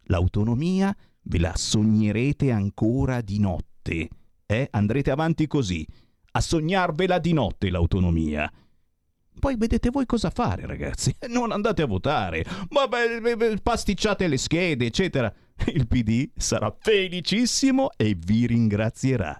[0.04, 4.08] L'autonomia ve la sognerete ancora di notte.
[4.46, 4.68] Eh?
[4.72, 5.86] Andrete avanti così,
[6.32, 8.50] a sognarvela di notte l'autonomia.
[9.38, 11.14] Poi vedete voi cosa fare, ragazzi.
[11.28, 15.32] Non andate a votare, ma beh, pasticciate le schede, eccetera.
[15.66, 19.38] Il PD sarà felicissimo e vi ringrazierà.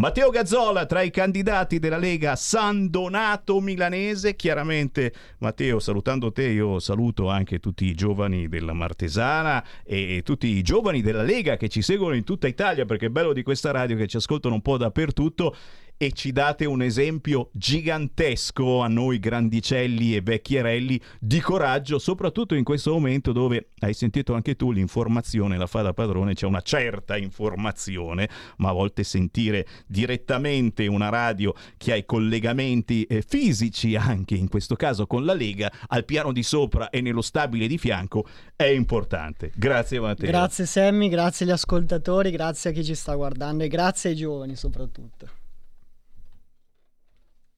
[0.00, 4.34] Matteo Gazzola tra i candidati della Lega San Donato Milanese.
[4.34, 10.62] Chiaramente, Matteo, salutando te, io saluto anche tutti i giovani della Martesana e tutti i
[10.62, 13.94] giovani della Lega che ci seguono in tutta Italia, perché è bello di questa radio
[13.98, 15.54] che ci ascoltano un po' dappertutto
[16.02, 22.64] e ci date un esempio gigantesco a noi grandicelli e vecchierelli di coraggio, soprattutto in
[22.64, 27.18] questo momento dove hai sentito anche tu l'informazione la fa da padrone, c'è una certa
[27.18, 34.36] informazione, ma a volte sentire direttamente una radio che ha i collegamenti eh, fisici anche
[34.36, 38.26] in questo caso con la Lega al piano di sopra e nello stabile di fianco
[38.56, 39.52] è importante.
[39.54, 40.30] Grazie Matteo.
[40.30, 44.56] Grazie Sammy, grazie agli ascoltatori, grazie a chi ci sta guardando e grazie ai giovani
[44.56, 45.39] soprattutto.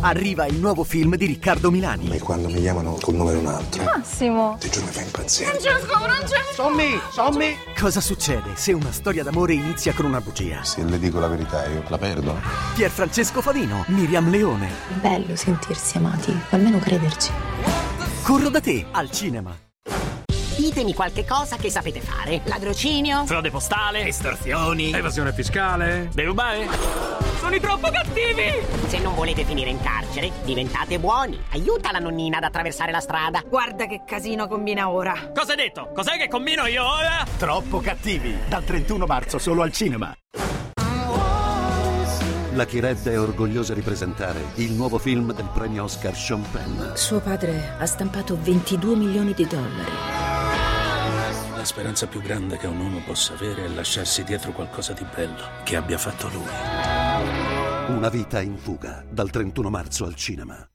[0.00, 2.10] Arriva il nuovo film di Riccardo Milani.
[2.10, 4.56] E quando mi chiamano col nome di un altro, Massimo!
[4.60, 5.50] ti giuro mi fa impazzire.
[5.50, 6.52] Francesco, Francesco!
[6.54, 7.56] Sommi, sommi!
[7.78, 10.62] Cosa succede se una storia d'amore inizia con una bugia?
[10.62, 12.38] Se le dico la verità io la perdo.
[12.74, 14.70] Pierfrancesco Favino, Miriam Leone.
[15.00, 17.30] Bello sentirsi amati, o almeno crederci.
[18.22, 19.56] Corro da te al cinema.
[20.56, 22.40] Ditemi qualche cosa che sapete fare.
[22.44, 23.26] Ladrocinio?
[23.26, 24.06] Frode postale?
[24.06, 24.92] Estorsioni?
[24.92, 26.08] Evasione fiscale?
[26.12, 26.68] Derubare?
[27.38, 28.52] Sono troppo cattivi!
[28.86, 31.38] Se non volete finire in carcere, diventate buoni.
[31.50, 33.42] Aiuta la nonnina ad attraversare la strada.
[33.46, 35.32] Guarda che casino combina ora.
[35.34, 35.90] Cosa hai detto?
[35.92, 37.26] Cos'è che combino io ora?
[37.36, 38.36] Troppo cattivi.
[38.48, 40.14] Dal 31 marzo solo al cinema.
[42.52, 46.94] La Chired è orgogliosa di presentare il nuovo film del premio Oscar Sean Penn.
[46.94, 50.33] Suo padre ha stampato 22 milioni di dollari.
[51.64, 55.62] La speranza più grande che un uomo possa avere è lasciarsi dietro qualcosa di bello
[55.64, 56.44] che abbia fatto lui.
[57.96, 60.68] Una vita in fuga, dal 31 marzo al cinema.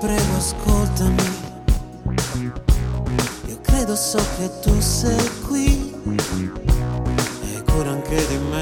[0.00, 1.28] Prego ascoltami
[3.46, 5.94] Io credo so che tu sei qui
[7.54, 8.57] E cura anche di me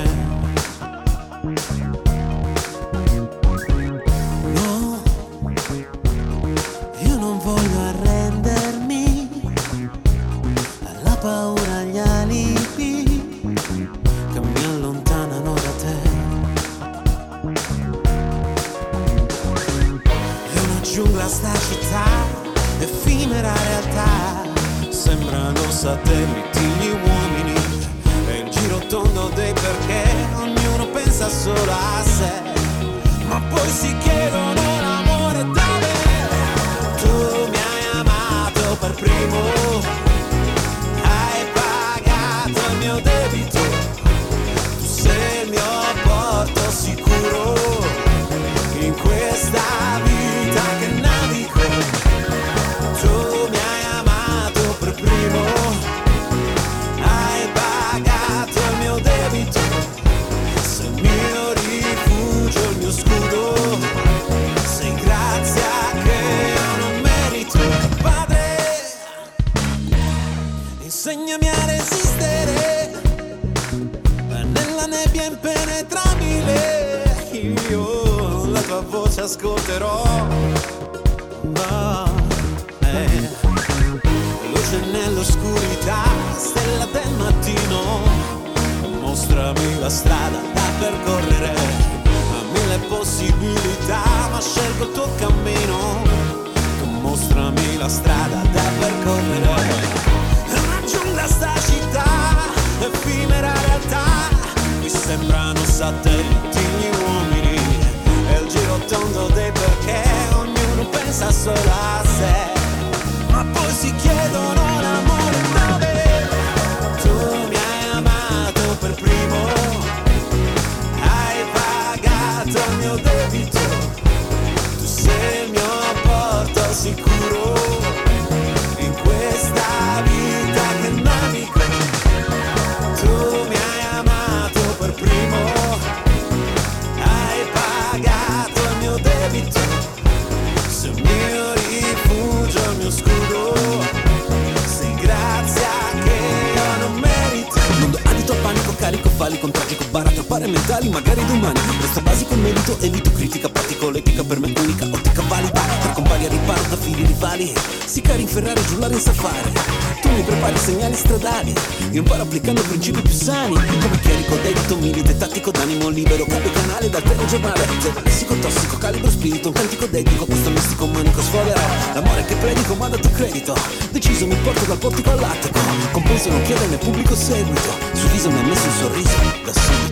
[161.99, 167.03] imparo applicando principi più sani Come chierico, debito, milite, tattico, d'animo libero Cambio canale dal
[167.03, 171.61] telegiornale Zero lessico, tossico, calibro, spirito Un cantico dedico, questo mistico manico sfoderò
[171.95, 173.55] L'amore che predico, ma dato credito
[173.91, 175.59] Deciso, mi porto dal portico all'attico.
[175.93, 179.86] Compenso non chiede né pubblico seguito Sul viso mi ha messo un sorriso da subito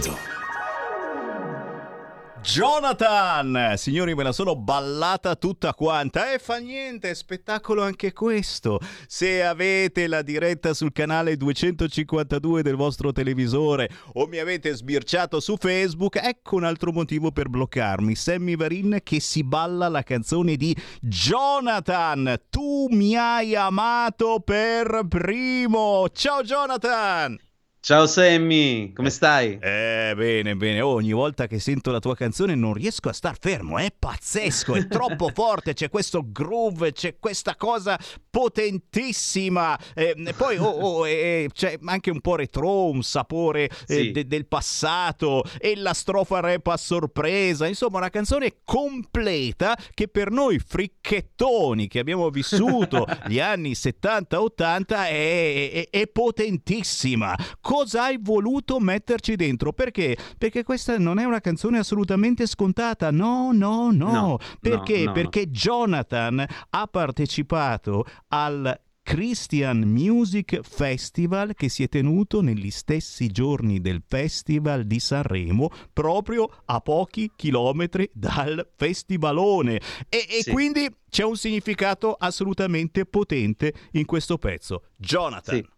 [2.55, 3.75] Jonathan!
[3.75, 6.33] Signori, me la sono ballata tutta quanta.
[6.33, 8.79] E fa niente, è spettacolo anche questo.
[9.09, 15.57] Se avete la diretta sul canale 252 del vostro televisore o mi avete sbirciato su
[15.57, 18.15] Facebook, ecco un altro motivo per bloccarmi.
[18.15, 22.41] Sammy Varin che si balla la canzone di Jonathan.
[22.51, 26.07] Tu mi hai amato per primo.
[26.13, 27.37] Ciao Jonathan!
[27.85, 29.59] Ciao Sammy, come stai?
[29.61, 30.81] Eh, bene, bene.
[30.81, 34.73] Oh, ogni volta che sento la tua canzone non riesco a star fermo, è pazzesco,
[34.75, 37.99] è troppo forte, c'è questo groove, c'è questa cosa
[38.31, 39.79] potentissima.
[39.95, 44.11] Eh, poi oh, oh, eh, c'è anche un po' retro, un sapore eh, Sì.
[44.13, 47.67] de- del passato e la strofa rap a sorpresa.
[47.67, 55.71] Insomma, una canzone completa che per noi fricchettoni che abbiamo vissuto gli anni 70-80 è,
[55.71, 57.37] è- è potentissima.
[57.75, 59.73] Cosa hai voluto metterci dentro?
[59.73, 60.17] Perché?
[60.39, 63.11] Perché questa non è una canzone assolutamente scontata.
[63.11, 64.13] No, no, no.
[64.13, 64.99] No, Perché?
[65.01, 72.71] no, no, Perché Jonathan ha partecipato al Christian Music Festival che si è tenuto negli
[72.71, 79.81] stessi giorni del Festival di Sanremo, proprio a pochi chilometri dal festivalone.
[80.09, 80.53] E, e Sì.
[80.53, 84.85] quindi c'è un significato assolutamente potente in questo pezzo.
[84.97, 85.57] Jonathan.
[85.57, 85.69] Sì.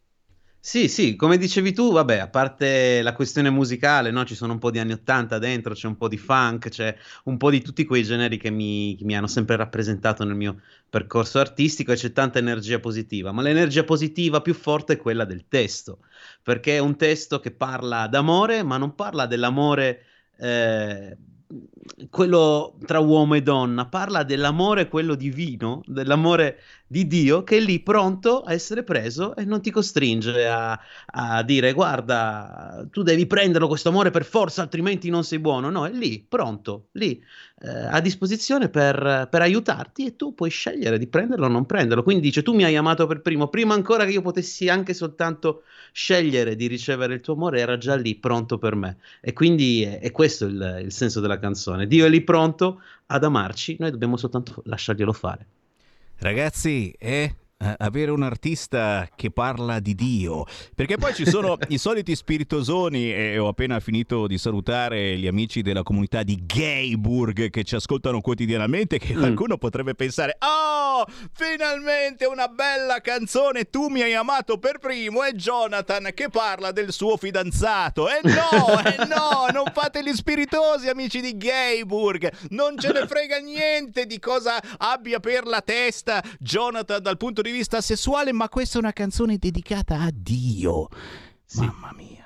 [0.66, 4.24] Sì, sì, come dicevi tu, vabbè, a parte la questione musicale, no?
[4.24, 7.36] Ci sono un po' di anni 80 dentro, c'è un po' di funk, c'è un
[7.36, 10.60] po' di tutti quei generi che mi, che mi hanno sempre rappresentato nel mio
[10.90, 15.46] percorso artistico e c'è tanta energia positiva, ma l'energia positiva più forte è quella del
[15.46, 16.00] testo,
[16.42, 20.02] perché è un testo che parla d'amore, ma non parla dell'amore
[20.38, 21.16] eh,
[22.10, 27.80] quello tra uomo e donna, parla dell'amore quello divino, dell'amore di Dio che è lì
[27.80, 33.66] pronto a essere preso e non ti costringe a, a dire guarda, tu devi prenderlo
[33.68, 35.70] questo amore per forza, altrimenti non sei buono.
[35.70, 37.20] No, è lì, pronto, lì,
[37.62, 42.02] eh, a disposizione per, per aiutarti e tu puoi scegliere di prenderlo o non prenderlo.
[42.02, 45.62] Quindi dice tu mi hai amato per primo, prima ancora che io potessi anche soltanto
[45.92, 48.98] scegliere di ricevere il tuo amore, era già lì pronto per me.
[49.20, 51.86] E quindi è, è questo il, il senso della canzone.
[51.86, 55.46] Dio è lì pronto ad amarci, noi dobbiamo soltanto lasciarglielo fare.
[56.18, 60.44] Ragazzi, eh, avere un artista che parla di Dio,
[60.74, 65.62] perché poi ci sono i soliti spiritosoni e ho appena finito di salutare gli amici
[65.62, 72.48] della comunità di Gayburg che ci ascoltano quotidianamente che qualcuno potrebbe pensare "Oh, finalmente una
[72.48, 78.08] bella canzone, tu mi hai amato per primo" e Jonathan che parla del suo fidanzato.
[78.08, 83.38] E no, e no, non fate gli spiritosi amici di Gayburg, non ce ne frega
[83.38, 88.78] niente di cosa abbia per la testa Jonathan dal punto di vista sessuale, ma questa
[88.78, 90.88] è una canzone dedicata a Dio.
[91.54, 92.24] Mamma mia.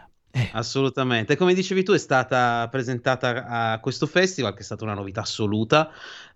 [0.52, 5.22] Assolutamente, come dicevi tu è stata presentata a questo festival che è stata una novità
[5.22, 5.90] assoluta,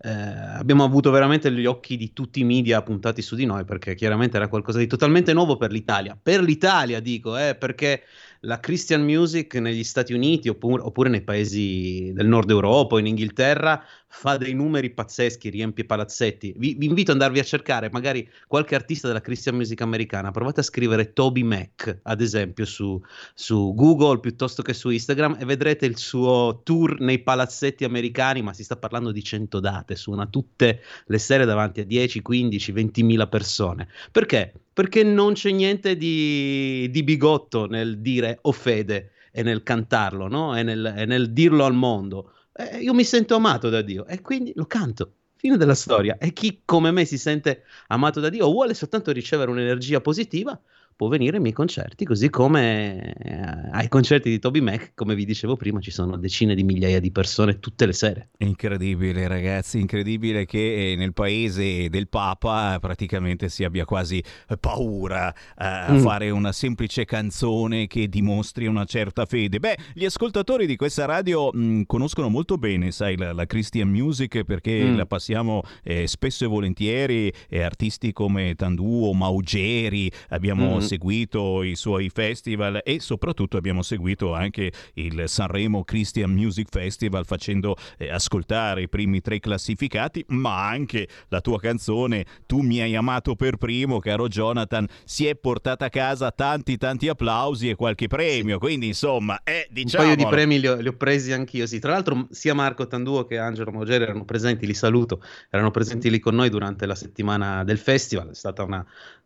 [0.06, 3.94] Eh, abbiamo avuto veramente gli occhi di tutti i media puntati su di noi perché
[3.94, 8.02] chiaramente era qualcosa di totalmente nuovo per l'Italia, per l'Italia dico, eh, perché
[8.40, 13.06] la Christian music negli Stati Uniti oppure, oppure nei paesi del nord Europa o in
[13.06, 13.82] Inghilterra
[14.16, 16.54] fa dei numeri pazzeschi, riempie palazzetti.
[16.56, 20.30] Vi, vi invito ad andarvi a cercare magari qualche artista della Christian music americana.
[20.30, 22.98] Provate a scrivere Toby Mac, ad esempio, su,
[23.34, 28.54] su Google piuttosto che su Instagram e vedrete il suo tour nei palazzetti americani, ma
[28.54, 33.26] si sta parlando di 100 date, suona tutte le sere davanti a 10, 15, 20
[33.28, 33.88] persone.
[34.12, 34.52] Perché?
[34.72, 40.56] Perché non c'è niente di, di bigotto nel dire o fede e nel cantarlo, no?
[40.56, 42.33] E nel, e nel dirlo al mondo.
[42.56, 45.16] Eh, io mi sento amato da Dio e quindi lo canto.
[45.36, 46.16] Fine della storia.
[46.18, 50.58] E chi come me si sente amato da Dio vuole soltanto ricevere un'energia positiva,
[50.96, 55.24] può venire ai miei concerti, così come eh, ai concerti di Toby Mac, come vi
[55.24, 58.28] dicevo prima, ci sono decine di migliaia di persone tutte le sere.
[58.38, 64.22] Incredibile ragazzi, incredibile che eh, nel paese del Papa praticamente si abbia quasi
[64.60, 65.98] paura eh, a Mm.
[65.98, 69.58] fare una semplice canzone che dimostri una certa fede.
[69.58, 74.42] Beh, gli ascoltatori di questa radio mh, conoscono molto bene, sai, la, la Christian Music
[74.44, 74.96] perché Mm.
[74.96, 80.80] la passiamo eh, spesso e volentieri, eh, artisti come Tanduo, Maugeri, abbiamo Mm.
[80.84, 87.76] Seguito i suoi festival e soprattutto abbiamo seguito anche il Sanremo Christian Music Festival facendo
[87.98, 93.34] eh, ascoltare i primi tre classificati, ma anche la tua canzone Tu mi hai amato
[93.34, 98.58] per primo, caro Jonathan, si è portata a casa tanti tanti applausi e qualche premio,
[98.58, 101.78] quindi insomma, è Un diciamo paio di premi li ho, li ho presi anch'io, sì.
[101.78, 106.18] Tra l'altro sia Marco Tanduo che Angelo Mogeri erano presenti, li saluto, erano presenti lì
[106.18, 108.84] con noi durante la settimana del festival, è stata una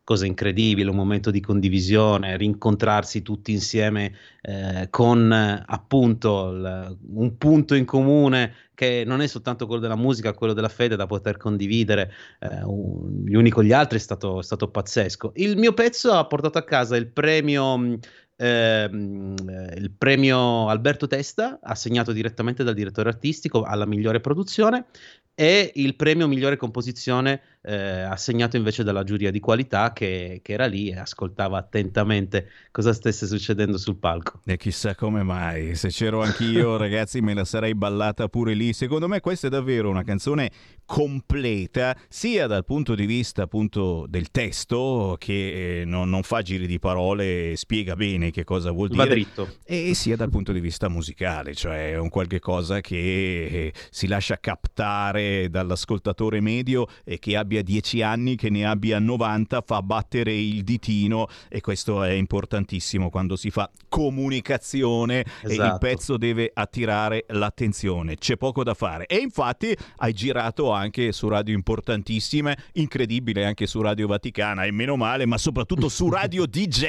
[0.09, 7.75] cosa incredibile, un momento di condivisione, rincontrarsi tutti insieme eh, con appunto il, un punto
[7.75, 12.11] in comune che non è soltanto quello della musica, quello della fede da poter condividere
[12.39, 15.33] eh, un, gli uni con gli altri è stato, è stato pazzesco.
[15.35, 17.99] Il mio pezzo ha portato a casa il premio mh,
[18.37, 24.87] ehm, eh, il premio Alberto Testa, assegnato direttamente dal direttore artistico alla migliore produzione,
[25.35, 30.67] e il premio migliore composizione eh, assegnato invece dalla giuria di qualità che, che, era
[30.67, 34.41] lì e ascoltava attentamente cosa stesse succedendo sul palco.
[34.47, 38.73] E chissà come mai, se c'ero anch'io ragazzi me la sarei ballata pure lì.
[38.73, 40.51] Secondo me questa è davvero una canzone
[40.87, 46.67] completa sia dal punto di vista appunto del testo che eh, non, non, fa giri
[46.67, 49.03] di parole spiega bene che cosa vuol dire.
[49.03, 49.57] Va dritto.
[49.65, 54.39] E sia dal punto di vista musicale, cioè un qualche cosa che eh, si lascia
[54.39, 60.63] captare dall'ascoltatore medio e che abbia 10 anni, che ne abbia 90, fa battere il
[60.63, 65.47] ditino e questo è importantissimo quando si fa comunicazione esatto.
[65.49, 65.79] e il esatto.
[65.79, 68.17] pezzo deve attirare l'attenzione.
[68.17, 69.07] C'è poco da fare.
[69.07, 74.97] E infatti hai girato anche su radio importantissime, incredibile anche su Radio Vaticana e meno
[74.97, 76.85] male, ma soprattutto su Radio DJ.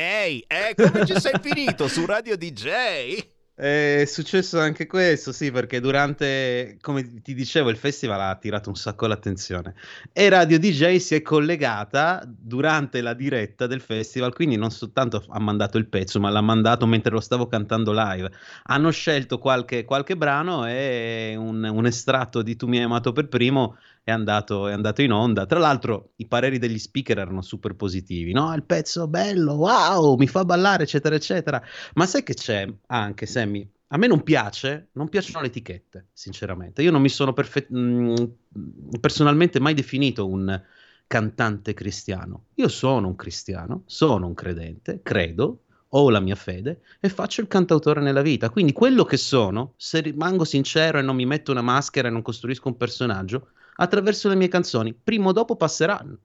[0.48, 3.38] Eh, come ci sei finito su Radio DJ?
[3.60, 8.76] È successo anche questo, sì, perché durante, come ti dicevo, il festival ha attirato un
[8.76, 9.76] sacco l'attenzione
[10.14, 15.40] e Radio DJ si è collegata durante la diretta del festival, quindi non soltanto ha
[15.42, 18.32] mandato il pezzo, ma l'ha mandato mentre lo stavo cantando live.
[18.68, 23.28] Hanno scelto qualche, qualche brano e un, un estratto di Tu mi hai amato per
[23.28, 23.76] primo
[24.10, 25.46] è andato, è andato, in onda.
[25.46, 28.34] Tra l'altro, i pareri degli speaker erano super positivi.
[28.34, 31.62] No, il pezzo bello, wow, mi fa ballare, eccetera, eccetera.
[31.94, 33.70] Ma sai che c'è anche, Sammy?
[33.92, 36.82] A me non piace, non piacciono le etichette, sinceramente.
[36.82, 40.62] Io non mi sono perfe- mh, mm, personalmente mai definito un
[41.08, 42.46] cantante cristiano.
[42.56, 47.48] Io sono un cristiano, sono un credente, credo, ho la mia fede e faccio il
[47.48, 48.50] cantautore nella vita.
[48.50, 52.22] Quindi quello che sono, se rimango sincero e non mi metto una maschera e non
[52.22, 53.50] costruisco un personaggio,
[53.80, 54.94] attraverso le mie canzoni.
[54.94, 56.20] Prima o dopo passeranno.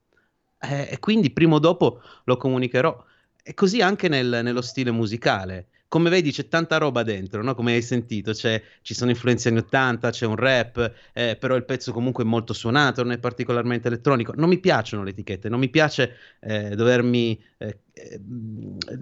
[0.61, 3.05] Eh, e quindi prima o dopo lo comunicherò.
[3.43, 5.69] E così anche nel, nello stile musicale.
[5.95, 7.55] Come vedi c'è tanta roba dentro, no?
[7.55, 11.93] come hai sentito, ci sono influenze anni 80, c'è un rap, eh, però il pezzo
[11.93, 14.33] comunque è molto suonato, non è particolarmente elettronico.
[14.35, 17.79] Non mi piacciono le etichette, non mi piace eh, dovermi eh,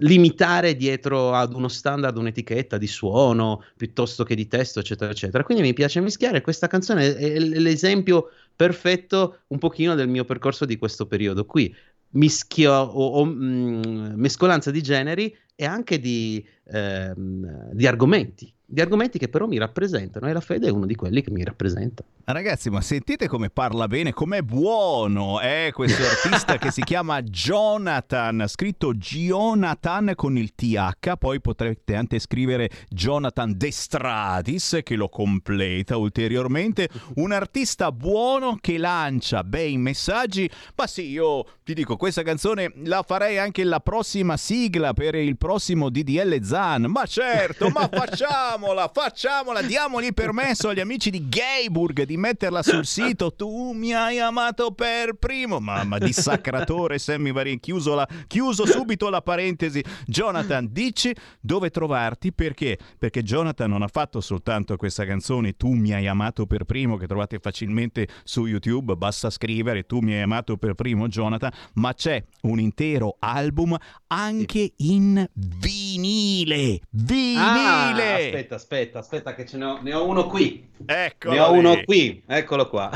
[0.01, 5.43] limitare dietro ad uno standard, un'etichetta di suono piuttosto che di testo, eccetera, eccetera.
[5.43, 6.41] Quindi mi piace mischiare.
[6.41, 11.75] Questa canzone è l'esempio perfetto un pochino del mio percorso di questo periodo qui.
[12.09, 18.81] Mischio o, o mh, mm, mescolanza di generi e anche di, ehm, di argomenti di
[18.81, 22.03] argomenti che però mi rappresentano e la fede è uno di quelli che mi rappresenta.
[22.25, 27.21] Ragazzi, ma sentite come parla bene, com'è buono è eh, questo artista che si chiama
[27.21, 35.97] Jonathan, scritto Jonathan con il TH, poi potrete anche scrivere Jonathan Destradis che lo completa
[35.97, 42.71] ulteriormente, un artista buono che lancia bei messaggi, ma sì, io ti dico, questa canzone
[42.85, 48.53] la farei anche la prossima sigla per il prossimo DDL Zan, ma certo, ma facciamo
[48.53, 53.33] facciamola, facciamola, diamogli permesso agli amici di Gayburg di metterla sul sito.
[53.33, 55.59] Tu mi hai amato per primo.
[55.59, 59.83] Mamma, dissacratore Sammy Varin, chiuso, la, chiuso subito la parentesi.
[60.05, 62.77] Jonathan, dici dove trovarti perché?
[62.97, 67.07] Perché Jonathan non ha fatto soltanto questa canzone Tu mi hai amato per primo, che
[67.07, 72.23] trovate facilmente su YouTube, basta scrivere Tu mi hai amato per primo, Jonathan, ma c'è
[72.41, 73.75] un intero album
[74.07, 76.42] anche in vinile.
[76.45, 77.37] Vinile!
[77.37, 80.71] Ah, aspetta, aspetta, aspetta, che ce ne ho, ne ho uno qui.
[80.85, 82.89] Eccolo ne ho uno qui, eccolo qua.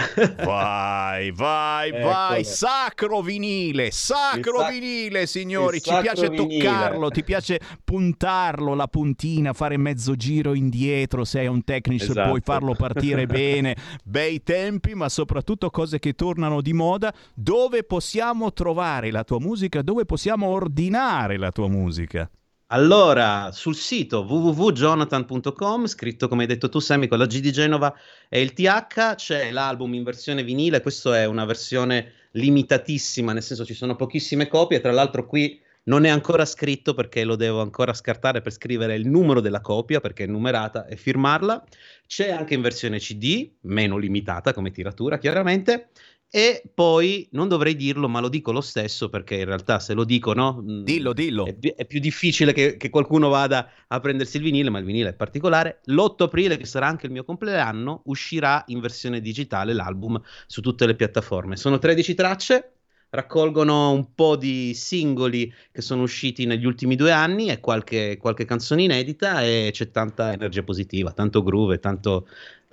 [0.43, 2.03] vai, vai, Eccolo.
[2.03, 2.43] vai.
[2.43, 5.81] Sacro vinile, sacro sac- vinile, signori.
[5.81, 6.63] Ci piace vinile.
[6.63, 11.23] toccarlo, ti piace puntarlo, la puntina, fare mezzo giro indietro.
[11.23, 12.27] Se hai un tecnico esatto.
[12.27, 13.75] puoi farlo partire bene.
[14.03, 17.13] Bei tempi, ma soprattutto cose che tornano di moda.
[17.33, 19.81] Dove possiamo trovare la tua musica?
[19.81, 22.29] Dove possiamo ordinare la tua musica?
[22.69, 27.95] Allora, sul sito www.jonathan.com, scritto come hai detto tu, Sammy, con la G di Genova
[28.27, 30.81] e il TH, c'è l'album in versione vinile.
[30.81, 34.81] Questa è una versione limitatissima, nel senso ci sono pochissime copie.
[34.81, 39.07] Tra l'altro, qui non è ancora scritto perché lo devo ancora scartare per scrivere il
[39.07, 41.63] numero della copia perché è numerata e firmarla.
[42.05, 45.91] C'è anche in versione CD, meno limitata come tiratura, chiaramente.
[46.29, 50.03] E poi non dovrei dirlo, ma lo dico lo stesso perché in realtà se lo
[50.03, 50.61] dico, no?
[50.61, 51.45] Mm, dillo, dillo.
[51.45, 55.09] È, è più difficile che, che, qualcuno vada a prendersi il vinile, ma il vinile
[55.09, 55.79] è particolare.
[55.85, 60.85] L'8 aprile, che sarà anche il mio compleanno, uscirà in versione digitale l'album su tutte
[60.85, 61.55] le piattaforme.
[61.55, 62.71] Sono 13 tracce,
[63.09, 68.45] raccolgono un po' di singoli che sono usciti negli ultimi due anni e qualche, qualche
[68.45, 72.27] canzone inedita e c'è tanta energia positiva, tanto groove, tanto,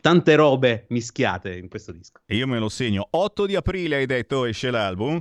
[0.04, 2.20] tante robe mischiate in questo disco.
[2.26, 3.08] E io me lo segno.
[3.12, 5.18] 8 di aprile hai detto esce l'album?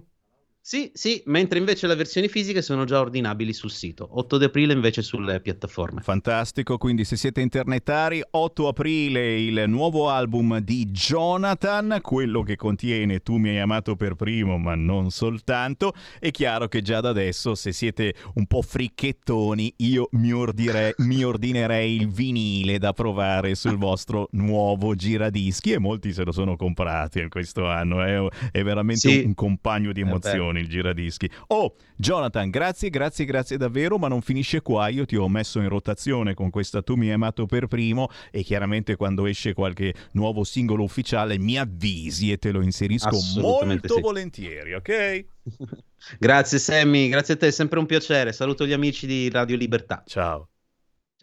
[0.65, 4.07] Sì, sì, mentre invece le versioni fisiche sono già ordinabili sul sito.
[4.18, 5.99] 8 di aprile invece sulle piattaforme.
[5.99, 13.19] Fantastico, quindi se siete internetari, 8 aprile il nuovo album di Jonathan, quello che contiene
[13.19, 15.91] Tu mi hai amato per primo, ma non soltanto.
[16.18, 21.26] È chiaro che già da adesso, se siete un po' fricchettoni, io mi, ordire- mi
[21.26, 27.27] ordinerei il vinile da provare sul vostro nuovo giradischi e molti se lo sono comprati
[27.27, 28.02] questo anno.
[28.02, 29.23] È, è veramente Sì.
[29.26, 30.06] un, compagno di Eh
[30.53, 31.30] emozioni il giradischi.
[31.47, 34.88] Oh, Jonathan, grazie, grazie, grazie davvero, ma non finisce qua.
[34.88, 38.43] Io ti ho messo in rotazione con questa Tu mi hai amato per primo e
[38.43, 44.01] chiaramente quando esce qualche nuovo singolo ufficiale mi avvisi e te lo inserisco molto sì.
[44.01, 45.25] volentieri, ok?
[46.19, 48.34] Grazie Sammy, grazie a te, è sempre un piacere.
[48.34, 50.03] Saluto gli amici di Radio Libertà.
[50.05, 50.52] Ciao.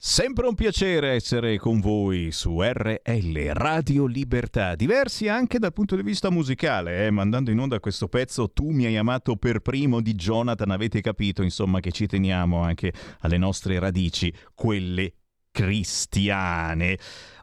[0.00, 6.02] Sempre un piacere essere con voi su RL Radio Libertà, diversi anche dal punto di
[6.02, 7.10] vista musicale, eh?
[7.10, 11.42] mandando in onda questo pezzo Tu mi hai amato per primo di Jonathan, avete capito
[11.42, 12.92] insomma che ci teniamo anche
[13.22, 15.14] alle nostre radici, quelle
[15.50, 16.96] cristiane.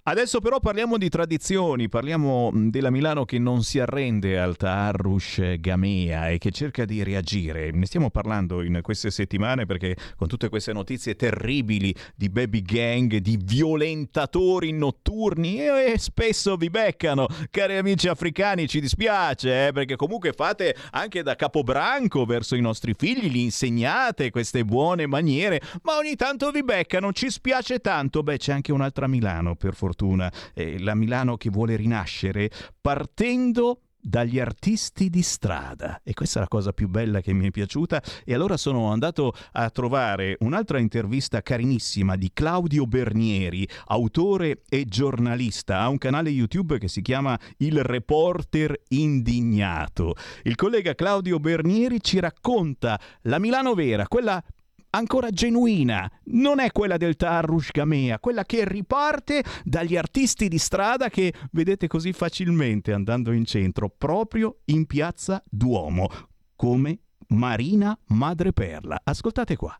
[0.08, 5.56] Adesso però parliamo di tradizioni, parliamo mh, della Milano che non si arrende al Taarrush
[5.58, 7.72] Gamea e che cerca di reagire.
[7.72, 13.16] Ne stiamo parlando in queste settimane perché con tutte queste notizie terribili di baby gang,
[13.16, 17.26] di violentatori notturni e, e spesso vi beccano.
[17.50, 22.94] Cari amici africani, ci dispiace eh, perché comunque fate anche da capobranco verso i nostri
[22.96, 28.22] figli, li insegnate queste buone maniere, ma ogni tanto vi beccano, ci spiace tanto.
[28.22, 29.94] Beh, c'è anche un'altra Milano, per fortuna,
[30.54, 32.50] eh, la Milano che vuole rinascere
[32.82, 36.02] partendo dagli artisti di strada.
[36.04, 38.02] E questa è la cosa più bella che mi è piaciuta.
[38.24, 45.80] E allora sono andato a trovare un'altra intervista carinissima di Claudio Bernieri autore e giornalista
[45.80, 50.14] ha un canale YouTube che si chiama Il Reporter Indignato.
[50.44, 54.44] Il collega Claudio Bernieri ci racconta la Milano vera quella
[54.96, 61.10] ancora genuina, non è quella del Tarush Gamea, quella che riparte dagli artisti di strada
[61.10, 66.10] che vedete così facilmente andando in centro, proprio in piazza Duomo,
[66.56, 69.02] come Marina Madreperla.
[69.04, 69.78] Ascoltate qua.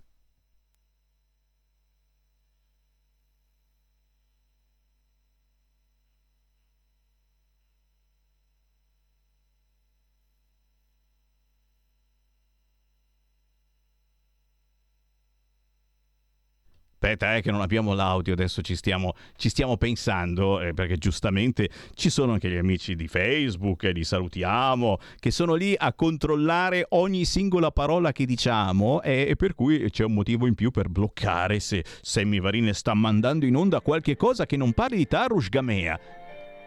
[17.06, 21.70] Aspetta, eh, che non abbiamo l'audio, adesso ci stiamo, ci stiamo pensando, eh, perché giustamente
[21.94, 26.88] ci sono anche gli amici di Facebook, e li salutiamo, che sono lì a controllare
[26.90, 30.90] ogni singola parola che diciamo e, e per cui c'è un motivo in più per
[30.90, 35.50] bloccare se Sammy Varine sta mandando in onda qualche cosa che non parli di Tarush
[35.50, 36.00] Gamea.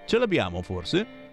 [0.06, 1.28] Ce l'abbiamo forse?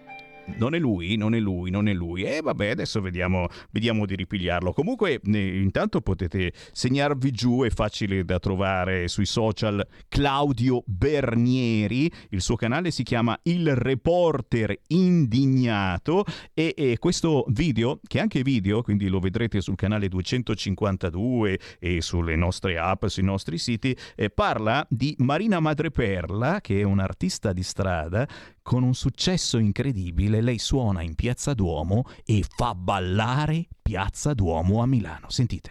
[0.54, 2.22] Non è lui, non è lui, non è lui.
[2.22, 4.72] E vabbè, adesso vediamo, vediamo di ripigliarlo.
[4.72, 9.86] Comunque, eh, intanto potete segnarvi giù, è facile da trovare sui social.
[10.08, 16.24] Claudio Bernieri, il suo canale si chiama Il Reporter Indignato.
[16.54, 22.00] E, e questo video, che è anche video, quindi lo vedrete sul canale 252 e
[22.00, 27.62] sulle nostre app, sui nostri siti, eh, parla di Marina Madreperla, che è un'artista di
[27.62, 28.26] strada
[28.66, 34.86] con un successo incredibile, lei suona in Piazza Duomo e fa ballare Piazza Duomo a
[34.86, 35.30] Milano.
[35.30, 35.70] Sentite.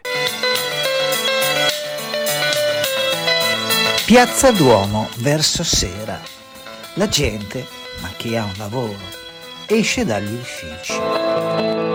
[4.05, 6.22] Piazza Duomo verso sera.
[6.93, 7.65] La gente,
[8.01, 8.95] ma chi ha un lavoro,
[9.67, 11.94] esce dagli uffici.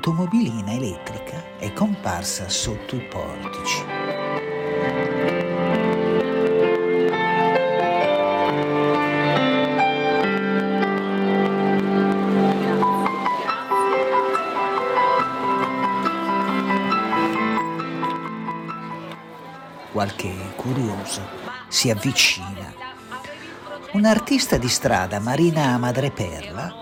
[0.00, 3.84] un'automobilina elettrica è comparsa sotto i portici.
[19.92, 21.20] Qualche curioso
[21.68, 22.72] si avvicina.
[23.92, 26.74] Un artista di strada, Marina Madreperla,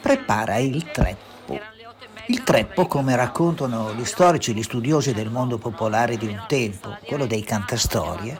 [0.00, 1.31] prepara il trap
[2.44, 7.26] Treppo, come raccontano gli storici e gli studiosi del mondo popolare di un tempo, quello
[7.26, 8.38] dei cantastorie,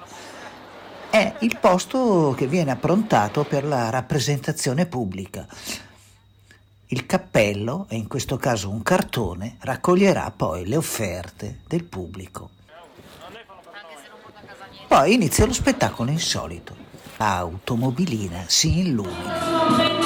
[1.08, 5.46] è il posto che viene approntato per la rappresentazione pubblica.
[6.86, 12.50] Il cappello, e in questo caso un cartone, raccoglierà poi le offerte del pubblico.
[14.88, 16.74] Poi inizia lo spettacolo insolito.
[17.16, 20.02] L'automobilina si illumina.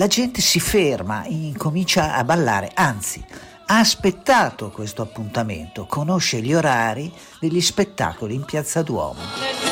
[0.00, 3.22] La gente si ferma, incomincia a ballare, anzi
[3.66, 9.69] ha aspettato questo appuntamento, conosce gli orari degli spettacoli in Piazza Duomo.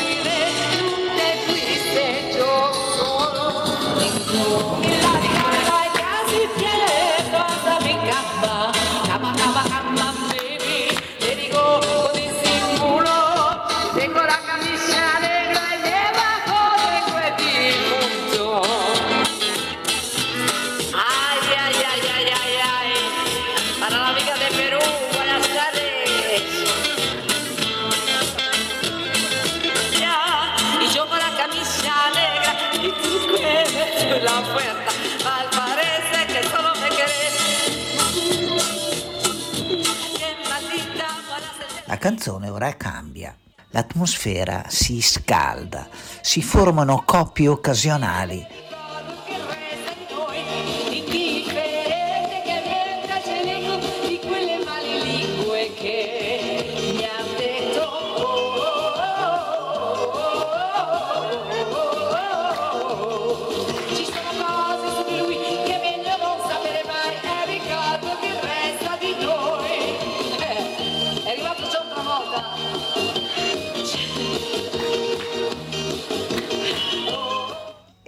[41.98, 43.36] Canzone ora cambia.
[43.70, 45.88] L'atmosfera si scalda,
[46.20, 48.67] si formano coppie occasionali.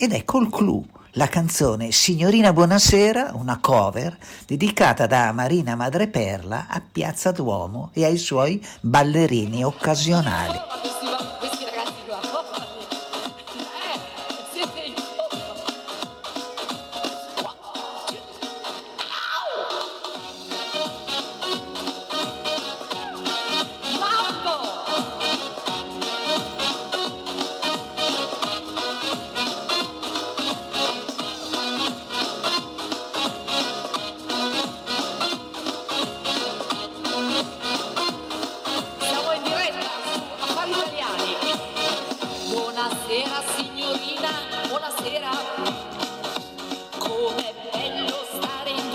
[0.03, 4.17] Ed ecco il clou, la canzone Signorina Buonasera, una cover
[4.47, 10.57] dedicata da Marina Madreperla a Piazza Duomo e ai suoi ballerini occasionali.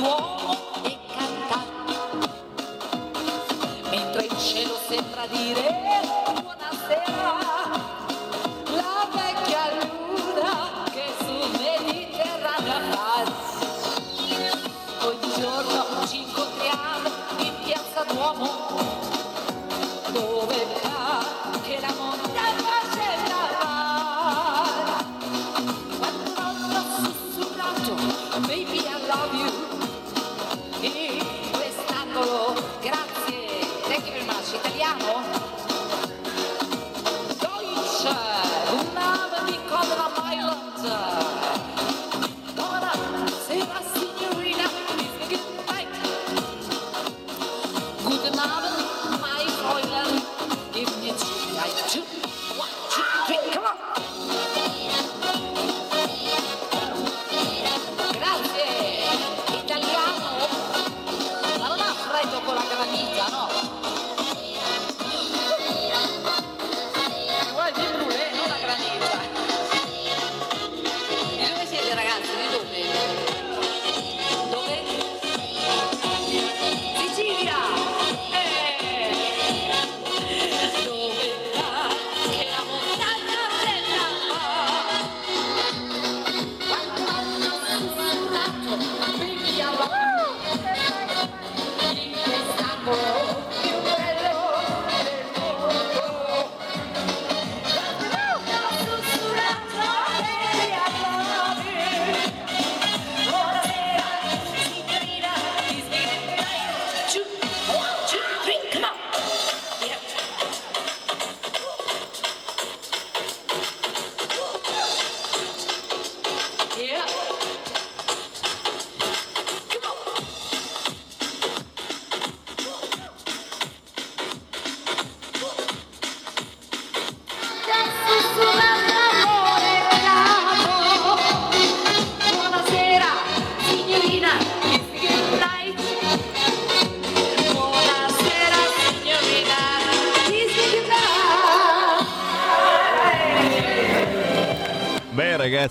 [0.06, 2.30] Duomo e cantare.
[3.90, 5.95] Mentre il cielo sembra dire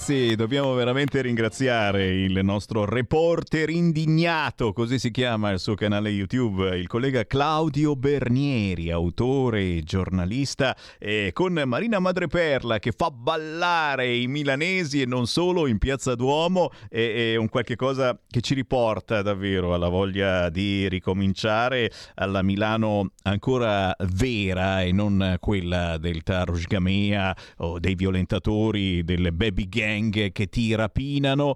[0.07, 6.77] ragazzi, dobbiamo veramente ringraziare il nostro reporter indignato, così si chiama il suo canale YouTube,
[6.77, 14.27] il collega Claudio Bernieri, autore e giornalista, e con Marina Madreperla che fa ballare i
[14.27, 19.73] milanesi e non solo in Piazza Duomo, è, un qualche cosa che ci riporta davvero
[19.73, 27.79] alla voglia di ricominciare alla Milano ancora vera e non quella del Tarush Gamea o
[27.79, 29.93] dei violentatori delle baby gang
[30.33, 31.55] che ti rapinano.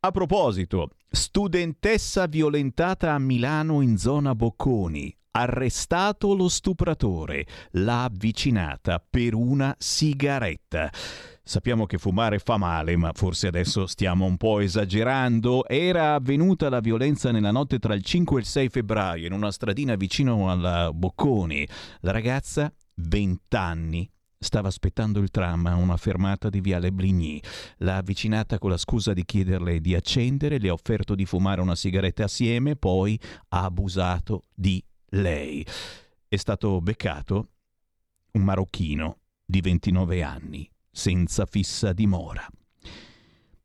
[0.00, 5.14] A proposito, studentessa violentata a Milano in zona Bocconi.
[5.32, 10.90] Arrestato lo stupratore, l'ha avvicinata per una sigaretta.
[11.42, 15.66] Sappiamo che fumare fa male, ma forse adesso stiamo un po' esagerando.
[15.66, 19.50] Era avvenuta la violenza nella notte tra il 5 e il 6 febbraio in una
[19.50, 21.66] stradina vicino alla Bocconi.
[22.00, 24.10] La ragazza, 20 anni,
[24.42, 27.42] Stava aspettando il tram a una fermata di Viale Bligny.
[27.78, 31.74] L'ha avvicinata con la scusa di chiederle di accendere, le ha offerto di fumare una
[31.74, 35.64] sigaretta assieme, poi ha abusato di lei.
[36.26, 37.48] È stato beccato
[38.32, 42.48] un marocchino di 29 anni, senza fissa dimora.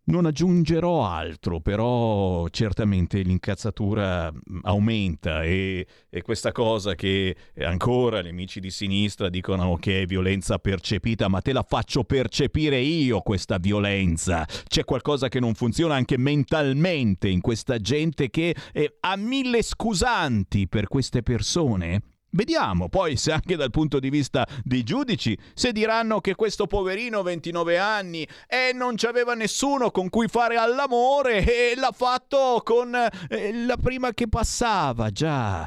[0.07, 8.59] Non aggiungerò altro, però certamente l'incazzatura aumenta e, e, questa cosa che ancora gli amici
[8.59, 14.45] di sinistra dicono che è violenza percepita, ma te la faccio percepire io questa violenza.
[14.67, 18.55] C'è qualcosa che non funziona anche mentalmente in questa gente che
[18.99, 24.83] ha mille scusanti per queste persone Vediamo poi se anche dal punto di vista dei
[24.83, 30.27] giudici, se diranno che questo poverino 29 anni e eh, non c'aveva nessuno con cui
[30.27, 35.65] fare all'amore e l'ha fatto con eh, la prima che passava, già.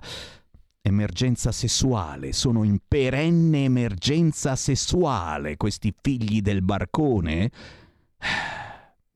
[0.83, 7.51] Emergenza sessuale, sono in perenne emergenza sessuale questi figli del barcone.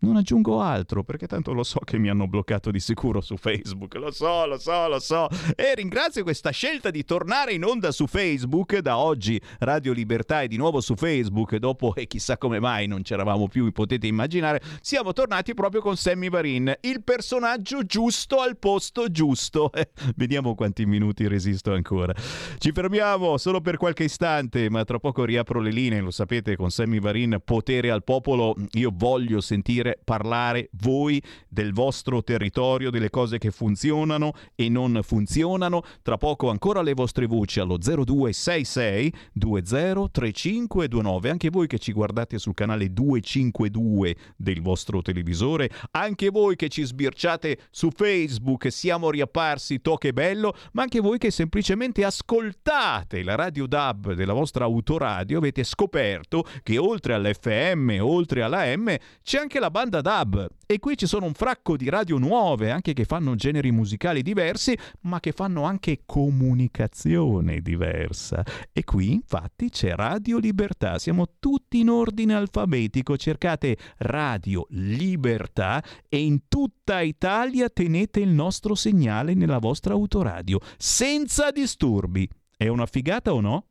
[0.02, 3.94] Non aggiungo altro perché tanto lo so che mi hanno bloccato di sicuro su Facebook.
[3.94, 5.28] Lo so, lo so, lo so.
[5.54, 8.78] E ringrazio questa scelta di tornare in onda su Facebook.
[8.78, 11.54] Da oggi Radio Libertà è di nuovo su Facebook.
[11.54, 16.28] Dopo, e chissà come mai non c'eravamo più, potete immaginare, siamo tornati proprio con Sammy
[16.28, 16.74] Varin.
[16.80, 19.70] Il personaggio giusto al posto giusto.
[20.16, 22.12] Vediamo quanti minuti resisto ancora.
[22.58, 26.00] Ci fermiamo solo per qualche istante, ma tra poco riapro le linee.
[26.00, 28.56] Lo sapete, con Sammy Varin, potere al popolo.
[28.72, 35.82] Io voglio sentire parlare voi del vostro territorio, delle cose che funzionano e non funzionano.
[36.02, 41.30] Tra poco ancora le vostre voci allo 0266 203529.
[41.30, 46.82] Anche voi che ci guardate sul canale 252 del vostro televisore, anche voi che ci
[46.82, 53.34] sbirciate su Facebook, siamo riapparsi, to che bello, ma anche voi che semplicemente ascoltate la
[53.34, 59.58] radio DAB della vostra autoradio, avete scoperto che oltre all'FM, oltre alla M, c'è anche
[59.58, 63.04] la banda banda DAB e qui ci sono un fracco di radio nuove, anche che
[63.04, 68.44] fanno generi musicali diversi, ma che fanno anche comunicazione diversa.
[68.72, 76.22] E qui infatti c'è Radio Libertà, siamo tutti in ordine alfabetico, cercate Radio Libertà e
[76.22, 82.28] in tutta Italia tenete il nostro segnale nella vostra autoradio, senza disturbi.
[82.56, 83.66] È una figata o no?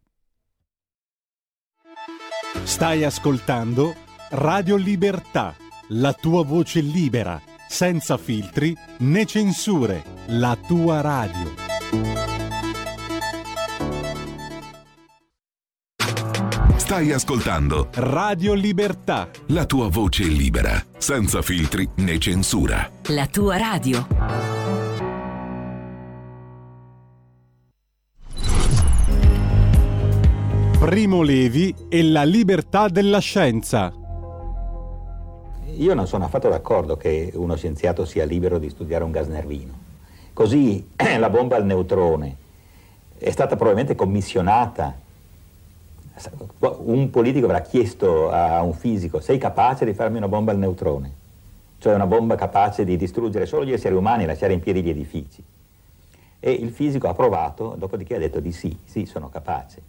[2.63, 3.95] Stai ascoltando
[4.31, 11.53] Radio Libertà la tua voce libera, senza filtri né censure, la tua radio.
[16.77, 22.89] Stai ascoltando Radio Libertà, la tua voce libera, senza filtri né censura.
[23.07, 24.07] La tua radio.
[30.79, 33.93] Primo Levi e la libertà della scienza
[35.81, 39.89] io non sono affatto d'accordo che uno scienziato sia libero di studiare un gas nervino.
[40.31, 42.35] Così la bomba al neutrone
[43.17, 44.95] è stata probabilmente commissionata.
[46.59, 51.19] Un politico avrà chiesto a un fisico, sei capace di farmi una bomba al neutrone?
[51.79, 54.89] Cioè una bomba capace di distruggere solo gli esseri umani e lasciare in piedi gli
[54.89, 55.43] edifici.
[56.39, 59.81] E il fisico ha provato, dopodiché ha detto di sì, sì, sono capace.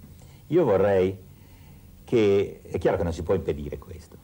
[0.49, 1.15] Io vorrei
[2.05, 4.17] che, è chiaro che non si può impedire questo,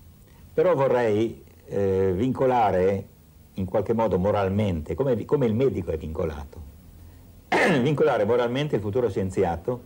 [0.55, 3.05] però vorrei eh, vincolare
[3.55, 6.61] in qualche modo moralmente, come, come il medico è vincolato,
[7.83, 9.81] vincolare moralmente il futuro scienziato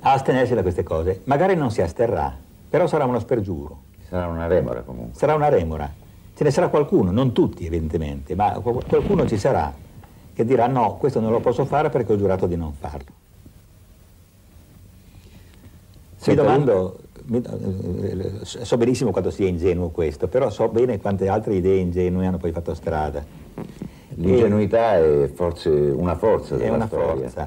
[0.00, 1.20] a astenersi da queste cose.
[1.24, 2.34] Magari non si asterrà,
[2.68, 3.82] però sarà uno spergiuro.
[4.08, 5.18] Sarà una remora comunque.
[5.18, 5.92] Sarà una remora.
[6.34, 9.72] Ce ne sarà qualcuno, non tutti evidentemente, ma qualcuno ci sarà
[10.36, 13.24] che dirà no, questo non lo posso fare perché ho giurato di non farlo.
[16.26, 16.98] Mi domando
[18.42, 22.52] so benissimo quanto sia ingenuo questo, però so bene quante altre idee ingenue hanno poi
[22.52, 23.24] fatto strada.
[24.18, 27.28] L'ingenuità è forse una forza È della una storia.
[27.28, 27.46] forza.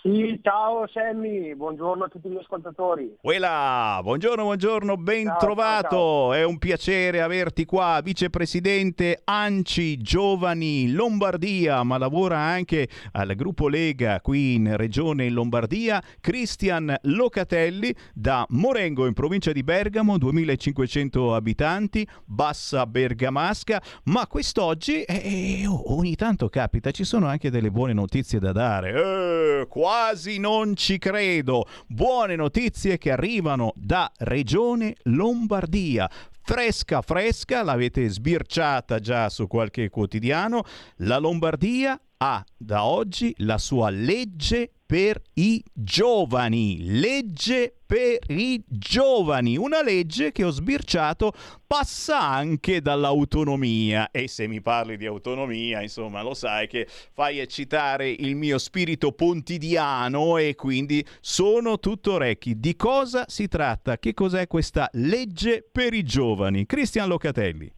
[0.06, 3.16] Sì, ciao Sammy, buongiorno a tutti gli ascoltatori.
[3.22, 5.88] Uela, buongiorno, buongiorno, ben Ciao, trovato.
[5.88, 13.66] ciao, È un piacere averti qua, vicepresidente Anci Giovani Lombardia, ma lavora anche al gruppo
[13.66, 16.00] Lega qui in Regione Lombardia.
[16.20, 25.64] Cristian Locatelli da Morengo in provincia di Bergamo, 2500 abitanti, bassa bergamasca, ma quest'oggi eh,
[25.66, 28.92] ogni tanto capita, ci sono anche delle buone notizie da dare.
[28.92, 29.66] Eh,
[29.96, 31.66] quasi non ci credo.
[31.86, 36.06] Buone notizie che arrivano da Regione Lombardia.
[36.42, 40.64] Fresca, fresca, l'avete sbirciata già su qualche quotidiano.
[40.96, 46.98] La Lombardia ha da oggi la sua legge per i giovani.
[47.00, 49.56] Legge per i giovani.
[49.56, 51.32] Una legge che ho sbirciato
[51.66, 54.10] passa anche dall'autonomia.
[54.12, 59.12] E se mi parli di autonomia, insomma, lo sai che fai eccitare il mio spirito
[59.12, 62.58] pontidiano e quindi sono tutto orecchi.
[62.58, 63.98] Di cosa si tratta?
[63.98, 66.64] Che cos'è questa legge per i giovani?
[66.64, 67.72] Cristian Locatelli.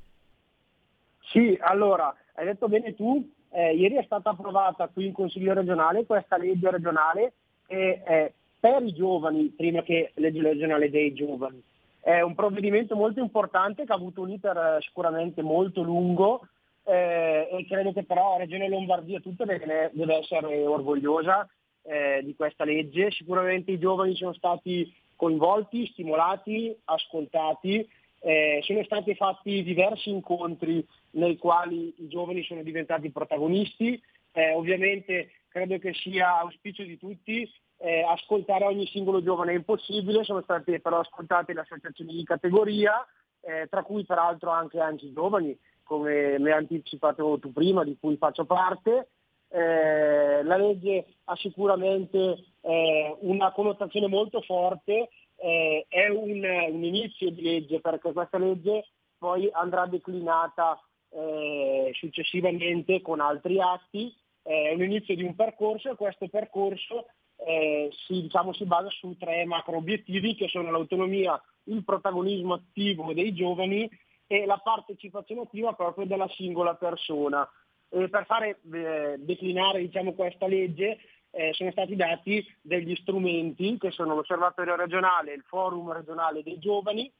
[1.30, 6.06] Sì, allora, hai detto bene tu, eh, ieri è stata approvata qui in Consiglio regionale
[6.06, 7.32] questa legge regionale
[7.66, 11.62] che è per i giovani prima che legge regionale dei giovani.
[12.00, 16.46] È un provvedimento molto importante che ha avuto un iter eh, sicuramente molto lungo
[16.84, 21.46] eh, e credo che però Regione Lombardia tutta deve, deve essere orgogliosa
[21.82, 23.10] eh, di questa legge.
[23.10, 27.86] Sicuramente i giovani sono stati coinvolti, stimolati, ascoltati,
[28.20, 34.00] eh, sono stati fatti diversi incontri nei quali i giovani sono diventati protagonisti.
[34.32, 40.24] Eh, ovviamente credo che sia auspicio di tutti eh, ascoltare ogni singolo giovane è impossibile,
[40.24, 43.06] sono state però ascoltate le associazioni di categoria,
[43.40, 48.16] eh, tra cui peraltro anche Anci Giovani, come mi hai anticipato tu prima, di cui
[48.16, 49.08] faccio parte.
[49.50, 57.30] Eh, la legge ha sicuramente eh, una connotazione molto forte, eh, è un, un inizio
[57.30, 60.80] di legge perché questa legge poi andrà declinata
[61.10, 67.06] eh, successivamente con altri atti, è un inizio di un percorso e questo percorso
[67.36, 73.12] eh, si, diciamo, si basa su tre macro obiettivi che sono l'autonomia, il protagonismo attivo
[73.12, 73.88] dei giovani
[74.26, 77.48] e la partecipazione attiva proprio della singola persona.
[77.90, 80.98] E per fare eh, declinare diciamo, questa legge
[81.30, 87.10] eh, sono stati dati degli strumenti che sono l'osservatorio regionale, il forum regionale dei giovani,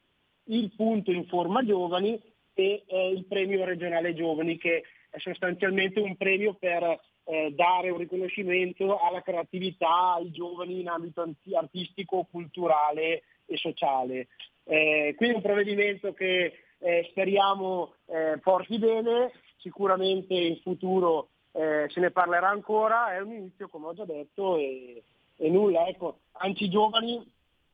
[0.45, 2.21] il punto Informa Giovani
[2.59, 7.99] e eh, il premio regionale giovani che è sostanzialmente un premio per eh, dare un
[7.99, 11.25] riconoscimento alla creatività ai giovani in ambito
[11.55, 14.27] artistico, culturale e sociale.
[14.65, 22.01] Eh, quindi un provvedimento che eh, speriamo eh, porti bene, sicuramente in futuro eh, se
[22.01, 25.01] ne parlerà ancora, è un inizio come ho già detto e,
[25.37, 27.25] e nulla, ecco, i giovani,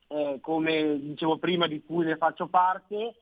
[0.08, 3.14] eh, come dicevo prima di cui ne faccio parte,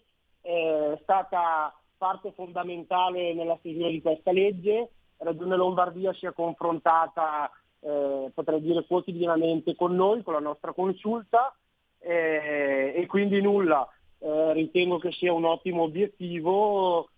[0.42, 7.50] è stata parte fondamentale nella stesura di questa legge, la Regione Lombardia si è confrontata,
[7.80, 11.56] eh, potrei dire, quotidianamente con noi, con la nostra consulta
[12.00, 13.88] eh, e quindi nulla,
[14.18, 17.08] eh, ritengo che sia un ottimo obiettivo.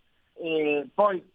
[0.94, 1.32] poi,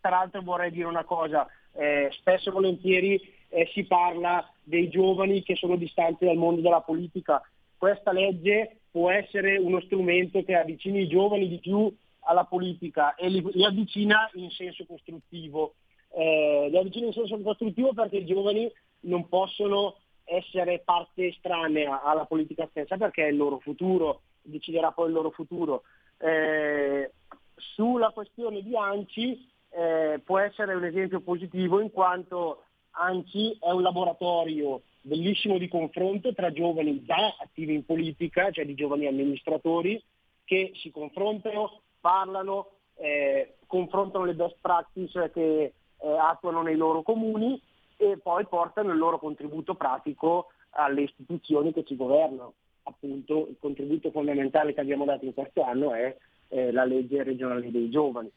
[0.00, 5.42] tra l'altro vorrei dire una cosa, eh, spesso e volentieri eh, si parla dei giovani
[5.42, 7.42] che sono distanti dal mondo della politica.
[7.76, 13.28] Questa legge può essere uno strumento che avvicini i giovani di più alla politica e
[13.28, 15.74] li, li avvicina in senso costruttivo.
[16.12, 22.24] Eh, li avvicina in senso costruttivo perché i giovani non possono essere parte estranea alla
[22.24, 25.82] politica stessa perché è il loro futuro, deciderà poi il loro futuro.
[26.18, 27.12] Eh,
[27.56, 33.82] sulla questione di ANCI eh, può essere un esempio positivo in quanto ANCI è un
[33.82, 40.02] laboratorio bellissimo di confronto tra giovani già attivi in politica, cioè di giovani amministratori,
[40.44, 45.72] che si confrontano, parlano, eh, confrontano le best practice che eh,
[46.18, 47.60] attuano nei loro comuni
[47.96, 52.54] e poi portano il loro contributo pratico alle istituzioni che ci governano.
[52.82, 56.16] Appunto il contributo fondamentale che abbiamo dato in questo anno è
[56.48, 58.30] eh, la legge regionale dei giovani.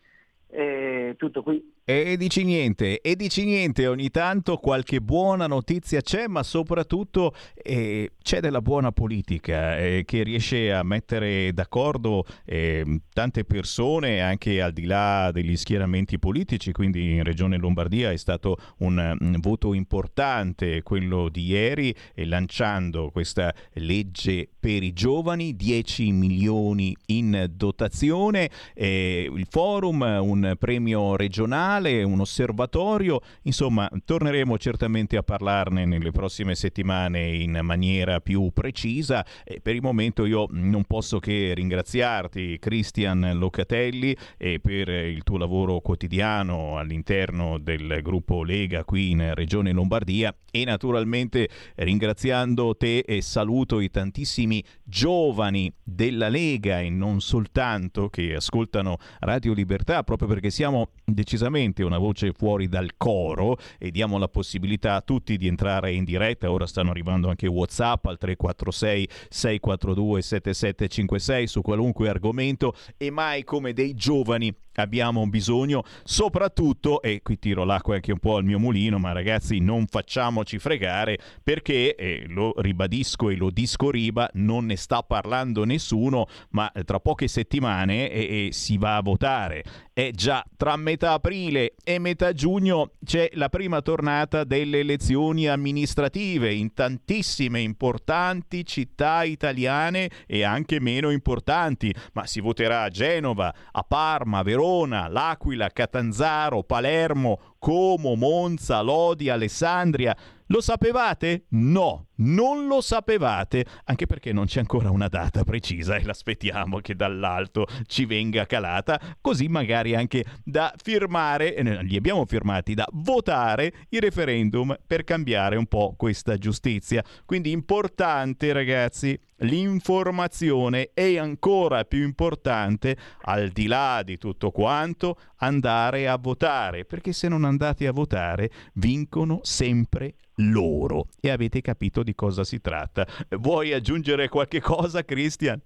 [0.50, 1.73] Eh, tutto qui.
[1.86, 8.12] E dici niente, e dici niente, ogni tanto qualche buona notizia c'è, ma soprattutto eh,
[8.24, 14.72] c'è della buona politica eh, che riesce a mettere d'accordo eh, tante persone anche al
[14.72, 20.84] di là degli schieramenti politici, quindi in Regione Lombardia è stato un, un voto importante
[20.84, 30.00] quello di ieri, lanciando questa legge per i giovani, 10 milioni in dotazione, il forum,
[30.22, 38.20] un premio regionale, un osservatorio, insomma torneremo certamente a parlarne nelle prossime settimane in maniera
[38.20, 39.26] più precisa.
[39.44, 45.38] E per il momento io non posso che ringraziarti Cristian Locatelli e per il tuo
[45.38, 50.36] lavoro quotidiano all'interno del gruppo Lega qui in Regione Lombardia.
[50.52, 58.36] E naturalmente ringraziando te e saluto i tantissimi giovani della Lega e non soltanto che
[58.36, 64.28] ascoltano Radio Libertà proprio perché siamo decisamente una voce fuori dal coro e diamo la
[64.28, 66.52] possibilità a tutti di entrare in diretta.
[66.52, 73.74] Ora stanno arrivando anche WhatsApp al 346 642 7756 su qualunque argomento e mai come
[73.74, 78.98] dei giovani abbiamo bisogno soprattutto e qui tiro l'acqua anche un po' al mio mulino
[78.98, 84.76] ma ragazzi non facciamoci fregare perché eh, lo ribadisco e lo disco riba non ne
[84.76, 89.64] sta parlando nessuno ma tra poche settimane e, e si va a votare.
[89.94, 96.52] È già tra metà aprile e metà giugno c'è la prima tornata delle elezioni amministrative
[96.52, 103.84] in tantissime importanti città italiane e anche meno importanti ma si voterà a Genova a
[103.84, 110.16] Parma Verona Verona, L'Aquila, Catanzaro, Palermo, Como, Monza, Lodi, Alessandria.
[110.48, 111.46] Lo sapevate?
[111.50, 116.96] No, non lo sapevate, anche perché non c'è ancora una data precisa e l'aspettiamo che
[116.96, 123.74] dall'alto ci venga calata, così magari anche da firmare, eh, li abbiamo firmati, da votare
[123.90, 127.04] i referendum per cambiare un po' questa giustizia.
[127.26, 136.08] Quindi importante ragazzi, l'informazione è ancora più importante, al di là di tutto quanto, andare
[136.08, 141.08] a votare, perché se non andate a votare vincono sempre loro.
[141.20, 143.06] E avete capito di cosa si tratta.
[143.38, 145.62] Vuoi aggiungere qualche cosa, Christian?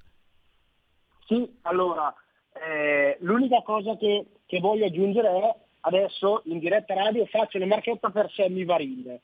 [1.25, 2.13] Sì, allora,
[2.53, 8.09] eh, l'unica cosa che, che, voglio aggiungere è adesso in diretta radio faccio una marchetta
[8.09, 9.19] per Sammy Varin.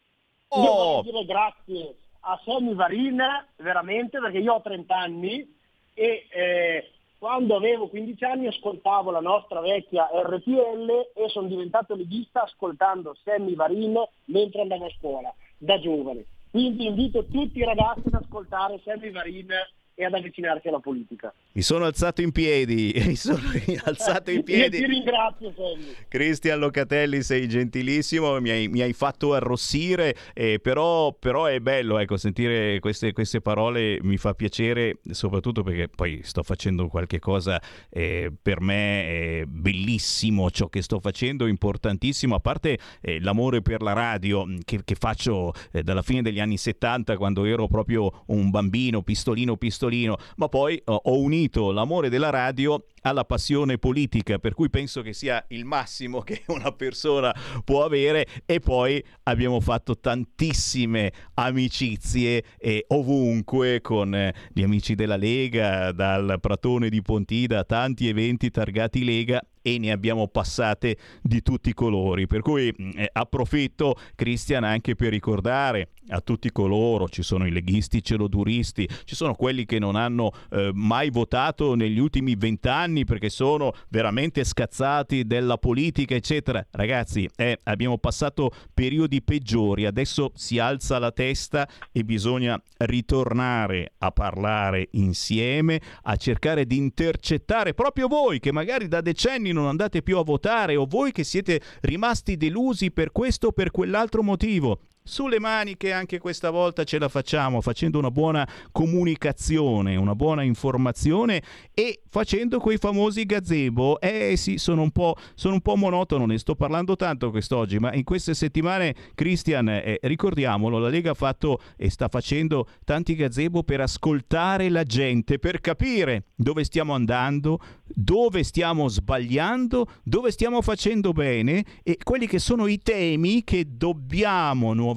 [0.50, 0.64] Oh.
[0.64, 3.22] Io voglio dire grazie a Sammy Varin
[3.58, 5.56] veramente perché io ho 30 anni
[5.94, 12.44] e eh, quando avevo 15 anni ascoltavo la nostra vecchia RPL e sono diventato leghista
[12.44, 13.95] ascoltando Sammy Varin
[14.26, 16.26] mentre andavo a scuola, da giovane.
[16.52, 19.48] Quindi invito tutti i ragazzi ad ascoltare Sammy Varin
[19.95, 21.34] e ad avvicinarsi alla politica.
[21.52, 23.40] Mi sono alzato in piedi, mi sono
[23.84, 24.78] alzato in piedi.
[24.78, 25.94] Io ti ringrazio, Sammy.
[26.07, 31.99] Cristian Locatelli, sei gentilissimo, mi hai, mi hai fatto arrossire, eh, però, però, è bello
[31.99, 37.61] ecco, sentire queste, queste, parole, mi fa piacere, soprattutto perché poi sto facendo qualche cosa
[37.90, 43.82] eh, per me è bellissimo ciò che sto facendo, importantissimo, a parte eh, l'amore per
[43.84, 48.49] la radio che, che faccio eh, dalla fine degli anni 70, quando ero proprio un
[48.49, 54.40] bambino, pistolino, pistolino Pistolino, ma poi uh, ho unito l'amore della radio alla passione politica,
[54.40, 59.60] per cui penso che sia il massimo che una persona può avere e poi abbiamo
[59.60, 67.64] fatto tantissime amicizie eh, ovunque con eh, gli amici della Lega, dal Pratone di Pontida,
[67.64, 72.28] tanti eventi targati Lega e ne abbiamo passate di tutti i colori.
[72.28, 78.04] Per cui eh, approfitto, Cristian, anche per ricordare a tutti coloro, ci sono i leghisti
[78.04, 83.30] celoduristi, ci sono quelli che non hanno eh, mai votato negli ultimi vent'anni anni perché
[83.30, 86.65] sono veramente scazzati della politica, eccetera.
[86.72, 94.11] Ragazzi, eh, abbiamo passato periodi peggiori, adesso si alza la testa e bisogna ritornare a
[94.11, 100.18] parlare insieme, a cercare di intercettare proprio voi che magari da decenni non andate più
[100.18, 104.80] a votare o voi che siete rimasti delusi per questo o per quell'altro motivo.
[105.06, 111.44] Sulle maniche anche questa volta ce la facciamo facendo una buona comunicazione, una buona informazione
[111.74, 114.00] e facendo quei famosi gazebo.
[114.00, 117.94] Eh sì, sono un po', sono un po monotono, ne sto parlando tanto quest'oggi, ma
[117.94, 123.62] in queste settimane, Christian, eh, ricordiamolo, la Lega ha fatto e sta facendo tanti gazebo
[123.64, 131.12] per ascoltare la gente, per capire dove stiamo andando, dove stiamo sbagliando, dove stiamo facendo
[131.12, 134.92] bene e quelli che sono i temi che dobbiamo nuovamente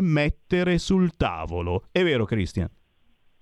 [0.00, 1.84] mettere sul tavolo.
[1.90, 2.68] È vero, Christian?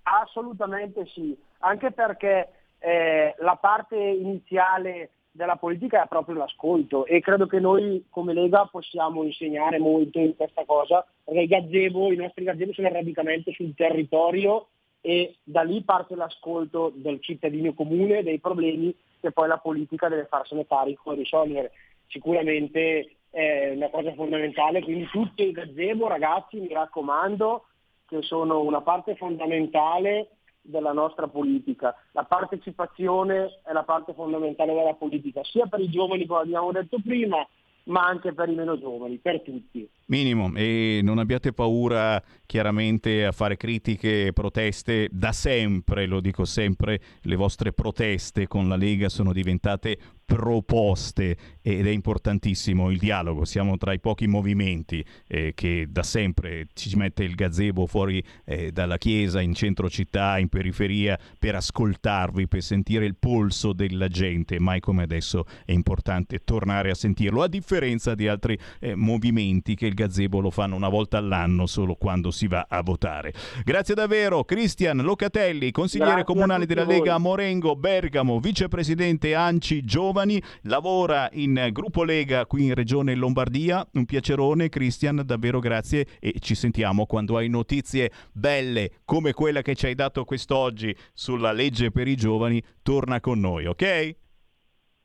[0.03, 2.49] Assolutamente sì, anche perché
[2.79, 8.67] eh, la parte iniziale della politica è proprio l'ascolto e credo che noi come Lega
[8.67, 13.75] possiamo insegnare molto in questa cosa, perché i gazebo, i nostri gazebo sono radicamente sul
[13.75, 14.69] territorio
[15.01, 20.27] e da lì parte l'ascolto del cittadino comune, dei problemi che poi la politica deve
[20.27, 21.73] farsene carico e risolvere.
[22.09, 27.67] Sicuramente è una cosa fondamentale, quindi tutti i gazebo ragazzi mi raccomando
[28.07, 30.31] che sono una parte fondamentale
[30.63, 31.95] della nostra politica.
[32.13, 36.97] La partecipazione è la parte fondamentale della politica, sia per i giovani come abbiamo detto
[37.05, 37.47] prima,
[37.85, 39.87] ma anche per i meno giovani, per tutti.
[40.09, 45.09] Minimo, e non abbiate paura chiaramente a fare critiche e proteste.
[45.11, 51.87] Da sempre, lo dico sempre, le vostre proteste con la Lega sono diventate proposte ed
[51.87, 57.23] è importantissimo il dialogo, siamo tra i pochi movimenti eh, che da sempre ci mette
[57.23, 63.07] il gazebo fuori eh, dalla chiesa, in centro città, in periferia, per ascoltarvi, per sentire
[63.07, 68.27] il polso della gente, mai come adesso è importante tornare a sentirlo, a differenza di
[68.27, 72.67] altri eh, movimenti che il gazebo lo fanno una volta all'anno solo quando si va
[72.69, 73.33] a votare.
[73.65, 77.23] Grazie davvero Cristian Locatelli, consigliere Grazie comunale della Lega voi.
[77.23, 83.85] Morengo, Bergamo, vicepresidente Anci Giovani, lavora in gruppo Lega qui in Regione Lombardia.
[83.95, 89.75] Un piacerone Cristian, davvero grazie e ci sentiamo quando hai notizie belle come quella che
[89.75, 94.17] ci hai dato quest'oggi sulla legge per i giovani, torna con noi, ok?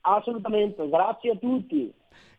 [0.01, 1.93] Assolutamente, grazie a tutti.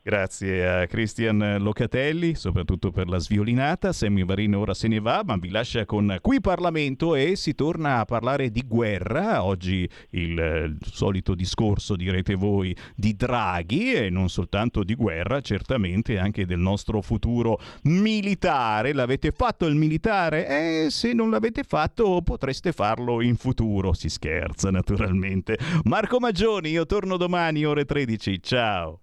[0.05, 3.93] Grazie a Cristian Locatelli, soprattutto per la sviolinata.
[3.93, 8.01] Sammy Varin ora se ne va, ma vi lascia con Qui Parlamento e si torna
[8.01, 9.45] a parlare di guerra.
[9.45, 16.19] Oggi il, il solito discorso, direte voi, di Draghi e non soltanto di guerra, certamente
[16.19, 18.93] anche del nostro futuro militare.
[18.93, 20.49] L'avete fatto il militare?
[20.49, 23.93] Eh, se non l'avete fatto potreste farlo in futuro.
[23.93, 25.57] Si scherza naturalmente.
[25.85, 28.43] Marco Maggioni, io torno domani ore 13.
[28.43, 29.03] Ciao.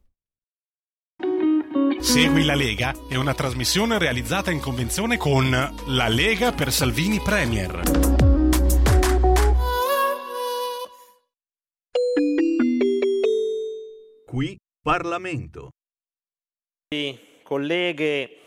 [2.01, 5.49] Segui la Lega è una trasmissione realizzata in convenzione con
[5.87, 7.81] La Lega per Salvini Premier.
[14.25, 15.69] Qui Parlamento.
[17.43, 18.37] colleghe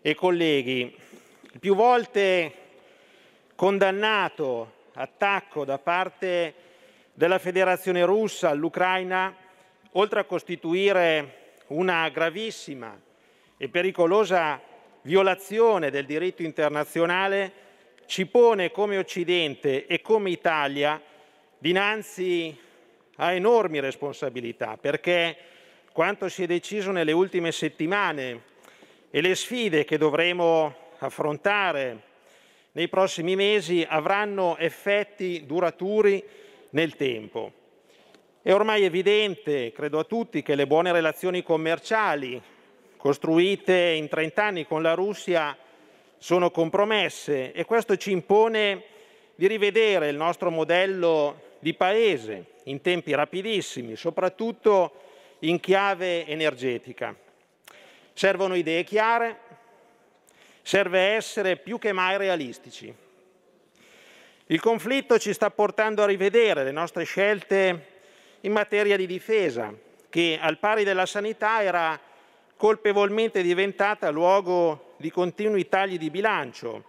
[0.00, 0.96] e colleghi,
[1.52, 2.54] il più volte
[3.56, 6.54] condannato attacco da parte
[7.14, 9.34] della Federazione russa all'Ucraina,
[9.92, 11.41] oltre a costituire
[11.72, 13.00] una gravissima
[13.56, 14.60] e pericolosa
[15.02, 17.52] violazione del diritto internazionale,
[18.06, 21.00] ci pone come Occidente e come Italia
[21.58, 22.56] dinanzi
[23.16, 25.36] a enormi responsabilità, perché
[25.92, 28.42] quanto si è deciso nelle ultime settimane
[29.10, 32.10] e le sfide che dovremo affrontare
[32.72, 36.22] nei prossimi mesi avranno effetti duraturi
[36.70, 37.60] nel tempo.
[38.44, 42.42] È ormai evidente, credo a tutti, che le buone relazioni commerciali
[42.96, 45.56] costruite in 30 anni con la Russia
[46.18, 48.82] sono compromesse e questo ci impone
[49.36, 54.92] di rivedere il nostro modello di paese in tempi rapidissimi, soprattutto
[55.40, 57.14] in chiave energetica.
[58.12, 59.38] Servono idee chiare,
[60.62, 62.92] serve essere più che mai realistici.
[64.46, 67.90] Il conflitto ci sta portando a rivedere le nostre scelte
[68.42, 69.72] in materia di difesa,
[70.08, 71.98] che al pari della sanità era
[72.56, 76.84] colpevolmente diventata luogo di continui tagli di bilancio.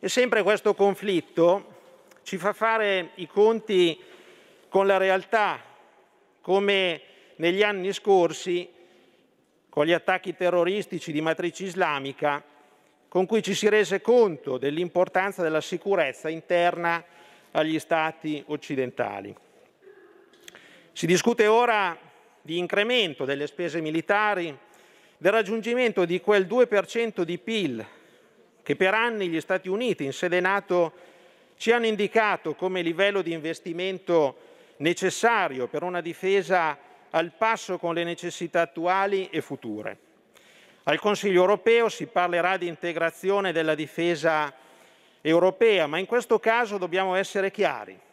[0.00, 1.74] E sempre questo conflitto
[2.22, 3.98] ci fa fare i conti
[4.68, 5.60] con la realtà,
[6.40, 7.00] come
[7.36, 8.68] negli anni scorsi
[9.68, 12.42] con gli attacchi terroristici di matrice islamica,
[13.08, 17.04] con cui ci si rese conto dell'importanza della sicurezza interna
[17.50, 19.34] agli stati occidentali.
[20.96, 21.94] Si discute ora
[22.40, 24.56] di incremento delle spese militari,
[25.18, 27.86] del raggiungimento di quel 2% di PIL
[28.62, 30.92] che per anni gli Stati Uniti in sede NATO
[31.58, 34.38] ci hanno indicato come livello di investimento
[34.78, 36.78] necessario per una difesa
[37.10, 39.98] al passo con le necessità attuali e future.
[40.84, 44.50] Al Consiglio europeo si parlerà di integrazione della difesa
[45.20, 48.04] europea, ma in questo caso dobbiamo essere chiari.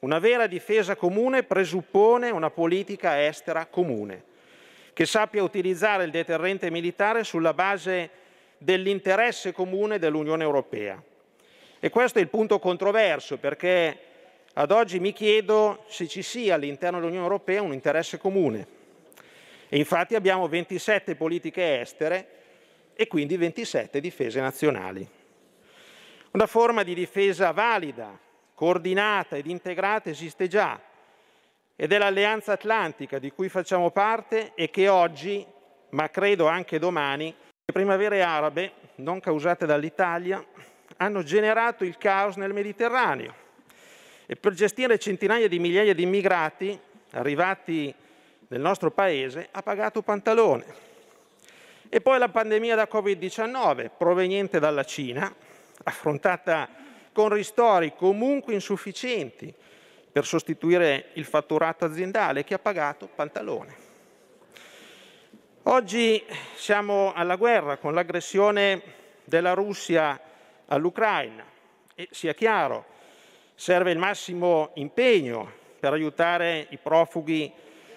[0.00, 4.24] Una vera difesa comune presuppone una politica estera comune,
[4.92, 8.10] che sappia utilizzare il deterrente militare sulla base
[8.58, 11.02] dell'interesse comune dell'Unione Europea.
[11.80, 13.98] E questo è il punto controverso, perché
[14.54, 18.66] ad oggi mi chiedo se ci sia all'interno dell'Unione Europea un interesse comune.
[19.68, 22.28] E infatti abbiamo 27 politiche estere
[22.94, 25.06] e quindi 27 difese nazionali.
[26.30, 28.18] Una forma di difesa valida,
[28.64, 30.80] coordinata ed integrata esiste già
[31.76, 35.44] ed è l'Alleanza Atlantica di cui facciamo parte e che oggi,
[35.90, 40.42] ma credo anche domani, le primavere arabe, non causate dall'Italia,
[40.96, 43.34] hanno generato il caos nel Mediterraneo
[44.24, 46.80] e per gestire centinaia di migliaia di immigrati
[47.10, 47.94] arrivati
[48.48, 50.64] nel nostro paese ha pagato pantalone.
[51.90, 55.30] E poi la pandemia da Covid-19 proveniente dalla Cina,
[55.82, 56.82] affrontata
[57.14, 59.54] con ristori comunque insufficienti
[60.10, 63.82] per sostituire il fatturato aziendale che ha pagato pantalone.
[65.62, 66.22] Oggi
[66.56, 68.82] siamo alla guerra con l'aggressione
[69.22, 70.20] della Russia
[70.66, 71.44] all'Ucraina
[71.94, 72.84] e sia chiaro,
[73.54, 77.50] serve il massimo impegno per aiutare i profughi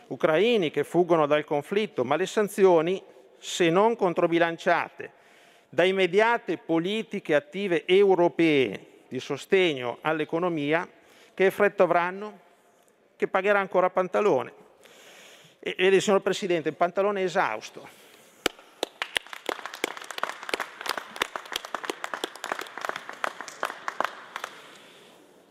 [0.07, 3.02] ucraini che fuggono dal conflitto, ma le sanzioni,
[3.39, 5.11] se non controbilanciate
[5.69, 10.88] da immediate politiche attive europee di sostegno all'economia,
[11.34, 12.40] che effetto avranno?
[13.16, 14.66] Che pagherà ancora pantalone.
[15.60, 18.06] E vede, signor Presidente, il pantalone è esausto.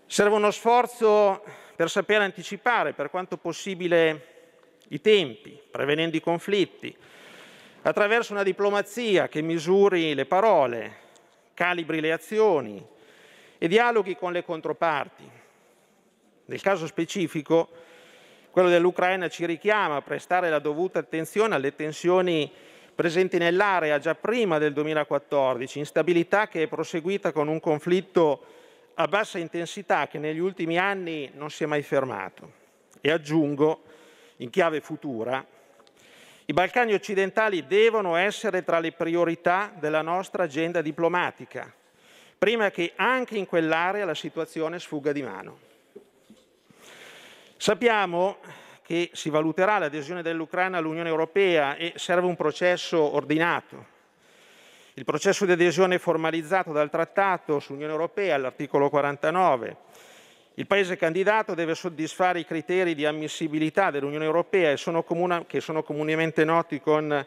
[0.07, 4.35] Serve uno sforzo per sapere anticipare per quanto possibile
[4.89, 6.97] i tempi, prevenendo i conflitti,
[7.83, 10.97] attraverso una diplomazia che misuri le parole,
[11.53, 12.95] calibri le azioni
[13.59, 15.31] e dialoghi con le controparti.
[16.47, 17.69] Nel caso specifico,
[18.51, 22.51] quello dell'Ucraina ci richiama a prestare la dovuta attenzione alle tensioni
[22.95, 28.45] presenti nell'area già prima del 2014, instabilità che è proseguita con un conflitto
[28.95, 32.65] a bassa intensità che negli ultimi anni non si è mai fermato.
[33.03, 33.83] E aggiungo,
[34.39, 35.45] in chiave futura,
[36.47, 41.71] i Balcani occidentali devono essere tra le priorità della nostra agenda diplomatica,
[42.39, 45.59] prima che anche in quell'area la situazione sfugga di mano.
[47.57, 48.39] Sappiamo
[48.83, 53.95] che si valuterà l'adesione dell'Ucraina all'Unione Europea e serve un processo ordinato.
[54.95, 59.77] Il processo di adesione formalizzato dal Trattato sull'Unione Europea all'articolo 49
[60.59, 65.83] il Paese candidato deve soddisfare i criteri di ammissibilità dell'Unione Europea sono comuna, che sono
[65.83, 67.27] comunemente noti con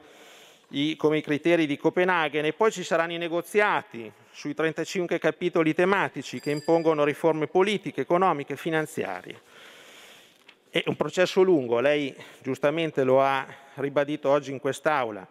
[0.70, 5.74] i, come i criteri di Copenaghen e poi ci saranno i negoziati sui 35 capitoli
[5.74, 9.42] tematici che impongono riforme politiche, economiche e finanziarie.
[10.70, 15.28] È un processo lungo, lei giustamente lo ha ribadito oggi in quest'Aula.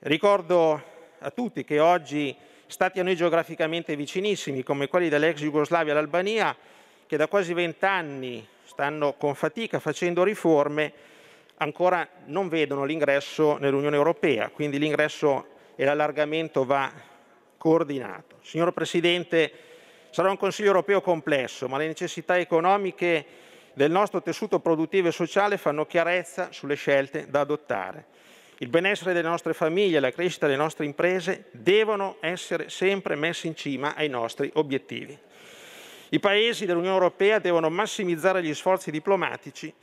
[0.00, 0.82] Ricordo
[1.18, 2.34] a tutti che oggi
[2.66, 6.56] stati a noi geograficamente vicinissimi, come quelli dell'ex Jugoslavia e l'Albania,
[7.06, 10.92] che da quasi vent'anni stanno con fatica facendo riforme,
[11.56, 16.90] ancora non vedono l'ingresso nell'Unione Europea, quindi l'ingresso e l'allargamento va
[17.56, 18.38] coordinato.
[18.42, 19.52] Signor Presidente,
[20.10, 23.26] sarà un Consiglio europeo complesso, ma le necessità economiche
[23.72, 28.06] del nostro tessuto produttivo e sociale fanno chiarezza sulle scelte da adottare.
[28.58, 33.48] Il benessere delle nostre famiglie e la crescita delle nostre imprese devono essere sempre messi
[33.48, 35.18] in cima ai nostri obiettivi.
[36.10, 39.74] I paesi dell'Unione Europea devono massimizzare gli sforzi diplomatici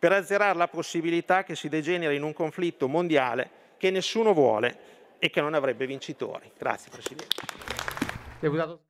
[0.00, 5.28] per azzerare la possibilità che si degeneri in un conflitto mondiale che nessuno vuole e
[5.28, 6.50] che non avrebbe vincitori.
[6.56, 7.36] Grazie Presidente.
[8.40, 8.86] Deputato...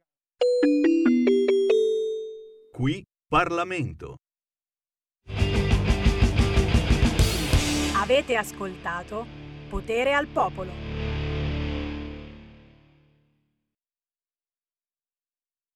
[2.70, 4.18] Qui Parlamento.
[7.96, 9.26] Avete ascoltato
[9.68, 10.89] Potere al Popolo.